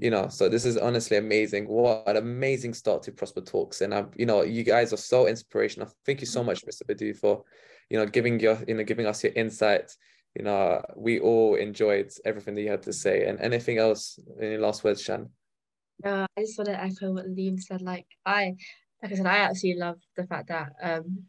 You 0.00 0.10
know 0.10 0.28
so 0.28 0.48
this 0.48 0.64
is 0.64 0.76
honestly 0.76 1.16
amazing. 1.16 1.66
What 1.66 2.06
an 2.06 2.16
amazing 2.16 2.72
start 2.74 3.02
to 3.02 3.12
prosper 3.12 3.40
talks. 3.40 3.80
And 3.80 3.92
i'm 3.92 4.10
you 4.16 4.26
know 4.26 4.42
you 4.42 4.62
guys 4.62 4.92
are 4.92 4.98
so 4.98 5.26
inspirational. 5.26 5.92
Thank 6.06 6.20
you 6.20 6.26
so 6.26 6.44
much 6.44 6.64
mr 6.64 6.82
badu 6.88 7.16
for 7.16 7.42
you 7.90 7.98
know 7.98 8.06
giving 8.06 8.38
your 8.38 8.58
you 8.68 8.74
know 8.74 8.84
giving 8.84 9.06
us 9.06 9.24
your 9.24 9.32
insights 9.34 9.96
you 10.36 10.44
know 10.44 10.80
we 10.96 11.18
all 11.18 11.56
enjoyed 11.56 12.12
everything 12.24 12.54
that 12.54 12.62
you 12.62 12.70
had 12.70 12.84
to 12.84 12.92
say. 12.92 13.26
And 13.26 13.40
anything 13.40 13.78
else? 13.78 14.20
Any 14.40 14.56
last 14.56 14.84
words 14.84 15.02
shan 15.02 15.30
uh, 16.04 16.26
i 16.36 16.40
just 16.40 16.58
want 16.58 16.68
to 16.68 16.80
echo 16.80 17.12
what 17.12 17.26
Nadim 17.26 17.60
said 17.60 17.82
like 17.82 18.06
i 18.26 18.54
like 19.02 19.12
i 19.12 19.14
said 19.14 19.26
i 19.26 19.38
absolutely 19.38 19.80
love 19.80 19.98
the 20.16 20.26
fact 20.26 20.48
that 20.48 20.72
um 20.82 21.24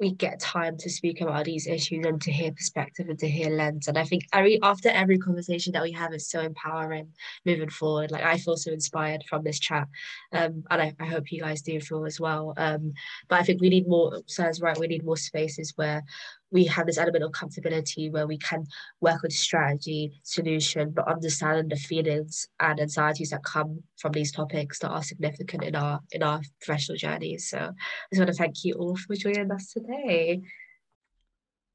we 0.00 0.12
get 0.12 0.40
time 0.40 0.78
to 0.78 0.88
speak 0.88 1.20
about 1.20 1.44
these 1.44 1.66
issues 1.66 2.06
and 2.06 2.20
to 2.22 2.32
hear 2.32 2.50
perspective 2.52 3.08
and 3.10 3.18
to 3.18 3.28
hear 3.28 3.50
lens. 3.50 3.86
And 3.86 3.98
I 3.98 4.04
think 4.04 4.24
every 4.32 4.58
after 4.62 4.88
every 4.88 5.18
conversation 5.18 5.74
that 5.74 5.82
we 5.82 5.92
have 5.92 6.14
is 6.14 6.30
so 6.30 6.40
empowering 6.40 7.12
moving 7.44 7.68
forward. 7.68 8.10
Like 8.10 8.24
I 8.24 8.38
feel 8.38 8.56
so 8.56 8.72
inspired 8.72 9.22
from 9.28 9.44
this 9.44 9.60
chat. 9.60 9.86
Um, 10.32 10.64
and 10.70 10.82
I, 10.82 10.94
I 10.98 11.04
hope 11.04 11.30
you 11.30 11.42
guys 11.42 11.60
do 11.60 11.78
feel 11.80 12.06
as 12.06 12.18
well. 12.18 12.54
Um, 12.56 12.94
but 13.28 13.40
I 13.40 13.42
think 13.42 13.60
we 13.60 13.68
need 13.68 13.86
more, 13.86 14.22
Sarah's 14.26 14.62
right, 14.62 14.78
we 14.78 14.86
need 14.86 15.04
more 15.04 15.18
spaces 15.18 15.74
where 15.76 16.02
we 16.50 16.64
have 16.64 16.86
this 16.86 16.98
element 16.98 17.24
of 17.24 17.32
comfortability 17.32 18.10
where 18.10 18.26
we 18.26 18.38
can 18.38 18.66
work 19.00 19.22
on 19.24 19.30
strategy, 19.30 20.20
solution, 20.22 20.90
but 20.90 21.08
understanding 21.08 21.68
the 21.68 21.76
feelings 21.76 22.46
and 22.60 22.80
anxieties 22.80 23.30
that 23.30 23.44
come 23.44 23.82
from 23.98 24.12
these 24.12 24.32
topics 24.32 24.78
that 24.80 24.90
are 24.90 25.02
significant 25.02 25.64
in 25.64 25.76
our 25.76 26.00
in 26.12 26.22
our 26.22 26.40
professional 26.60 26.96
journeys. 26.96 27.48
So 27.48 27.58
I 27.58 27.70
just 28.12 28.20
want 28.20 28.28
to 28.28 28.34
thank 28.34 28.64
you 28.64 28.74
all 28.74 28.96
for 28.96 29.14
joining 29.14 29.50
us 29.52 29.72
today. 29.72 30.42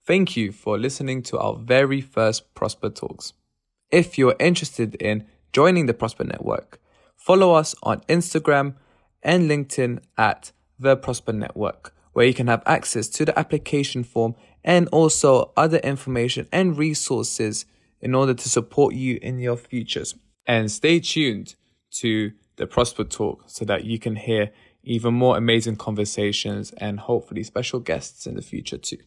Thank 0.06 0.38
you 0.38 0.52
for 0.52 0.78
listening 0.78 1.24
to 1.24 1.40
our 1.40 1.56
very 1.56 2.00
first 2.00 2.54
Prosper 2.54 2.90
Talks. 2.90 3.34
If 3.90 4.18
you're 4.18 4.36
interested 4.40 4.96
in 4.96 5.26
joining 5.52 5.88
the 5.88 5.94
Prosper 5.94 6.26
Network, 6.26 6.80
follow 7.16 7.54
us 7.54 7.74
on 7.82 8.02
Instagram 8.02 8.76
and 9.24 9.50
LinkedIn 9.50 10.00
at 10.18 10.52
the 10.78 10.96
Prosper 10.96 11.34
Network, 11.34 11.96
where 12.14 12.26
you 12.26 12.34
can 12.34 12.48
have 12.48 12.62
access 12.66 13.08
to 13.10 13.26
the 13.26 13.38
application 13.38 14.04
form 14.04 14.36
and 14.66 14.90
also 14.90 15.52
other 15.56 15.78
information 15.78 16.48
and 16.52 16.78
resources 16.78 17.66
in 18.02 18.14
order 18.16 18.34
to 18.34 18.50
support 18.50 18.96
you 18.96 19.20
in 19.22 19.40
your 19.40 19.56
futures. 19.56 20.16
And 20.46 20.70
stay 20.70 21.00
tuned 21.00 21.56
to 21.92 22.34
the 22.58 22.68
Prosper 22.68 23.04
Talk 23.04 23.44
so 23.46 23.64
that 23.66 23.86
you 23.86 24.00
can 24.00 24.16
hear 24.16 24.52
even 24.84 25.14
more 25.14 25.38
amazing 25.38 25.76
conversations 25.78 26.72
and 26.78 27.00
hopefully 27.00 27.44
special 27.44 27.80
guests 27.80 28.28
in 28.28 28.36
the 28.36 28.42
future 28.42 28.78
too. 28.78 28.98